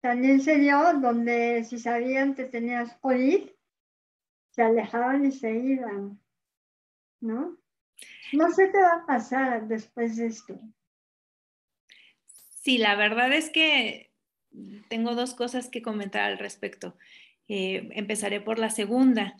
También 0.00 0.40
se 0.40 0.56
dio 0.58 1.00
donde 1.00 1.64
si 1.64 1.80
sabían 1.80 2.36
que 2.36 2.44
tenías 2.44 2.96
COVID, 2.98 3.50
se 4.50 4.62
alejaban 4.62 5.24
y 5.24 5.32
se 5.32 5.50
iban, 5.50 6.20
¿no? 7.20 7.58
No 8.34 8.52
sé 8.52 8.70
qué 8.70 8.78
va 8.78 9.02
a 9.02 9.06
pasar 9.06 9.66
después 9.66 10.16
de 10.16 10.26
esto. 10.26 10.60
Sí, 12.62 12.78
la 12.78 12.94
verdad 12.94 13.32
es 13.32 13.50
que 13.50 14.12
tengo 14.88 15.16
dos 15.16 15.34
cosas 15.34 15.68
que 15.70 15.82
comentar 15.82 16.22
al 16.22 16.38
respecto. 16.38 16.96
Eh, 17.48 17.88
empezaré 17.94 18.40
por 18.40 18.60
la 18.60 18.70
segunda. 18.70 19.36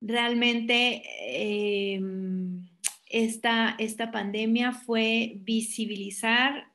Realmente 0.00 1.02
eh, 1.20 2.00
esta, 3.14 3.76
esta 3.78 4.10
pandemia 4.10 4.72
fue 4.72 5.34
visibilizar 5.36 6.66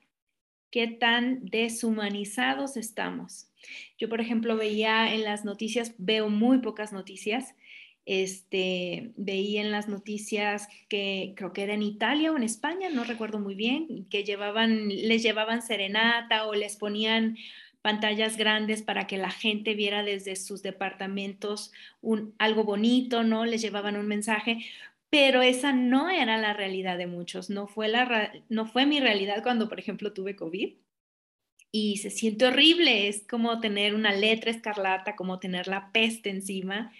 qué 0.70 0.86
tan 0.86 1.44
deshumanizados 1.44 2.78
estamos. 2.78 3.50
Yo, 3.98 4.08
por 4.08 4.22
ejemplo, 4.22 4.56
veía 4.56 5.12
en 5.12 5.24
las 5.24 5.44
noticias, 5.44 5.92
veo 5.98 6.30
muy 6.30 6.60
pocas 6.60 6.94
noticias, 6.94 7.54
este, 8.06 9.12
veía 9.16 9.60
en 9.60 9.70
las 9.70 9.88
noticias 9.88 10.66
que 10.88 11.34
creo 11.36 11.52
que 11.52 11.64
era 11.64 11.74
en 11.74 11.82
Italia 11.82 12.32
o 12.32 12.38
en 12.38 12.42
España, 12.42 12.88
no 12.88 13.04
recuerdo 13.04 13.38
muy 13.38 13.54
bien, 13.54 14.06
que 14.08 14.24
llevaban, 14.24 14.88
les 14.88 15.22
llevaban 15.22 15.60
serenata 15.60 16.46
o 16.46 16.54
les 16.54 16.76
ponían 16.76 17.36
pantallas 17.82 18.36
grandes 18.38 18.82
para 18.82 19.06
que 19.06 19.16
la 19.16 19.30
gente 19.30 19.74
viera 19.74 20.02
desde 20.02 20.36
sus 20.36 20.62
departamentos 20.62 21.72
un, 22.00 22.34
algo 22.38 22.64
bonito, 22.64 23.24
¿no? 23.24 23.44
Les 23.44 23.62
llevaban 23.62 23.96
un 23.96 24.06
mensaje, 24.06 24.64
pero 25.10 25.42
esa 25.42 25.72
no 25.72 26.08
era 26.08 26.38
la 26.38 26.52
realidad 26.52 26.96
de 26.96 27.06
muchos, 27.06 27.50
no 27.50 27.66
fue, 27.66 27.88
la, 27.88 28.32
no 28.48 28.66
fue 28.66 28.86
mi 28.86 29.00
realidad 29.00 29.42
cuando, 29.42 29.68
por 29.68 29.78
ejemplo, 29.78 30.12
tuve 30.12 30.36
COVID. 30.36 30.74
Y 31.72 31.98
se 31.98 32.10
siente 32.10 32.46
horrible, 32.46 33.06
es 33.06 33.26
como 33.28 33.60
tener 33.60 33.94
una 33.94 34.12
letra 34.12 34.50
escarlata, 34.50 35.14
como 35.14 35.38
tener 35.38 35.68
la 35.68 35.92
peste 35.92 36.30
encima 36.30 36.92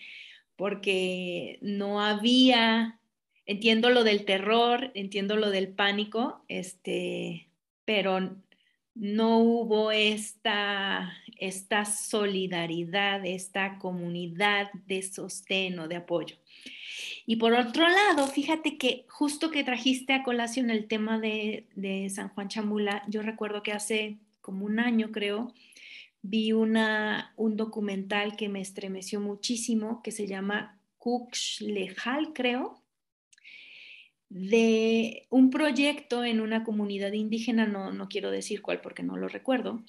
porque 0.61 1.59
no 1.63 2.03
había, 2.03 3.01
entiendo 3.47 3.89
lo 3.89 4.05
del 4.05 4.27
terror, 4.27 4.91
entiendo 4.93 5.37
lo 5.37 5.49
del 5.49 5.69
pánico, 5.69 6.45
este, 6.49 7.49
pero 7.87 8.37
no 8.95 9.39
hubo 9.39 9.91
esta, 9.91 11.15
esta 11.39 11.87
solidaridad, 11.87 13.25
esta 13.25 13.79
comunidad 13.79 14.71
de 14.87 15.03
sostén 15.03 15.79
o 15.79 15.89
de 15.89 15.97
apoyo. 15.97 16.37
Y 17.27 17.37
por 17.37 17.53
otro 17.53 17.89
lado, 17.89 18.27
fíjate 18.27 18.79
que 18.79 19.05
justo 19.09 19.51
que 19.51 19.65
trajiste 19.65 20.13
a 20.13 20.23
colación 20.23 20.71
el 20.71 20.87
tema 20.89 21.19
de, 21.19 21.67
San 22.15 22.29
Juan 22.31 22.49
Chamula, 22.49 23.03
yo 23.09 23.23
recuerdo 23.23 23.63
que 23.63 23.73
hace 23.73 24.19
como 24.41 24.65
un 24.65 24.81
año, 24.81 25.11
creo, 25.13 25.53
vi 26.23 26.53
una, 26.53 27.33
un 27.37 27.57
documental 27.57 28.37
que 28.37 28.49
me 28.49 28.61
estremeció 28.61 29.21
muchísimo, 29.21 30.03
que 30.03 30.13
se 30.13 30.27
llama 30.27 30.79
Lejal, 31.61 32.33
creo, 32.33 32.83
de 34.29 35.27
un 35.29 35.51
proyecto 35.51 36.25
en 36.25 36.41
una 36.41 36.63
comunidad 36.63 37.13
indígena, 37.13 37.67
no, 37.67 37.93
no 37.93 38.09
quiero 38.09 38.31
decir 38.31 38.63
cuál 38.63 38.81
porque 38.81 39.03
no 39.03 39.17
lo 39.17 39.29
recuerdo, 39.29 39.83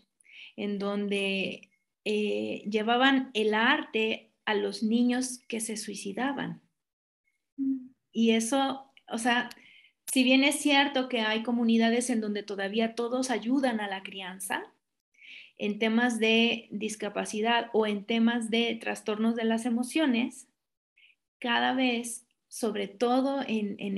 en 0.55 0.79
donde 0.79 1.69
eh, 2.05 2.63
llevaban 2.69 3.29
el 3.33 3.53
arte 3.53 4.31
a 4.45 4.55
los 4.55 4.83
niños 4.83 5.39
que 5.47 5.59
se 5.59 5.77
suicidaban. 5.77 6.60
Y 8.11 8.31
eso, 8.31 8.91
o 9.07 9.17
sea, 9.17 9.49
si 10.11 10.23
bien 10.23 10.43
es 10.43 10.55
cierto 10.55 11.07
que 11.07 11.21
hay 11.21 11.43
comunidades 11.43 12.09
en 12.09 12.21
donde 12.21 12.43
todavía 12.43 12.95
todos 12.95 13.31
ayudan 13.31 13.79
a 13.79 13.87
la 13.87 14.03
crianza, 14.03 14.63
en 15.57 15.77
temas 15.77 16.19
de 16.19 16.67
discapacidad 16.71 17.69
o 17.71 17.85
en 17.85 18.03
temas 18.05 18.49
de 18.49 18.75
trastornos 18.81 19.35
de 19.35 19.43
las 19.43 19.65
emociones, 19.65 20.47
cada 21.37 21.73
vez, 21.73 22.25
sobre 22.47 22.87
todo 22.87 23.41
en, 23.47 23.75
en 23.79 23.97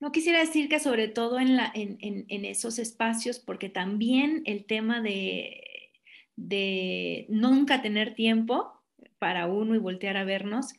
no 0.00 0.10
quisiera 0.10 0.40
decir 0.40 0.68
que 0.68 0.80
sobre 0.80 1.06
todo 1.06 1.38
en, 1.38 1.56
la, 1.56 1.70
en, 1.72 1.96
en, 2.00 2.44
esos 2.44 2.80
espacios, 2.80 3.38
porque 3.38 3.68
también 3.68 4.42
el 4.46 4.64
tema 4.64 5.00
de, 5.00 5.92
de 6.34 7.26
nunca 7.28 7.82
tener 7.82 8.16
tiempo 8.16 8.82
para 9.20 9.46
uno 9.46 9.76
y 9.76 9.78
voltear 9.78 10.16
a 10.16 10.24
vernos, 10.24 10.74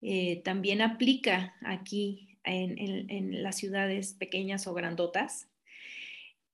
eh, 0.00 0.42
también 0.44 0.80
aplica 0.80 1.54
aquí 1.62 2.36
en, 2.44 3.42
las 3.42 3.56
ciudades 3.56 4.14
pequeñas 4.14 4.66
o 4.66 4.74
grandotas. 4.74 5.48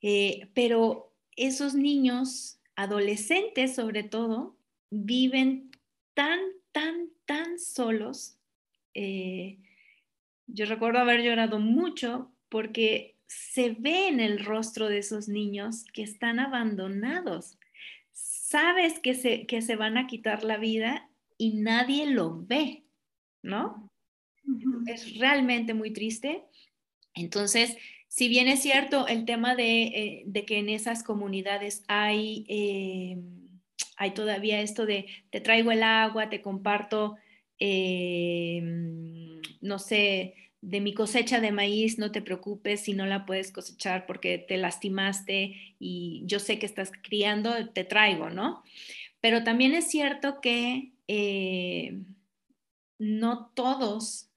Eh, 0.02 0.48
pero 0.54 1.12
esos 1.36 1.74
niños, 1.74 2.58
adolescentes 2.76 3.74
sobre 3.74 4.02
todo, 4.02 4.56
viven 4.90 5.70
tan, 6.14 6.40
tan, 6.72 7.10
tan 7.26 7.58
solos. 7.58 8.36
Eh, 8.94 9.58
yo 10.46 10.66
recuerdo 10.66 10.98
haber 10.98 11.22
llorado 11.22 11.58
mucho 11.58 12.30
porque 12.48 13.16
se 13.26 13.70
ve 13.70 14.08
en 14.08 14.20
el 14.20 14.44
rostro 14.44 14.88
de 14.88 14.98
esos 14.98 15.28
niños 15.28 15.84
que 15.92 16.02
están 16.02 16.38
abandonados. 16.38 17.58
Sabes 18.12 19.00
que 19.00 19.14
se, 19.14 19.46
que 19.46 19.62
se 19.62 19.76
van 19.76 19.96
a 19.98 20.06
quitar 20.06 20.44
la 20.44 20.58
vida 20.58 21.08
y 21.36 21.54
nadie 21.54 22.06
lo 22.06 22.44
ve, 22.46 22.83
¿no? 23.44 23.90
Es 24.86 25.18
realmente 25.18 25.74
muy 25.74 25.92
triste. 25.92 26.42
Entonces, 27.14 27.76
si 28.08 28.28
bien 28.28 28.48
es 28.48 28.62
cierto 28.62 29.06
el 29.06 29.24
tema 29.24 29.54
de, 29.54 29.82
eh, 30.34 30.44
que 30.46 30.58
en 30.58 30.68
esas 30.68 31.02
comunidades 31.02 31.84
hay, 31.88 32.44
eh, 32.48 33.18
hay 33.96 34.10
todavía 34.12 34.60
esto 34.60 34.86
de 34.86 35.06
te 35.30 35.40
traigo 35.40 35.70
el 35.72 35.82
agua, 35.82 36.30
te 36.30 36.42
comparto, 36.42 37.16
eh, 37.58 38.60
no 39.60 39.78
sé, 39.78 40.34
de 40.60 40.80
mi 40.80 40.94
cosecha 40.94 41.40
de 41.40 41.52
maíz, 41.52 41.98
no 41.98 42.10
te 42.10 42.22
preocupes 42.22 42.80
si 42.80 42.94
no 42.94 43.04
la 43.04 43.26
puedes 43.26 43.52
cosechar 43.52 44.06
porque 44.06 44.38
te 44.38 44.56
lastimaste 44.56 45.74
y 45.78 46.22
yo 46.24 46.40
sé 46.40 46.58
que 46.58 46.66
estás 46.66 46.90
criando, 47.02 47.68
te 47.70 47.84
traigo, 47.84 48.30
¿no? 48.30 48.62
Pero 49.20 49.44
también 49.44 49.74
es 49.74 49.90
cierto 49.90 50.40
que 50.40 50.92
no 52.98 53.50
todos, 53.54 54.30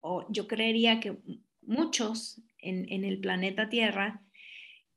o 0.00 0.26
yo 0.30 0.46
creería 0.46 1.00
que 1.00 1.18
muchos 1.62 2.42
en, 2.58 3.04
el 3.04 3.20
planeta 3.20 3.68
Tierra, 3.68 4.22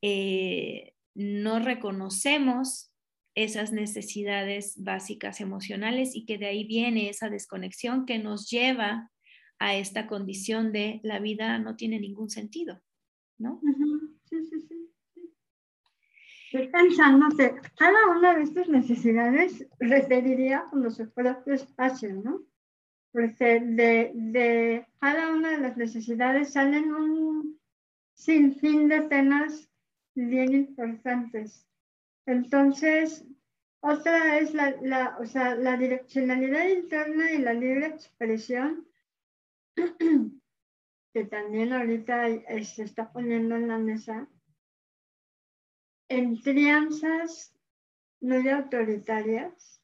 eh, 0.01 0.95
no 1.15 1.59
reconocemos 1.59 2.91
esas 3.35 3.71
necesidades 3.71 4.75
básicas 4.83 5.41
emocionales 5.41 6.15
y 6.15 6.25
que 6.25 6.37
de 6.37 6.47
ahí 6.47 6.65
viene 6.65 7.09
esa 7.09 7.29
desconexión 7.29 8.05
que 8.05 8.19
nos 8.19 8.49
lleva 8.49 9.11
a 9.59 9.75
esta 9.75 10.07
condición 10.07 10.71
de 10.71 10.99
la 11.03 11.19
vida 11.19 11.57
no 11.57 11.75
tiene 11.75 11.99
ningún 11.99 12.29
sentido, 12.29 12.81
¿no? 13.37 13.61
Sí, 14.25 14.43
sí, 14.45 14.61
sí. 14.67 14.83
Estoy 16.51 16.95
cada 17.75 18.07
una 18.15 18.35
de 18.35 18.43
estas 18.43 18.67
necesidades 18.69 19.65
referiría 19.79 20.65
como 20.69 20.91
su 20.91 21.11
propio 21.11 21.53
espacio, 21.53 22.13
¿no? 22.13 22.41
Porque 23.13 23.61
de, 23.61 24.11
de 24.15 24.87
cada 24.99 25.31
una 25.31 25.51
de 25.51 25.59
las 25.59 25.77
necesidades 25.77 26.51
salen 26.51 26.93
un 26.93 27.59
sinfín 28.13 28.89
de 28.89 29.01
temas 29.01 29.69
bien 30.15 30.53
importantes. 30.53 31.65
Entonces, 32.25 33.25
otra 33.81 34.39
es 34.39 34.53
la, 34.53 34.75
la, 34.81 35.17
o 35.19 35.25
sea, 35.25 35.55
la 35.55 35.77
direccionalidad 35.77 36.67
interna 36.69 37.31
y 37.31 37.37
la 37.37 37.53
libre 37.53 37.87
expresión, 37.87 38.87
que 41.13 41.25
también 41.25 41.73
ahorita 41.73 42.27
se 42.63 42.83
está 42.83 43.11
poniendo 43.11 43.55
en 43.55 43.67
la 43.67 43.77
mesa, 43.77 44.27
en 46.09 46.37
crianzas 46.37 47.53
muy 48.21 48.47
autoritarias, 48.47 49.82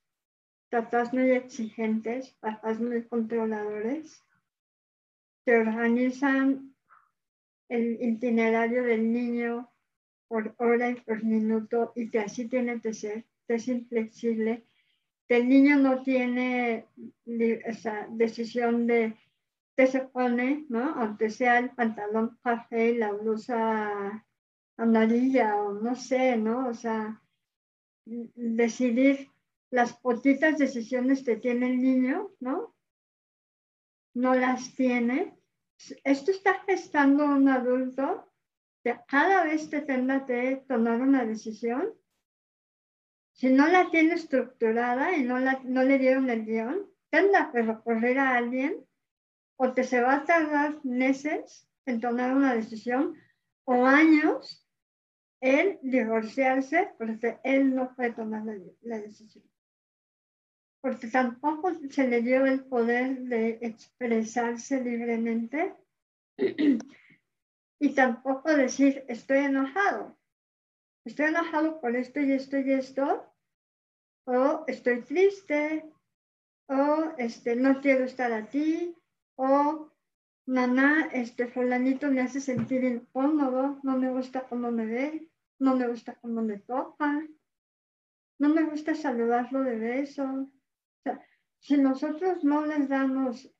papás 0.70 1.14
muy 1.14 1.32
exigentes, 1.32 2.32
papás 2.40 2.80
muy 2.80 3.04
controladores, 3.04 4.24
que 5.46 5.58
organizan 5.58 6.76
el 7.70 8.02
itinerario 8.02 8.84
del 8.84 9.12
niño 9.12 9.72
por 10.28 10.54
hora 10.58 10.92
y 10.92 10.96
por 10.96 11.24
minuto 11.24 11.92
y 11.96 12.10
que 12.10 12.20
así 12.20 12.48
tiene 12.48 12.80
que 12.82 12.94
ser, 12.94 13.26
que 13.48 13.56
es 13.56 13.68
inflexible, 13.68 14.64
que 15.28 15.38
el 15.38 15.50
niño 15.50 15.78
no 15.78 16.04
tiene 16.04 16.86
esa 17.26 18.08
decisión 18.12 18.88
de 18.88 19.16
qué 19.76 19.88
se 19.88 20.02
pone, 20.02 20.66
¿no? 20.70 20.94
Aunque 20.96 21.30
sea 21.30 21.60
el 21.60 21.72
pantalón 21.72 22.38
café 22.44 22.92
y 22.92 22.98
la 22.98 23.12
blusa 23.12 24.26
amarilla 24.78 25.56
o 25.58 25.74
no 25.74 25.96
sé, 25.96 26.36
¿no? 26.38 26.68
O 26.68 26.74
sea, 26.74 27.22
decidir 28.06 29.30
las 29.72 29.94
poquitas 29.94 30.58
decisiones 30.58 31.24
que 31.24 31.36
tiene 31.36 31.68
el 31.68 31.82
niño, 31.82 32.32
¿no? 32.40 32.76
No 34.14 34.34
las 34.34 34.74
tiene. 34.76 35.38
Esto 36.04 36.32
está 36.32 36.62
gestando 36.66 37.26
un 37.26 37.48
adulto 37.48 38.32
que 38.84 39.00
cada 39.08 39.44
vez 39.44 39.68
que 39.68 39.82
tenga 39.82 40.26
que 40.26 40.64
tomar 40.68 41.02
una 41.02 41.26
decisión, 41.26 41.94
si 43.34 43.50
no 43.50 43.68
la 43.68 43.90
tiene 43.90 44.16
estructurada 44.16 45.16
y 45.16 45.24
no, 45.24 45.40
la, 45.40 45.62
no 45.64 45.84
le 45.84 45.98
dieron 45.98 46.30
el 46.30 46.46
guion, 46.46 46.90
tendrá 47.10 47.52
que 47.52 47.62
recorrer 47.62 48.20
a 48.20 48.36
alguien 48.36 48.86
o 49.58 49.74
que 49.74 49.84
se 49.84 50.02
va 50.02 50.16
a 50.16 50.26
tardar 50.26 50.84
meses 50.84 51.68
en 51.86 52.00
tomar 52.00 52.36
una 52.36 52.54
decisión 52.54 53.16
o 53.66 53.86
años 53.86 54.66
en 55.42 55.80
divorciarse 55.82 56.94
porque 56.98 57.40
él 57.44 57.76
no 57.76 57.96
puede 57.96 58.14
tomar 58.14 58.44
la, 58.82 59.00
decisión. 59.00 59.49
Porque 60.82 61.08
tampoco 61.08 61.74
se 61.90 62.08
le 62.08 62.22
dio 62.22 62.46
el 62.46 62.64
poder 62.64 63.20
de 63.24 63.60
expresarse 63.62 64.82
libremente 64.82 65.76
y 67.80 67.90
tampoco 67.94 68.56
decir 68.56 69.04
estoy 69.08 69.40
enojado. 69.40 70.18
Estoy 71.06 71.28
enojado 71.28 71.82
por 71.82 71.96
esto 71.96 72.20
y 72.20 72.32
esto 72.32 72.58
y 72.58 72.72
esto. 72.72 73.26
O 74.26 74.64
estoy 74.68 75.02
triste. 75.02 75.86
O 76.68 77.14
este, 77.18 77.56
no 77.56 77.82
quiero 77.82 78.06
estar 78.06 78.32
aquí. 78.32 78.96
O 79.36 79.92
mamá, 80.46 81.10
este 81.12 81.48
fulanito 81.48 82.08
me 82.10 82.22
hace 82.22 82.40
sentir 82.40 82.84
incómodo. 82.84 83.80
No 83.84 83.98
me 83.98 84.12
gusta 84.12 84.48
cómo 84.48 84.72
me 84.72 84.86
ve 84.86 85.30
no 85.60 85.76
me 85.76 85.88
gusta 85.88 86.16
cuando 86.16 86.42
me 86.42 86.58
toca, 86.58 87.28
no 88.40 88.50
me 88.50 88.64
gusta 88.64 88.96
saludarlo 88.96 89.62
de 89.64 89.78
beso. 89.78 90.50
Si 91.60 91.78
nosotros 91.78 92.44
no 92.44 92.66
les 92.66 92.88
damos 92.88 93.52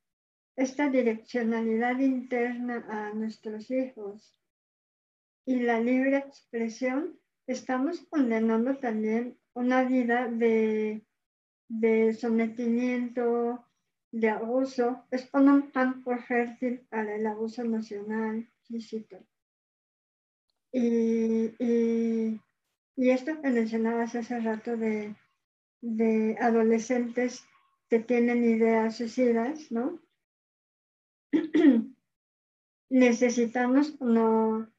esta 0.56 0.90
direccionalidad 0.90 2.00
interna 2.00 2.86
a 2.90 3.14
nuestros 3.14 3.70
hijos 3.72 4.36
y 5.46 5.60
la 5.62 5.80
libre 5.80 6.18
expresión, 6.18 7.20
estamos 7.48 8.02
condenando 8.10 8.78
también 8.78 9.38
una 9.54 9.84
vida 9.84 10.28
de, 10.28 11.06
de 11.68 12.14
sometimiento, 12.14 13.66
de 14.12 14.30
abuso. 14.30 15.06
Es 15.12 15.30
un 15.34 15.72
campo 15.72 16.18
fértil 16.18 16.82
para 16.90 17.16
el 17.16 17.26
abuso 17.26 17.62
emocional, 17.62 18.50
físico. 18.64 19.18
Y, 20.72 21.56
y, 21.58 23.10
esto 23.10 23.42
que 23.42 23.50
mencionabas 23.50 24.14
hace 24.16 24.40
rato 24.40 24.78
de, 24.78 25.16
de 25.82 26.38
adolescentes 26.40 27.46
que 27.90 28.00
tienen 28.00 28.44
ideas 28.44 28.98
suicidas, 28.98 29.72
¿no? 29.72 30.00
Necesitamos 32.90 34.00
no 34.02 34.72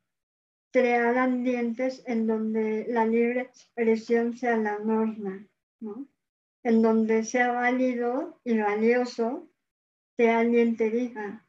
crear 0.72 1.18
ambientes 1.18 2.03
en 2.07 2.26
donde 2.26 2.86
la 2.88 3.07
libre 3.07 3.42
expresión 3.42 4.36
sea 4.36 4.57
la 4.57 4.78
norma, 4.78 5.46
¿no? 5.80 6.09
En 6.62 6.82
donde 6.82 7.24
sea 7.24 7.53
válido 7.53 8.40
y 8.44 8.59
valioso 8.59 9.51
que 10.16 10.30
alguien 10.30 10.76
te 10.76 10.90
diga, 10.90 11.46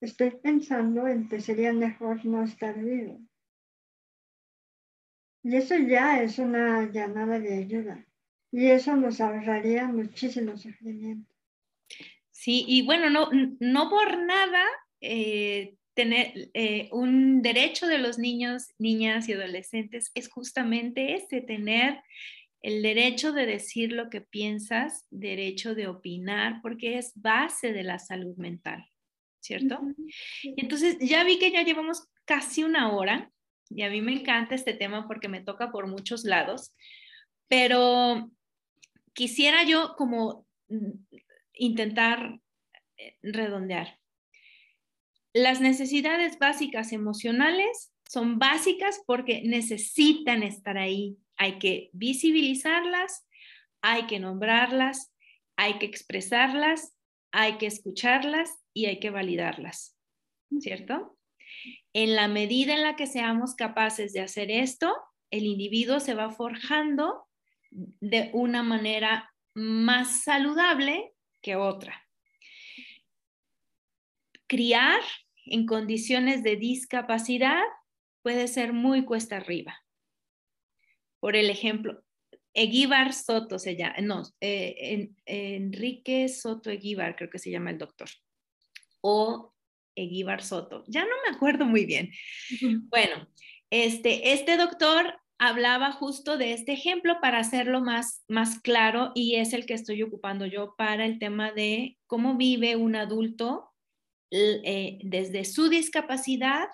estoy 0.00 0.30
pensando 0.30 1.06
en 1.06 1.28
que 1.28 1.40
sería 1.40 1.72
mejor 1.72 2.24
no 2.26 2.42
estar 2.42 2.76
vivo. 2.78 3.20
Y 5.42 5.56
eso 5.56 5.76
ya 5.76 6.22
es 6.22 6.38
una 6.38 6.90
llamada 6.90 7.38
de 7.38 7.54
ayuda. 7.54 8.06
Y 8.52 8.66
eso 8.66 8.96
nos 8.96 9.20
ahorraría 9.20 9.86
muchísimo 9.86 10.56
sufrimiento. 10.56 11.32
Sí, 12.30 12.64
y 12.66 12.82
bueno, 12.82 13.10
no, 13.10 13.28
no 13.60 13.90
por 13.90 14.22
nada 14.22 14.64
eh, 15.00 15.74
tener 15.94 16.50
eh, 16.54 16.88
un 16.92 17.42
derecho 17.42 17.86
de 17.86 17.98
los 17.98 18.18
niños, 18.18 18.68
niñas 18.78 19.28
y 19.28 19.34
adolescentes 19.34 20.10
es 20.14 20.28
justamente 20.28 21.14
este, 21.14 21.42
tener 21.42 22.00
el 22.62 22.82
derecho 22.82 23.32
de 23.32 23.46
decir 23.46 23.92
lo 23.92 24.10
que 24.10 24.20
piensas, 24.20 25.06
derecho 25.10 25.74
de 25.74 25.88
opinar, 25.88 26.60
porque 26.62 26.98
es 26.98 27.12
base 27.14 27.72
de 27.72 27.82
la 27.82 27.98
salud 27.98 28.36
mental, 28.36 28.86
¿cierto? 29.40 29.80
Y 30.42 30.60
entonces 30.60 30.98
ya 31.00 31.24
vi 31.24 31.38
que 31.38 31.50
ya 31.50 31.62
llevamos 31.62 32.08
casi 32.24 32.64
una 32.64 32.92
hora 32.92 33.30
y 33.70 33.82
a 33.82 33.90
mí 33.90 34.02
me 34.02 34.12
encanta 34.12 34.54
este 34.54 34.74
tema 34.74 35.06
porque 35.06 35.28
me 35.28 35.40
toca 35.40 35.70
por 35.70 35.86
muchos 35.86 36.24
lados, 36.24 36.74
pero 37.48 38.30
quisiera 39.12 39.64
yo 39.64 39.94
como 39.96 40.46
mm, 40.68 40.92
intentar 41.54 42.40
eh, 42.96 43.16
redondear. 43.22 43.98
Las 45.32 45.60
necesidades 45.60 46.38
básicas 46.38 46.92
emocionales 46.92 47.92
son 48.08 48.38
básicas 48.38 49.00
porque 49.06 49.42
necesitan 49.44 50.42
estar 50.42 50.76
ahí. 50.76 51.16
Hay 51.36 51.58
que 51.58 51.90
visibilizarlas, 51.92 53.28
hay 53.82 54.06
que 54.06 54.18
nombrarlas, 54.18 55.14
hay 55.56 55.78
que 55.78 55.86
expresarlas, 55.86 56.96
hay 57.32 57.58
que 57.58 57.66
escucharlas 57.66 58.50
y 58.74 58.86
hay 58.86 58.98
que 58.98 59.10
validarlas, 59.10 59.96
¿cierto? 60.58 61.16
En 61.92 62.16
la 62.16 62.28
medida 62.28 62.74
en 62.74 62.82
la 62.82 62.96
que 62.96 63.06
seamos 63.06 63.54
capaces 63.54 64.12
de 64.12 64.20
hacer 64.20 64.50
esto, 64.50 64.92
el 65.30 65.44
individuo 65.44 66.00
se 66.00 66.14
va 66.14 66.30
forjando 66.30 67.28
de 67.70 68.30
una 68.32 68.62
manera 68.62 69.32
más 69.54 70.22
saludable 70.22 71.12
que 71.40 71.56
otra. 71.56 72.06
Criar 74.46 75.00
en 75.46 75.66
condiciones 75.66 76.42
de 76.42 76.56
discapacidad 76.56 77.62
puede 78.22 78.48
ser 78.48 78.72
muy 78.72 79.04
cuesta 79.04 79.36
arriba. 79.36 79.82
Por 81.20 81.36
el 81.36 81.50
ejemplo, 81.50 82.02
Eguíbar 82.54 83.12
Soto 83.12 83.58
se 83.58 83.76
llama, 83.76 83.94
no, 84.02 84.22
eh, 84.40 85.10
Enrique 85.26 86.28
Soto 86.28 86.70
Eguíbar 86.70 87.14
creo 87.16 87.30
que 87.30 87.38
se 87.38 87.50
llama 87.50 87.70
el 87.70 87.78
doctor, 87.78 88.08
o 89.00 89.54
Eguíbar 89.94 90.42
Soto. 90.42 90.84
Ya 90.88 91.02
no 91.02 91.14
me 91.26 91.36
acuerdo 91.36 91.64
muy 91.64 91.84
bien. 91.84 92.10
Bueno, 92.88 93.28
este, 93.70 94.32
este 94.32 94.56
doctor 94.56 95.19
hablaba 95.40 95.90
justo 95.90 96.36
de 96.36 96.52
este 96.52 96.72
ejemplo 96.72 97.16
para 97.22 97.38
hacerlo 97.38 97.80
más, 97.80 98.22
más 98.28 98.60
claro 98.60 99.10
y 99.14 99.36
es 99.36 99.54
el 99.54 99.64
que 99.64 99.72
estoy 99.72 100.02
ocupando 100.02 100.44
yo 100.44 100.74
para 100.76 101.06
el 101.06 101.18
tema 101.18 101.50
de 101.50 101.96
cómo 102.06 102.36
vive 102.36 102.76
un 102.76 102.94
adulto 102.94 103.72
eh, 104.30 104.98
desde 105.02 105.46
su 105.46 105.70
discapacidad 105.70 106.68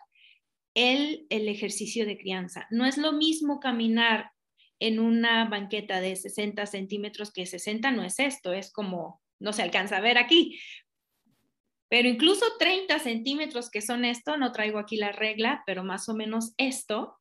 el, 0.74 1.26
el 1.30 1.48
ejercicio 1.48 2.06
de 2.06 2.18
crianza. 2.18 2.66
No 2.70 2.86
es 2.86 2.98
lo 2.98 3.12
mismo 3.12 3.60
caminar 3.60 4.32
en 4.80 4.98
una 4.98 5.48
banqueta 5.48 6.00
de 6.00 6.16
60 6.16 6.66
centímetros 6.66 7.32
que 7.32 7.46
60 7.46 7.92
no 7.92 8.02
es 8.02 8.18
esto, 8.18 8.52
es 8.52 8.72
como, 8.72 9.22
no 9.38 9.52
se 9.52 9.62
alcanza 9.62 9.98
a 9.98 10.02
ver 10.02 10.18
aquí, 10.18 10.58
pero 11.88 12.08
incluso 12.08 12.44
30 12.58 12.98
centímetros, 12.98 13.70
que 13.70 13.80
son 13.80 14.04
esto, 14.04 14.36
no 14.36 14.50
traigo 14.50 14.80
aquí 14.80 14.96
la 14.96 15.12
regla, 15.12 15.62
pero 15.66 15.84
más 15.84 16.08
o 16.08 16.14
menos 16.14 16.52
esto, 16.58 17.16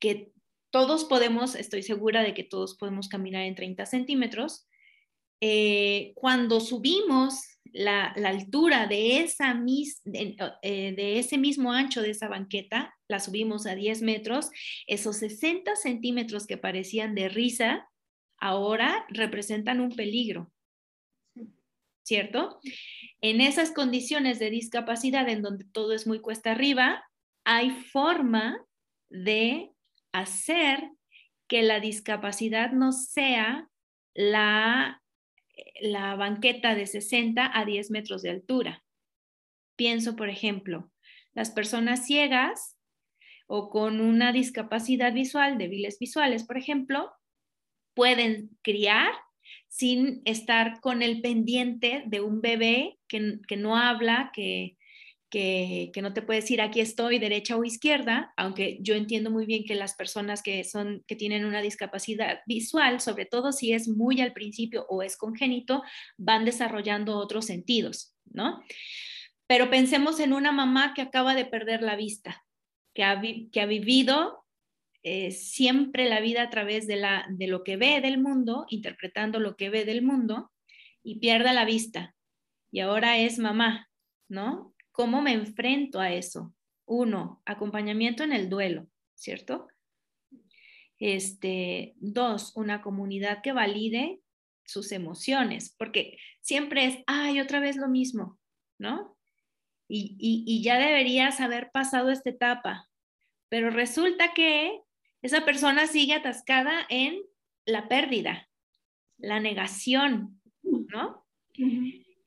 que 0.00 0.32
todos 0.70 1.04
podemos, 1.04 1.54
estoy 1.54 1.82
segura 1.82 2.22
de 2.22 2.34
que 2.34 2.44
todos 2.44 2.76
podemos 2.76 3.08
caminar 3.08 3.44
en 3.44 3.54
30 3.54 3.86
centímetros. 3.86 4.66
Eh, 5.40 6.12
cuando 6.16 6.60
subimos 6.60 7.40
la, 7.72 8.06
altura 8.24 8.86
de, 8.86 9.20
esa 9.20 9.56
eh, 10.62 10.94
de 10.96 11.18
ese 11.18 11.38
mismo 11.38 11.72
ancho 11.72 12.02
de 12.02 12.10
esa 12.10 12.28
banqueta, 12.28 12.94
la 13.08 13.20
subimos 13.20 13.66
a 13.66 13.74
10 13.74 14.02
metros, 14.02 14.50
esos 14.86 15.16
60 15.18 15.76
centímetros 15.76 16.46
que 16.46 16.56
parecían 16.56 17.14
de 17.14 17.28
risa, 17.28 17.88
ahora 18.38 19.04
representan 19.08 19.80
un 19.80 19.94
peligro 19.94 20.50
¿cierto? 22.08 22.58
En 23.20 23.42
esas 23.42 23.70
condiciones 23.70 24.38
de 24.38 24.48
discapacidad 24.48 25.28
en 25.28 25.42
donde 25.42 25.64
todo 25.64 25.92
es 25.92 26.06
muy 26.06 26.20
cuesta 26.20 26.52
arriba, 26.52 27.04
hay 27.44 27.70
forma 27.70 28.64
de 29.10 29.70
hacer 30.20 30.90
que 31.48 31.62
la 31.62 31.80
discapacidad 31.80 32.72
no 32.72 32.92
sea 32.92 33.68
la, 34.14 35.02
la 35.80 36.14
banqueta 36.14 36.74
de 36.74 36.86
60 36.86 37.50
a 37.52 37.64
10 37.64 37.90
metros 37.90 38.22
de 38.22 38.30
altura. 38.30 38.84
Pienso, 39.76 40.16
por 40.16 40.28
ejemplo, 40.28 40.90
las 41.34 41.50
personas 41.50 42.06
ciegas 42.06 42.76
o 43.46 43.70
con 43.70 44.00
una 44.00 44.32
discapacidad 44.32 45.12
visual, 45.12 45.56
débiles 45.56 45.98
visuales, 45.98 46.44
por 46.44 46.58
ejemplo, 46.58 47.12
pueden 47.94 48.50
criar 48.62 49.12
sin 49.68 50.22
estar 50.24 50.80
con 50.80 51.02
el 51.02 51.20
pendiente 51.20 52.02
de 52.06 52.20
un 52.20 52.40
bebé 52.40 52.98
que, 53.06 53.38
no 53.56 53.76
habla, 53.76 54.30
que, 54.34 54.77
que, 55.30 55.92
no 56.00 56.12
te 56.12 56.22
puede 56.22 56.40
decir 56.40 56.60
aquí 56.60 56.80
estoy, 56.80 57.18
derecha 57.18 57.56
o 57.56 57.64
izquierda, 57.64 58.32
aunque 58.36 58.78
yo 58.80 58.94
entiendo 58.94 59.30
muy 59.30 59.46
bien 59.46 59.64
que 59.64 59.74
las 59.74 59.94
personas 59.94 60.42
que, 60.42 60.64
son, 60.64 61.04
que 61.06 61.16
tienen 61.16 61.44
una 61.44 61.60
discapacidad 61.60 62.40
visual, 62.46 63.00
sobre 63.00 63.26
todo 63.26 63.52
si 63.52 63.72
es 63.72 63.88
muy 63.88 64.20
al 64.20 64.32
principio 64.32 64.86
o 64.88 65.02
es 65.02 65.16
congénito, 65.16 65.82
van 66.16 66.44
desarrollando 66.44 67.16
otros 67.16 67.46
sentidos, 67.46 68.14
¿no? 68.24 68.62
Pero 69.46 69.70
pensemos 69.70 70.20
en 70.20 70.32
una 70.32 70.52
mamá 70.52 70.94
que 70.94 71.02
acaba 71.02 71.34
de 71.34 71.44
perder 71.44 71.82
la 71.82 71.96
vista, 71.96 72.44
que 72.94 73.04
ha, 73.04 73.20
que 73.20 73.60
ha 73.60 73.66
vivido 73.66 74.44
eh, 75.02 75.30
siempre 75.30 76.08
la 76.08 76.20
vida 76.20 76.42
a 76.42 76.50
través 76.50 76.86
de, 76.86 76.96
la, 76.96 77.26
de 77.30 77.46
lo 77.46 77.64
que 77.64 77.76
ve 77.76 78.00
del 78.00 78.18
mundo, 78.18 78.66
interpretando 78.68 79.40
lo 79.40 79.56
que 79.56 79.70
ve 79.70 79.84
del 79.84 80.02
mundo, 80.02 80.50
y 81.02 81.18
pierda 81.20 81.52
la 81.52 81.64
vista. 81.64 82.14
Y 82.70 82.80
ahora 82.80 83.16
es 83.18 83.38
mamá, 83.38 83.88
¿no? 84.28 84.74
¿Cómo 84.98 85.22
me 85.22 85.32
enfrento 85.32 86.00
a 86.00 86.12
eso? 86.12 86.52
Uno, 86.84 87.40
acompañamiento 87.44 88.24
en 88.24 88.32
el 88.32 88.50
duelo, 88.50 88.88
¿cierto? 89.14 89.68
Este, 90.98 91.94
dos, 91.98 92.50
una 92.56 92.82
comunidad 92.82 93.40
que 93.40 93.52
valide 93.52 94.20
sus 94.64 94.90
emociones, 94.90 95.72
porque 95.78 96.18
siempre 96.40 96.86
es, 96.86 96.98
ay, 97.06 97.38
otra 97.38 97.60
vez 97.60 97.76
lo 97.76 97.86
mismo, 97.86 98.40
¿no? 98.76 99.16
y, 99.88 100.62
ya 100.64 100.78
deberías 100.80 101.40
haber 101.40 101.70
pasado 101.70 102.10
esta 102.10 102.30
etapa. 102.30 102.90
Pero 103.48 103.70
resulta 103.70 104.34
que 104.34 104.80
esa 105.22 105.44
persona 105.44 105.86
sigue 105.86 106.14
atascada 106.14 106.84
en 106.88 107.22
la 107.64 107.86
pérdida, 107.86 108.48
la 109.16 109.38
negación, 109.38 110.42
¿no? 110.64 111.24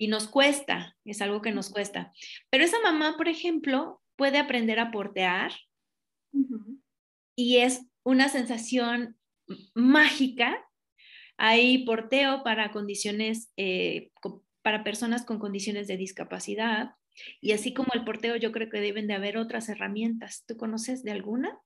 Y 0.02 0.08
nos 0.08 0.28
cuesta, 0.28 0.97
es 1.06 1.22
algo 1.22 1.43
que 1.43 1.52
nos 1.52 1.70
cuesta. 1.70 2.12
Pero 2.49 2.64
esa 2.64 2.80
mamá, 2.82 3.18
por 3.18 3.28
ejemplo, 3.28 4.02
puede 4.16 4.39
aprender 4.39 4.80
a 4.80 4.89
portear 4.89 5.52
y 7.36 7.58
es 7.58 7.86
una 8.02 8.28
sensación 8.28 9.16
mágica. 9.76 10.58
Hay 11.38 11.86
porteo 11.86 12.41
para 12.43 12.72
condiciones, 12.72 13.52
eh, 13.58 14.10
para 14.64 14.84
personas 14.84 15.24
con 15.24 15.38
condiciones 15.38 15.86
de 15.86 15.97
discapacidad, 15.97 16.95
y 17.39 17.52
así 17.52 17.72
como 17.72 17.89
el 17.93 18.04
porteo, 18.04 18.36
yo 18.38 18.52
creo 18.52 18.72
que 18.72 18.82
deben 18.82 19.06
de 19.06 19.14
haber 19.14 19.38
otras 19.38 19.70
herramientas. 19.70 20.45
¿Tú 20.47 20.58
conoces 20.58 21.04
de 21.04 21.12
alguna? 21.12 21.60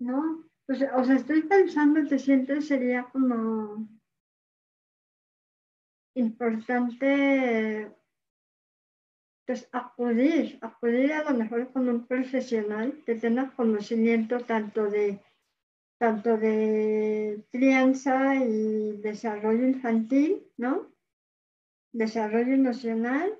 No, 0.00 0.45
pues, 0.66 0.82
o 0.94 1.04
sea, 1.04 1.16
estoy 1.16 1.42
pensando 1.42 2.08
que 2.08 2.18
siempre 2.18 2.60
sería 2.60 3.04
como 3.04 3.88
importante 6.14 7.92
pues 9.46 9.68
acudir, 9.70 10.58
acudir 10.60 11.12
a 11.12 11.30
lo 11.30 11.38
mejor 11.38 11.72
con 11.72 11.88
un 11.88 12.06
profesional 12.06 13.00
que 13.06 13.14
tenga 13.14 13.52
conocimiento 13.54 14.40
tanto 14.40 14.90
de 14.90 15.22
tanto 15.98 16.36
de 16.36 17.44
crianza 17.50 18.34
y 18.34 18.98
desarrollo 18.98 19.66
infantil, 19.66 20.46
¿no? 20.58 20.92
Desarrollo 21.92 22.52
emocional 22.52 23.38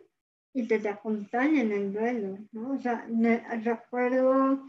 y 0.55 0.67
que 0.67 0.79
te 0.79 0.89
acompañe 0.89 1.61
en 1.61 1.73
el 1.73 1.93
duelo, 1.93 2.39
¿no? 2.53 2.73
O 2.73 2.81
sea, 2.81 3.07
me 3.11 3.39
recuerdo 3.59 4.65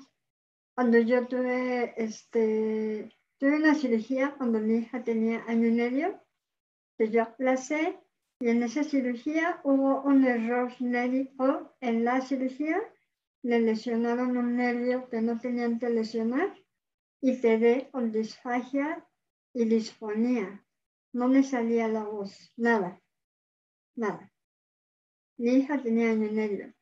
cuando 0.78 1.00
yo 1.00 1.26
tuve, 1.26 1.96
este, 1.98 3.10
tuve 3.40 3.56
una 3.56 3.74
cirugía 3.74 4.36
cuando 4.38 4.60
mi 4.60 4.76
hija 4.76 5.04
tenía 5.04 5.44
año 5.48 5.66
y 5.66 5.72
medio, 5.72 6.22
que 7.00 7.10
yo 7.10 7.24
aplacé 7.24 8.00
y 8.40 8.50
en 8.50 8.62
esa 8.62 8.84
cirugía 8.84 9.60
hubo 9.64 10.04
un 10.04 10.24
error 10.24 10.72
médico 10.80 11.76
en 11.82 12.06
la 12.06 12.22
cirugía, 12.22 12.80
le 13.42 13.60
lesionaron 13.60 14.38
un 14.38 14.56
nervio 14.56 15.10
que 15.10 15.20
no 15.20 15.40
tenían 15.40 15.80
que 15.80 15.90
lesionar 15.90 16.56
y 17.22 17.42
quedé 17.42 17.90
con 17.90 18.12
disfagia 18.12 19.04
y 19.54 19.66
disfonía. 19.66 20.64
No 21.12 21.28
me 21.28 21.42
salía 21.42 21.88
la 21.88 22.04
voz, 22.04 22.54
nada, 22.56 23.02
nada. 23.96 24.32
Mi 25.38 25.54
hija 25.54 25.82
tenía 25.82 26.12
año 26.12 26.28
y 26.28 26.36
medio. 26.36 26.77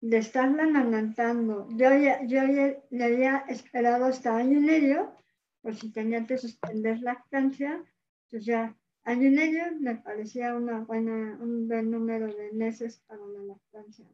De 0.00 0.18
estarla 0.18 0.62
amamantando, 0.62 1.66
yo, 1.70 1.90
yo 2.26 2.42
le 2.90 3.04
había 3.04 3.38
esperado 3.48 4.04
hasta 4.04 4.36
año 4.36 4.58
y 4.58 4.62
medio, 4.62 5.12
por 5.60 5.74
si 5.74 5.90
tenía 5.90 6.24
que 6.26 6.38
suspender 6.38 7.00
la 7.00 7.14
lactancia, 7.14 7.82
pues 8.30 8.44
ya 8.44 8.76
año 9.02 9.26
y 9.26 9.30
medio 9.30 9.64
me 9.80 9.96
parecía 9.96 10.54
una 10.54 10.80
buena, 10.80 11.36
un 11.40 11.66
buen 11.66 11.90
número 11.90 12.32
de 12.32 12.52
meses 12.52 13.02
para 13.06 13.26
la 13.26 13.42
lactancia. 13.42 14.06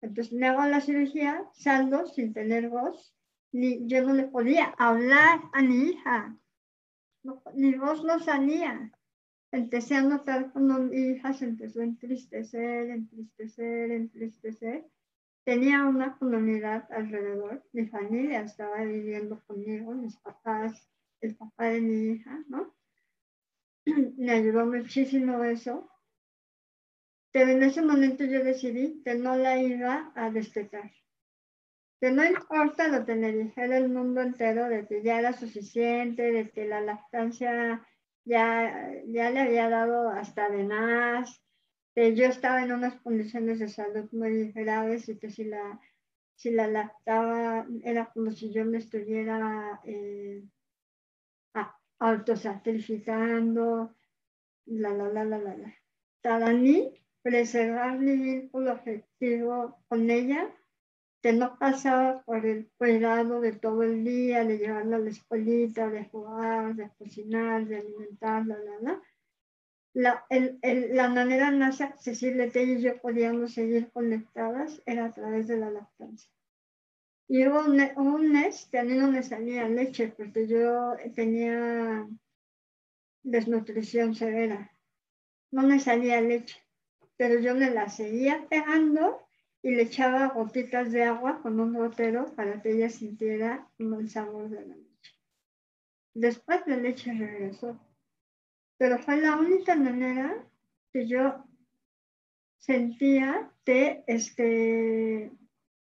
Entonces 0.00 0.32
me 0.32 0.48
hago 0.48 0.66
la 0.66 0.80
cirugía, 0.80 1.44
salgo 1.52 2.06
sin 2.06 2.32
tener 2.32 2.68
voz, 2.68 3.14
yo 3.52 4.02
no 4.02 4.14
le 4.14 4.24
podía 4.24 4.74
hablar 4.78 5.40
a 5.52 5.62
mi 5.62 5.90
hija, 5.90 6.36
mi 7.54 7.74
voz 7.74 8.04
no 8.04 8.18
salía. 8.18 8.92
Empecé 9.56 9.94
a 9.94 10.02
notar 10.02 10.52
cuando 10.52 10.78
mi 10.78 10.96
hija 10.96 11.32
se 11.32 11.46
empezó 11.46 11.80
a 11.80 11.84
entristecer, 11.84 12.90
entristecer, 12.90 13.90
entristecer. 13.90 14.84
Tenía 15.44 15.86
una 15.86 16.18
comunidad 16.18 16.86
alrededor, 16.92 17.64
mi 17.72 17.86
familia 17.86 18.42
estaba 18.42 18.84
viviendo 18.84 19.42
conmigo, 19.46 19.94
mis 19.94 20.18
papás, 20.18 20.86
el 21.22 21.36
papá 21.36 21.68
de 21.70 21.80
mi 21.80 22.12
hija, 22.12 22.44
¿no? 22.48 22.76
Me 24.18 24.32
ayudó 24.32 24.66
muchísimo 24.66 25.42
eso. 25.42 25.90
Pero 27.32 27.52
en 27.52 27.62
ese 27.62 27.80
momento 27.80 28.24
yo 28.24 28.44
decidí 28.44 29.02
que 29.02 29.14
no 29.14 29.36
la 29.36 29.58
iba 29.58 30.12
a 30.14 30.30
destetar 30.30 30.90
que 31.98 32.10
no 32.10 32.24
importa 32.24 32.88
lo 32.88 33.06
que 33.06 33.14
me 33.14 33.32
dijera 33.32 33.78
el 33.78 33.88
mundo 33.88 34.20
entero 34.20 34.68
de 34.68 34.86
que 34.86 35.02
ya 35.02 35.18
era 35.18 35.32
suficiente, 35.32 36.30
de 36.30 36.50
que 36.50 36.66
la 36.66 36.82
lactancia 36.82 37.82
ya, 38.26 38.92
ya 39.06 39.30
le 39.30 39.40
había 39.40 39.70
dado 39.70 40.10
hasta 40.10 40.50
de 40.50 40.64
más, 40.64 41.42
que 41.94 42.14
yo 42.14 42.26
estaba 42.26 42.62
en 42.62 42.72
unas 42.72 43.00
condiciones 43.00 43.58
de 43.58 43.68
salud 43.68 44.08
muy 44.12 44.52
graves 44.52 45.08
y 45.08 45.18
que 45.18 45.30
si 45.30 45.44
la, 45.44 45.80
si 46.34 46.50
la 46.50 46.66
lactaba 46.66 47.66
era 47.84 48.10
como 48.12 48.32
si 48.32 48.52
yo 48.52 48.66
me 48.66 48.78
estuviera 48.78 49.80
eh, 49.84 50.44
autosacrificando, 51.98 53.94
la, 54.66 54.92
la, 54.92 55.08
la, 55.08 55.24
la, 55.24 55.38
la, 55.38 55.56
la. 55.56 55.74
Para 56.20 56.52
mí, 56.52 56.92
preservar 57.22 57.98
mi 57.98 58.16
vínculo 58.16 58.72
afectivo 58.72 59.78
con 59.88 60.10
ella 60.10 60.54
que 61.22 61.32
no 61.32 61.58
pasaba 61.58 62.22
por 62.22 62.44
el 62.46 62.70
cuidado 62.76 63.40
de 63.40 63.52
todo 63.52 63.82
el 63.82 64.04
día, 64.04 64.44
de 64.44 64.58
llevarla 64.58 64.96
a 64.96 65.00
la 65.00 65.10
escuelita, 65.10 65.88
de 65.88 66.04
jugar, 66.04 66.74
de 66.74 66.90
cocinar, 66.98 67.66
de 67.66 67.78
alimentarla, 67.78 68.56
la, 68.80 69.02
la, 69.94 70.26
el, 70.28 70.58
la 70.94 71.08
manera 71.08 71.50
más 71.50 71.80
accesible 71.80 72.50
que 72.50 72.62
ella 72.62 72.72
y 72.78 72.82
yo 72.82 73.00
podíamos 73.00 73.54
seguir 73.54 73.90
conectadas 73.92 74.82
era 74.84 75.06
a 75.06 75.14
través 75.14 75.48
de 75.48 75.56
la 75.56 75.70
lactancia. 75.70 76.30
Y 77.28 77.46
hubo 77.46 77.60
un, 77.60 77.80
un 77.96 78.32
mes 78.32 78.68
que 78.70 78.78
a 78.78 78.84
mí 78.84 78.94
no 78.94 79.10
me 79.10 79.22
salía 79.22 79.68
leche 79.68 80.14
porque 80.16 80.46
yo 80.46 80.96
tenía 81.14 82.06
desnutrición 83.22 84.14
severa. 84.14 84.70
No 85.50 85.62
me 85.62 85.80
salía 85.80 86.20
leche, 86.20 86.56
pero 87.16 87.40
yo 87.40 87.54
me 87.54 87.70
la 87.70 87.88
seguía 87.88 88.46
pegando 88.48 89.25
y 89.66 89.72
le 89.72 89.82
echaba 89.82 90.28
gotitas 90.28 90.92
de 90.92 91.02
agua 91.02 91.40
con 91.42 91.58
un 91.58 91.74
gotero 91.74 92.32
para 92.36 92.62
que 92.62 92.70
ella 92.70 92.88
sintiera 92.88 93.68
el 93.80 94.08
sabor 94.08 94.48
de 94.48 94.64
la 94.64 94.76
leche. 94.76 95.12
Después 96.14 96.60
la 96.66 96.76
leche 96.76 97.12
regresó, 97.12 97.76
pero 98.78 99.00
fue 99.00 99.20
la 99.20 99.34
única 99.34 99.74
manera 99.74 100.48
que 100.92 101.08
yo 101.08 101.44
sentía 102.58 103.50
que 103.64 104.04
este, 104.06 105.32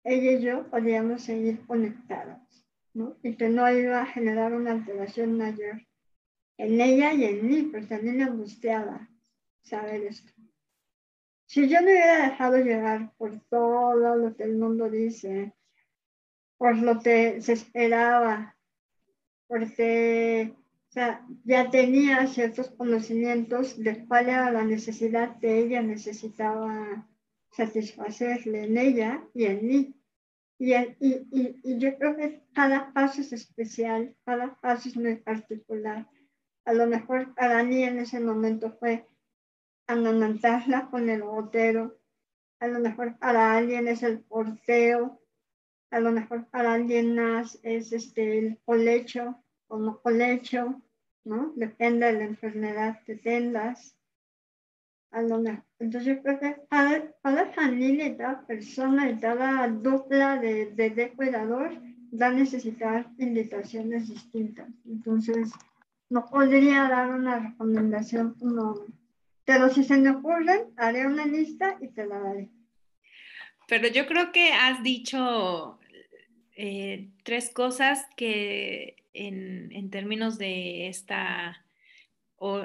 ella 0.04 0.30
y 0.30 0.40
yo 0.40 0.70
podíamos 0.70 1.22
seguir 1.22 1.66
conectadas, 1.66 2.64
¿no? 2.94 3.16
Y 3.24 3.34
que 3.34 3.48
no 3.48 3.68
iba 3.68 4.00
a 4.00 4.06
generar 4.06 4.54
una 4.54 4.70
alteración 4.70 5.36
mayor 5.36 5.82
en 6.56 6.80
ella 6.80 7.14
y 7.14 7.24
en 7.24 7.48
mí, 7.48 7.62
mí 7.62 8.12
me 8.12 8.22
angustiaba 8.22 9.08
saber 9.62 10.02
esto. 10.02 10.31
Si 11.52 11.68
yo 11.68 11.82
no 11.82 11.88
hubiera 11.88 12.30
dejado 12.30 12.56
llevar 12.56 13.12
por 13.18 13.38
todo 13.50 14.16
lo 14.16 14.34
que 14.34 14.44
el 14.44 14.56
mundo 14.56 14.88
dice, 14.88 15.52
por 16.56 16.78
lo 16.78 16.98
que 17.00 17.42
se 17.42 17.52
esperaba, 17.52 18.56
porque 19.48 20.54
o 20.88 20.92
sea, 20.92 21.26
ya 21.44 21.68
tenía 21.70 22.26
ciertos 22.26 22.70
conocimientos 22.70 23.78
de 23.78 24.06
cuál 24.06 24.30
era 24.30 24.50
la 24.50 24.64
necesidad 24.64 25.38
que 25.40 25.58
ella 25.58 25.82
necesitaba 25.82 27.06
satisfacerle 27.50 28.64
en 28.64 28.78
ella 28.78 29.22
y 29.34 29.44
en 29.44 29.66
mí. 29.66 29.94
Y, 30.58 30.72
y, 30.74 31.26
y, 31.30 31.78
yo 31.78 31.98
creo 31.98 32.16
que 32.16 32.44
cada 32.54 32.94
paso 32.94 33.20
es 33.20 33.30
especial, 33.34 34.16
cada 34.24 34.58
paso 34.58 34.88
es 34.88 34.96
muy 34.96 35.16
particular. 35.16 36.08
A 36.64 36.72
lo 36.72 36.86
mejor 36.86 37.34
para 37.34 37.62
mí 37.62 37.82
en 37.82 37.98
ese 37.98 38.20
momento 38.20 38.70
fue 38.78 39.06
amamantarla 39.92 40.88
con 40.90 41.08
el 41.08 41.22
botero, 41.22 41.98
a 42.60 42.68
lo 42.68 42.78
mejor 42.80 43.18
para 43.18 43.56
alguien 43.56 43.88
es 43.88 44.02
el 44.02 44.20
porteo, 44.20 45.20
a 45.90 46.00
lo 46.00 46.12
mejor 46.12 46.46
para 46.48 46.74
alguien 46.74 47.14
más 47.14 47.58
es 47.62 47.92
este, 47.92 48.38
el 48.38 48.58
colecho, 48.64 49.42
como 49.66 50.00
colecho, 50.00 50.80
¿no? 51.24 51.52
Depende 51.56 52.06
de 52.06 52.12
la 52.14 52.24
enfermedad 52.24 53.00
que 53.04 53.16
tengas. 53.16 53.96
A 55.10 55.22
lo 55.22 55.40
mejor. 55.40 55.64
Entonces 55.78 56.16
yo 56.16 56.22
creo 56.22 56.38
que 56.38 56.62
cada, 56.70 57.52
familia 57.52 58.06
y 58.06 58.16
cada 58.16 58.46
persona 58.46 59.10
y 59.10 59.18
cada 59.18 59.68
dupla 59.68 60.38
de, 60.38 60.66
de, 60.70 61.12
cuidador 61.12 61.72
va 62.18 62.26
a 62.28 62.32
necesitar 62.32 63.10
invitaciones 63.18 64.08
distintas. 64.08 64.68
Entonces, 64.86 65.50
no 66.08 66.24
podría 66.26 66.88
dar 66.88 67.10
una 67.10 67.50
recomendación 67.50 68.34
como, 68.34 68.86
pero 69.44 69.68
si 69.68 69.84
se 69.84 69.96
me 69.96 70.10
ocurren, 70.10 70.72
haré 70.76 71.06
una 71.06 71.26
lista 71.26 71.76
y 71.80 71.88
te 71.88 72.06
la 72.06 72.18
daré. 72.18 72.48
Pero 73.68 73.88
yo 73.88 74.06
creo 74.06 74.32
que 74.32 74.52
has 74.52 74.82
dicho 74.82 75.78
eh, 76.56 77.08
tres 77.24 77.50
cosas 77.52 78.06
que 78.16 78.96
en, 79.12 79.90
términos 79.90 80.38
de 80.38 80.88
esta 80.88 81.64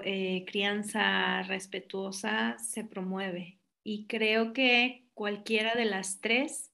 eh, 0.04 0.46
crianza 0.48 1.44
respetuosa 1.44 2.58
se 2.60 2.84
promueve. 2.84 3.60
Y 3.84 4.06
creo 4.08 4.54
que 4.54 5.06
cualquiera 5.14 5.76
de 5.76 5.86
las 5.86 6.20
tres, 6.20 6.72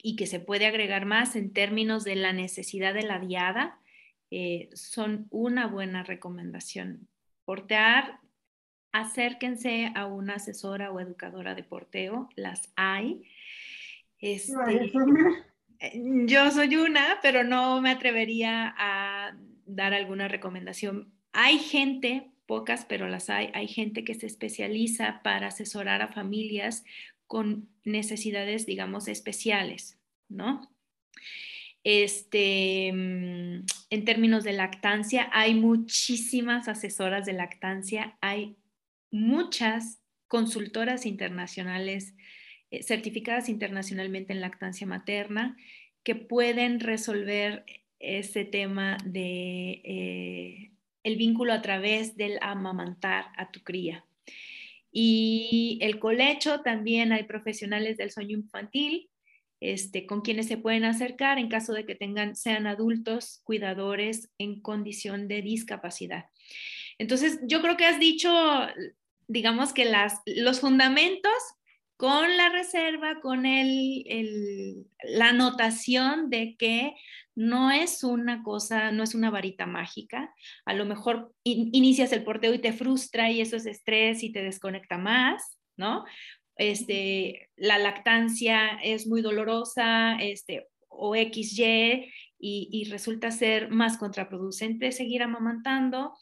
y 0.00 0.16
que 0.16 0.26
se 0.26 0.40
puede 0.40 0.66
agregar 0.66 1.06
más 1.06 1.36
en 1.36 1.52
términos 1.52 2.04
de 2.04 2.14
la 2.16 2.32
necesidad 2.32 2.94
de 2.94 3.02
la 3.02 3.18
diada, 3.18 3.80
eh, 4.30 4.68
son 4.72 5.26
una 5.30 5.66
buena 5.66 6.02
recomendación. 6.04 7.08
Portear, 7.44 8.20
acérquense 8.92 9.92
a 9.94 10.06
una 10.06 10.34
asesora 10.34 10.90
o 10.90 11.00
educadora 11.00 11.54
de 11.54 11.62
porteo, 11.62 12.28
las 12.36 12.72
hay. 12.76 13.22
Este, 14.20 14.52
Mm, 15.80 16.26
yo 16.26 16.50
soy 16.50 16.76
una, 16.76 17.18
pero 17.22 17.44
no 17.44 17.80
me 17.80 17.90
atrevería 17.90 18.74
a 18.76 19.36
dar 19.66 19.94
alguna 19.94 20.28
recomendación. 20.28 21.12
Hay 21.32 21.58
gente, 21.58 22.30
pocas, 22.46 22.84
pero 22.84 23.08
las 23.08 23.30
hay, 23.30 23.50
hay 23.54 23.68
gente 23.68 24.04
que 24.04 24.14
se 24.14 24.26
especializa 24.26 25.20
para 25.22 25.48
asesorar 25.48 26.02
a 26.02 26.08
familias 26.08 26.84
con 27.26 27.68
necesidades, 27.84 28.66
digamos, 28.66 29.06
especiales, 29.08 29.98
¿no? 30.28 30.68
Este, 31.84 32.90
mm, 32.92 33.66
en 33.90 34.04
términos 34.04 34.44
de 34.44 34.52
lactancia, 34.52 35.28
hay 35.32 35.54
muchísimas 35.54 36.68
asesoras 36.68 37.24
de 37.26 37.34
lactancia, 37.34 38.16
hay 38.20 38.56
muchas 39.10 40.00
consultoras 40.26 41.06
internacionales 41.06 42.14
eh, 42.70 42.82
certificadas 42.82 43.48
internacionalmente 43.48 44.32
en 44.32 44.40
lactancia 44.40 44.86
materna 44.86 45.56
que 46.02 46.14
pueden 46.14 46.80
resolver 46.80 47.64
ese 47.98 48.44
tema 48.44 48.96
de 49.04 49.82
eh, 49.84 50.70
el 51.02 51.16
vínculo 51.16 51.52
a 51.52 51.62
través 51.62 52.16
del 52.16 52.38
amamantar 52.40 53.26
a 53.36 53.50
tu 53.50 53.60
cría. 53.62 54.04
Y 54.90 55.78
el 55.82 55.98
colecho 55.98 56.60
también 56.60 57.12
hay 57.12 57.24
profesionales 57.24 57.96
del 57.96 58.10
sueño 58.10 58.36
infantil 58.36 59.10
este, 59.60 60.06
con 60.06 60.20
quienes 60.20 60.46
se 60.46 60.56
pueden 60.56 60.84
acercar 60.84 61.38
en 61.38 61.48
caso 61.48 61.72
de 61.72 61.84
que 61.84 61.96
tengan, 61.96 62.36
sean 62.36 62.66
adultos 62.66 63.40
cuidadores 63.44 64.30
en 64.38 64.60
condición 64.60 65.26
de 65.26 65.42
discapacidad. 65.42 66.26
Entonces, 66.98 67.40
yo 67.42 67.62
creo 67.62 67.76
que 67.76 67.86
has 67.86 67.98
dicho, 67.98 68.30
digamos 69.28 69.72
que 69.72 69.90
los 70.26 70.60
fundamentos 70.60 71.32
con 71.98 72.36
la 72.36 72.48
reserva, 72.48 73.20
con 73.20 73.44
el, 73.44 74.86
la 75.02 75.30
anotación 75.30 76.30
de 76.30 76.56
que 76.56 76.94
no 77.34 77.72
es 77.72 78.04
una 78.04 78.44
cosa, 78.44 78.92
no 78.92 79.02
es 79.02 79.16
una 79.16 79.30
varita 79.30 79.66
mágica. 79.66 80.32
A 80.64 80.74
lo 80.74 80.86
mejor 80.86 81.32
inicias 81.42 82.12
el 82.12 82.22
porteo 82.22 82.54
y 82.54 82.60
te 82.60 82.72
frustra 82.72 83.30
y 83.30 83.40
eso 83.40 83.56
es 83.56 83.66
estrés 83.66 84.22
y 84.22 84.30
te 84.30 84.42
desconecta 84.42 84.96
más, 84.96 85.58
¿no? 85.76 86.04
Este, 86.56 87.50
la 87.56 87.78
lactancia 87.78 88.78
es 88.82 89.08
muy 89.08 89.20
dolorosa, 89.20 90.16
este, 90.20 90.68
o 90.88 91.14
XY, 91.14 92.12
y, 92.40 92.68
y 92.70 92.84
resulta 92.90 93.32
ser 93.32 93.70
más 93.70 93.98
contraproducente 93.98 94.92
seguir 94.92 95.24
amamantando. 95.24 96.14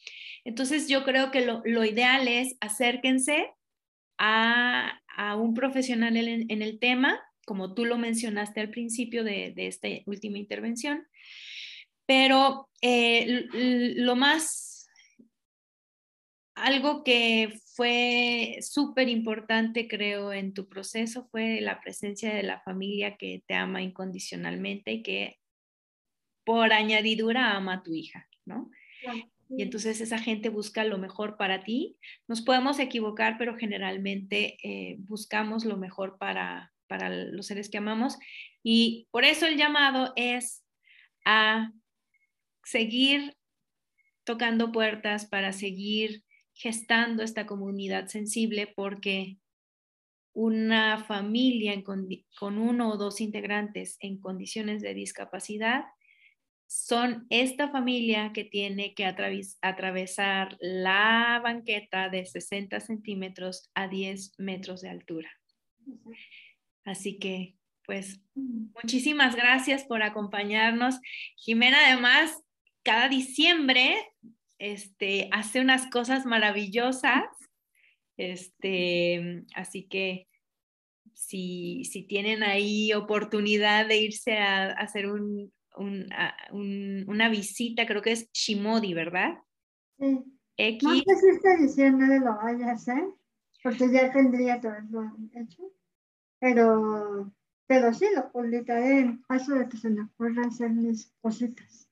Entonces 0.47 0.87
yo 0.87 1.03
creo 1.03 1.33
que 1.33 1.45
lo, 1.45 1.85
ideal 1.85 2.29
es 2.29 2.57
acérquense 2.61 3.53
a, 4.17 5.01
un 5.37 5.55
profesional 5.55 6.17
en, 6.17 6.63
el 6.63 6.79
tema, 6.79 7.21
como 7.45 7.75
tú 7.75 7.85
lo 7.85 7.99
mencionaste 7.99 8.61
al 8.61 8.71
principio 8.71 9.25
de, 9.25 9.53
esta 9.57 9.89
última 10.07 10.39
intervención, 10.39 11.05
pero 12.07 12.69
eh, 12.81 13.49
lo 13.97 14.15
más, 14.15 14.89
algo 16.55 17.03
que 17.03 17.59
fue 17.75 18.59
súper 18.61 19.09
importante, 19.09 19.89
creo, 19.89 20.33
en 20.33 20.55
tu 20.55 20.69
proceso 20.69 21.27
fue 21.33 21.61
la 21.61 21.81
presencia 21.81 22.33
de 22.33 22.45
la 22.45 22.61
familia 22.61 23.17
que 23.17 23.43
te 23.49 23.55
ama 23.55 23.83
incondicionalmente 23.83 24.93
y 24.93 25.03
que 25.03 25.41
por 26.45 26.73
añadidura 26.73 27.57
ama 27.57 27.75
a 27.75 27.83
tu 27.83 27.93
hija, 27.95 28.29
¿no? 28.45 28.71
Y 29.49 29.63
entonces 29.63 30.01
esa 30.01 30.19
gente 30.19 30.49
busca 30.49 30.85
lo 30.85 30.99
mejor 30.99 31.37
para 31.37 31.63
ti. 31.65 31.97
Nos 32.27 32.43
podemos 32.43 32.79
equivocar, 32.79 33.37
pero 33.39 33.57
generalmente 33.57 34.57
eh, 34.63 34.97
buscamos 34.99 35.65
lo 35.65 35.77
mejor 35.77 36.19
para, 36.19 36.73
para 36.87 37.11
los 37.11 37.47
seres 37.47 37.69
que 37.69 37.79
amamos 37.79 38.19
y 38.63 39.07
por 39.11 39.25
eso 39.25 39.47
el 39.47 39.57
llamado 39.57 40.13
es 40.17 40.65
a 41.25 41.73
seguir 42.65 43.37
tocando 44.25 44.73
puertas, 44.73 45.27
para 45.27 45.53
seguir 45.53 46.25
gestando 46.53 47.23
esta 47.23 47.47
comunidad 47.47 48.09
sensible, 48.09 48.73
porque 48.75 49.39
una 50.33 51.05
familia 51.05 51.73
con 51.85 52.59
uno 52.59 52.91
o 52.91 52.97
dos 52.97 53.21
integrantes 53.21 53.97
en 54.01 54.19
condiciones 54.19 54.83
de 54.83 54.95
discapacidad 54.95 55.85
son 56.67 57.27
esta 57.31 57.69
familia 57.71 58.33
que 58.33 58.45
tiene 58.45 58.95
que 58.95 59.05
atravesar 59.05 60.57
la 60.61 61.41
banqueta 61.43 62.09
de 62.09 62.27
60 62.27 62.81
centímetros 62.81 63.71
a 63.75 63.89
10 63.89 64.33
metros 64.39 64.83
de 64.83 64.91
altura. 64.91 65.31
Así 66.85 67.19
que, 67.19 67.55
pues, 67.85 68.21
muchísimas 68.35 69.37
gracias 69.37 69.85
por 69.85 70.03
acompañarnos. 70.03 71.01
Jimena, 71.37 71.79
además, 71.87 72.43
cada 72.83 73.09
diciembre 73.09 73.97
este, 74.59 75.29
hace 75.33 75.61
unas 75.61 75.89
cosas 75.91 76.27
maravillosas. 76.27 77.25
Este, 78.17 79.45
así 79.55 79.87
que 79.89 80.27
si, 81.15 81.83
tienen 82.09 82.43
ahí 82.43 82.93
oportunidad 82.93 83.87
de 83.87 83.99
irse 83.99 84.39
a 84.39 84.71
hacer 84.73 85.09
un, 85.09 85.53
una 85.77 87.29
visita, 87.29 87.87
creo 87.87 88.03
que 88.03 88.13
es 88.13 88.31
Shimodi, 88.33 88.95
¿verdad? 88.95 89.39
Sí. 89.99 90.25
X. 90.57 90.83
No 90.83 90.95
sé 90.95 91.21
si 91.21 91.29
esta 91.29 91.55
edición 91.55 91.99
no 91.99 92.07
lo 92.07 92.37
vaya 92.37 92.71
a 92.71 92.73
hacer, 92.73 93.05
porque 93.63 93.91
ya 93.93 94.13
tendría 94.13 94.61
todo 94.61 94.75
hecho. 95.35 95.63
Pero, 96.39 97.33
pero 97.67 97.93
sí, 97.93 98.07
lo 98.15 98.31
publicaré 98.31 99.01
en 99.01 99.23
caso 99.23 99.55
de 99.55 99.69
que 99.69 99.77
se 99.77 99.91
me 99.91 100.03
ocurra 100.03 100.47
hacer 100.47 100.71
mis 100.71 101.13
cositas. 101.21 101.91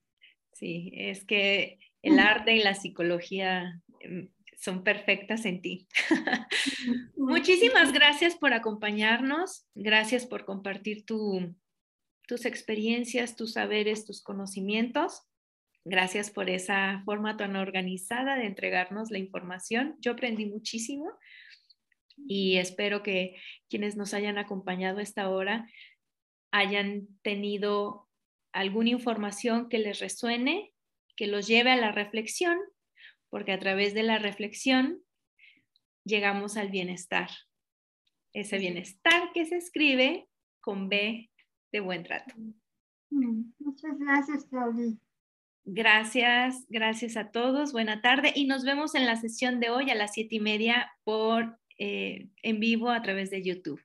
Sí, 0.52 0.92
es 0.94 1.24
que 1.24 1.78
el 2.02 2.18
arte 2.18 2.54
y 2.54 2.62
la 2.62 2.74
psicología 2.74 3.82
em, 4.00 4.30
son 4.56 4.82
perfectas 4.82 5.44
en 5.44 5.60
ti. 5.60 5.88
Muchísimas 7.16 7.92
gracias 7.92 8.36
por 8.36 8.52
acompañarnos, 8.52 9.66
gracias 9.74 10.26
por 10.26 10.44
compartir 10.44 11.04
tu, 11.04 11.54
tus 12.26 12.46
experiencias, 12.46 13.36
tus 13.36 13.52
saberes, 13.52 14.04
tus 14.04 14.22
conocimientos. 14.22 15.22
Gracias 15.84 16.30
por 16.30 16.48
esa 16.48 17.02
forma 17.04 17.36
tan 17.36 17.56
organizada 17.56 18.36
de 18.36 18.46
entregarnos 18.46 19.10
la 19.10 19.18
información. 19.18 19.96
Yo 20.00 20.12
aprendí 20.12 20.46
muchísimo. 20.46 21.10
y 22.28 22.58
espero 22.58 23.02
que 23.02 23.34
quienes 23.68 23.96
nos 23.96 24.14
hayan 24.14 24.38
acompañado 24.38 25.00
esta 25.00 25.28
hora 25.28 25.68
hayan 26.52 27.08
tenido 27.22 28.08
alguna 28.52 28.90
información 28.90 29.68
que 29.68 29.78
les 29.78 29.98
resuene, 29.98 30.72
que 31.16 31.26
los 31.26 31.48
lleve 31.48 31.72
a 31.72 31.76
la 31.76 31.90
reflexión, 31.90 32.56
porque 33.30 33.50
a 33.50 33.58
través 33.58 33.94
de 33.94 34.04
la 34.04 34.18
reflexión 34.18 35.02
llegamos 36.04 36.56
al 36.56 36.68
bienestar. 36.68 37.30
Ese 38.32 38.58
bienestar 38.58 39.32
que 39.32 39.44
se 39.44 39.56
escribe 39.56 40.28
con 40.60 40.88
B 40.88 41.32
de 41.74 41.80
buen 41.80 42.04
trato. 42.04 42.32
Muchas 43.10 43.98
gracias, 43.98 44.44
Claudia. 44.44 44.94
Gracias, 45.64 46.64
gracias 46.68 47.16
a 47.16 47.32
todos. 47.32 47.72
Buena 47.72 48.00
tarde 48.00 48.32
y 48.32 48.46
nos 48.46 48.64
vemos 48.64 48.94
en 48.94 49.06
la 49.06 49.16
sesión 49.16 49.58
de 49.58 49.70
hoy 49.70 49.90
a 49.90 49.96
las 49.96 50.12
siete 50.12 50.36
y 50.36 50.40
media 50.40 50.92
por 51.02 51.58
eh, 51.78 52.28
en 52.42 52.60
vivo 52.60 52.90
a 52.90 53.02
través 53.02 53.30
de 53.30 53.42
YouTube. 53.42 53.80